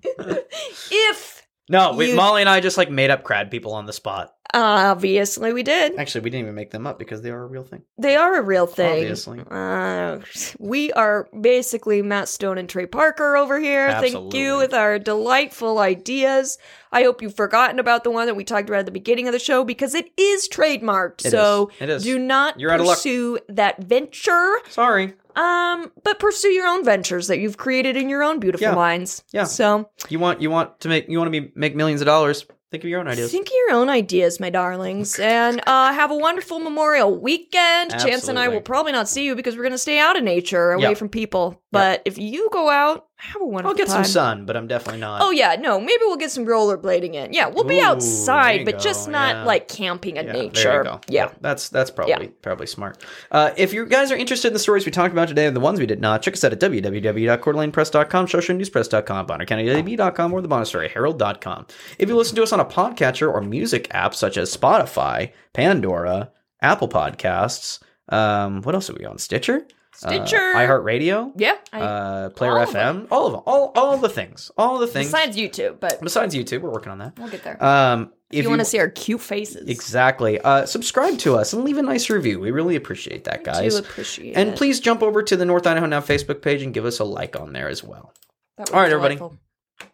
if 0.91 1.34
No, 1.69 1.93
we, 1.95 2.11
You- 2.11 2.17
Molly 2.17 2.43
and 2.43 2.49
I 2.49 2.61
just 2.61 2.77
like 2.77 2.91
made 2.91 3.11
up 3.11 3.23
crab 3.25 3.51
people 3.51 3.73
on 3.73 3.87
the 3.87 3.93
spot. 3.93 4.35
obviously 4.53 5.53
we 5.53 5.63
did, 5.63 5.97
Actually, 5.99 6.21
we 6.23 6.31
didn't 6.31 6.45
even 6.45 6.55
make 6.55 6.71
them 6.71 6.87
up 6.87 6.99
because 6.99 7.23
they 7.23 7.31
are 7.31 7.43
a 7.43 7.47
real 7.47 7.65
thing. 7.65 7.83
they 7.99 8.15
are 8.17 8.37
a 8.37 8.43
real 8.43 8.67
thing. 8.67 9.01
Obviously. 9.01 9.41
Uh, 9.51 10.19
we 10.59 10.93
are 10.93 11.29
basically 11.41 12.03
Matt 12.03 12.29
Stone 12.29 12.59
and 12.59 12.69
Trey 12.69 12.87
Parker 12.87 13.37
over 13.37 13.59
here. 13.59 13.91
Thank 14.01 14.35
you 14.35 14.59
with 14.59 14.73
our 14.75 14.99
delightful 14.99 15.79
ideas. 15.79 16.59
I 16.93 17.03
hope 17.03 17.21
you've 17.23 17.35
forgotten 17.35 17.79
about 17.81 18.05
the 18.05 18.11
one 18.11 18.27
that 18.27 18.37
we 18.37 18.45
talked 18.45 18.69
about 18.69 18.81
at 18.81 18.87
the 18.87 18.93
beginning 18.93 19.27
of 19.27 19.33
the 19.33 19.39
show 19.41 19.65
because 19.65 19.95
it 19.95 20.13
is 20.17 20.49
trademarked. 20.49 21.25
It 21.27 21.31
so 21.31 21.71
is. 21.77 21.83
It 21.83 21.89
is. 21.89 22.03
do 22.05 22.19
not 22.19 22.61
You're 22.61 22.71
out 22.71 22.81
of 22.81 22.87
luck. 22.87 22.99
pursue 22.99 23.39
that 23.49 23.83
venture. 23.83 24.55
Sorry. 24.69 25.15
Um, 25.37 25.91
but 26.03 26.19
pursue 26.19 26.49
your 26.49 26.67
own 26.67 26.85
ventures 26.85 27.27
that 27.29 27.39
you've 27.39 27.57
created 27.57 27.97
in 27.97 28.09
your 28.09 28.23
own 28.23 28.41
beautiful 28.41 28.69
Yeah. 28.69 28.75
minds. 28.75 29.25
Yeah. 29.33 29.45
So 29.45 29.89
You 30.09 30.19
want 30.19 30.41
you 30.41 30.51
want 30.51 30.81
to 30.81 30.89
make 30.89 31.09
you 31.09 31.19
want 31.19 31.33
to 31.33 31.41
be 31.41 31.53
make 31.55 31.75
millions 31.75 32.01
of 32.01 32.07
dollars. 32.07 32.47
Think 32.71 32.83
of 32.83 32.91
your 32.91 32.99
own 32.99 33.07
ideas. 33.07 33.31
think 33.31 33.47
of 33.47 33.53
your 33.69 33.77
own 33.77 33.89
ideas, 33.89 34.41
my 34.41 34.51
darlings, 34.51 35.17
and 35.21 35.61
uh, 35.65 35.93
have 35.93 36.11
a 36.11 36.17
wonderful 36.17 36.59
Memorial 36.59 37.17
Weekend. 37.17 37.93
Chance 37.93 38.27
and 38.27 38.37
I 38.37 38.49
will 38.49 38.61
probably 38.61 38.91
not 38.91 39.09
see 39.09 39.25
you 39.25 39.37
because 39.37 39.55
we're 39.57 39.63
going 39.63 39.71
to 39.73 39.79
stay 39.79 40.01
out 40.01 40.17
of 40.17 40.25
nature, 40.25 40.73
away 40.73 40.89
Yeah. 40.89 40.95
from 40.95 41.09
people. 41.09 41.63
But 41.71 42.03
if 42.05 42.19
you 42.19 42.49
go 42.51 42.69
out, 42.71 43.07
have 43.33 43.43
a 43.43 43.47
wonderful 43.47 43.71
I'll 43.71 43.77
get 43.77 43.89
time. 43.89 44.05
some 44.05 44.13
sun, 44.13 44.47
but 44.47 44.57
I'm 44.57 44.67
definitely 44.67 45.01
not. 45.01 45.23
Oh 45.23 45.31
yeah, 45.31 45.57
no, 45.59 45.81
maybe 45.81 46.01
we'll 46.03 46.17
get 46.17 46.31
some 46.31 46.45
rollerblading 46.47 47.15
in. 47.15 47.33
Yeah, 47.33 47.49
we'll 47.49 47.65
be 47.65 47.79
Ooh, 47.81 47.85
outside, 47.85 48.65
but 48.65 48.79
just 48.79 49.09
not 49.09 49.37
yeah. 49.37 49.45
like 49.45 49.69
camping 49.69 50.17
in 50.17 50.27
Yeah, 50.27 50.33
nature. 50.33 50.85
Go. 50.85 51.01
Yeah. 51.09 51.31
that's 51.41 51.69
that's 51.69 51.91
probably 51.91 52.29
probably 52.29 52.67
smart. 52.67 53.03
Uh, 53.31 53.51
if 53.57 53.73
you 53.73 53.87
guys 53.87 54.11
are 54.13 54.17
interested 54.17 54.49
in 54.49 54.55
the 54.55 54.59
stories 54.59 54.85
we 54.87 54.93
talked 54.93 55.13
about 55.13 55.29
today 55.29 55.47
and 55.47 55.57
the 55.57 55.61
ones 55.61 55.79
we 55.81 55.87
did 55.87 56.01
not, 56.01 56.23
check 56.23 56.35
us 56.35 56.45
out 56.45 56.53
at 56.53 56.61
www.courtlanpress.com, 56.61 58.27
shoshonenewspress.com, 58.27 59.27
bonnercountydb.com, 59.27 60.33
or 60.33 60.41
the 60.41 60.49
Bonner 60.49 60.89
Herald.com. 60.89 61.67
If 61.99 62.09
you 62.09 62.17
listen 62.17 62.37
to 62.37 62.43
us 62.43 62.53
on 62.53 62.61
a 62.61 62.65
podcatcher 62.65 63.31
or 63.33 63.41
music 63.41 63.89
app 63.93 64.15
such 64.15 64.37
as 64.37 64.55
Spotify, 64.57 65.33
Pandora, 65.53 66.31
Apple 66.63 66.89
Podcasts, 66.89 67.81
um, 68.09 68.63
what 68.63 68.75
else 68.75 68.91
are 68.91 68.95
we 68.95 69.05
on? 69.05 69.19
Stitcher, 69.19 69.67
Stitcher. 69.95 70.37
uh, 70.55 70.59
iHeartRadio, 70.59 71.33
Yeah, 71.37 71.57
I, 71.73 71.81
uh, 71.81 72.31
Player 72.31 72.53
all 72.53 72.63
of 72.63 72.69
FM, 72.71 73.07
all 73.11 73.27
of 73.27 73.33
them, 73.33 73.43
all 73.47 73.73
all 73.77 73.97
the 73.99 74.09
things, 74.09 74.51
all 74.59 74.79
the 74.79 74.87
things. 74.87 75.07
besides 75.09 75.37
YouTube, 75.37 75.81
but 75.81 76.01
Besides 76.01 76.35
YouTube, 76.35 76.61
we're 76.63 76.71
working 76.73 76.93
on 76.93 76.99
that. 76.99 77.19
we'll 77.19 77.29
get 77.29 77.43
there. 77.45 77.63
Um, 77.63 78.13
if 78.31 78.43
you, 78.43 78.49
want 78.51 78.61
to 78.61 78.65
see 78.65 78.81
our 78.81 78.89
cute 78.91 79.21
faces, 79.21 79.69
Exactly. 79.69 80.41
Uh, 80.41 80.67
subscribe 80.67 81.19
to 81.19 81.37
us 81.37 81.53
and 81.53 81.63
leave 81.65 81.79
a 81.79 81.83
nice 81.83 82.11
review. 82.11 82.41
We 82.41 82.51
really 82.51 82.75
appreciate 82.75 83.25
that, 83.25 83.45
guys. 83.45 83.75
do 83.75 83.79
appreciate 83.81 84.37
And 84.37 84.51
it. 84.51 84.57
please 84.57 84.81
jump 84.81 85.03
over 85.05 85.23
to 85.23 85.37
the 85.37 85.45
North 85.45 85.67
Idaho 85.67 85.87
Now 85.87 86.01
Facebook 86.01 86.43
page 86.43 86.63
and 86.63 86.75
give 86.75 86.85
us 86.85 86.99
a 86.99 87.05
like 87.05 87.39
on 87.39 87.53
there 87.53 87.69
as 87.69 87.85
well. 87.85 88.13
That 88.59 88.71
would 88.71 88.77
all 88.77 88.85
everybody. 88.85 89.19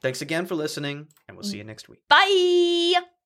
Thanks 0.00 0.22
again 0.22 0.46
for 0.46 0.54
listening, 0.54 1.08
and 1.28 1.36
we'll 1.36 1.44
see 1.44 1.58
you 1.58 1.64
next 1.64 1.88
week. 1.90 2.00
Bye. 2.08 3.19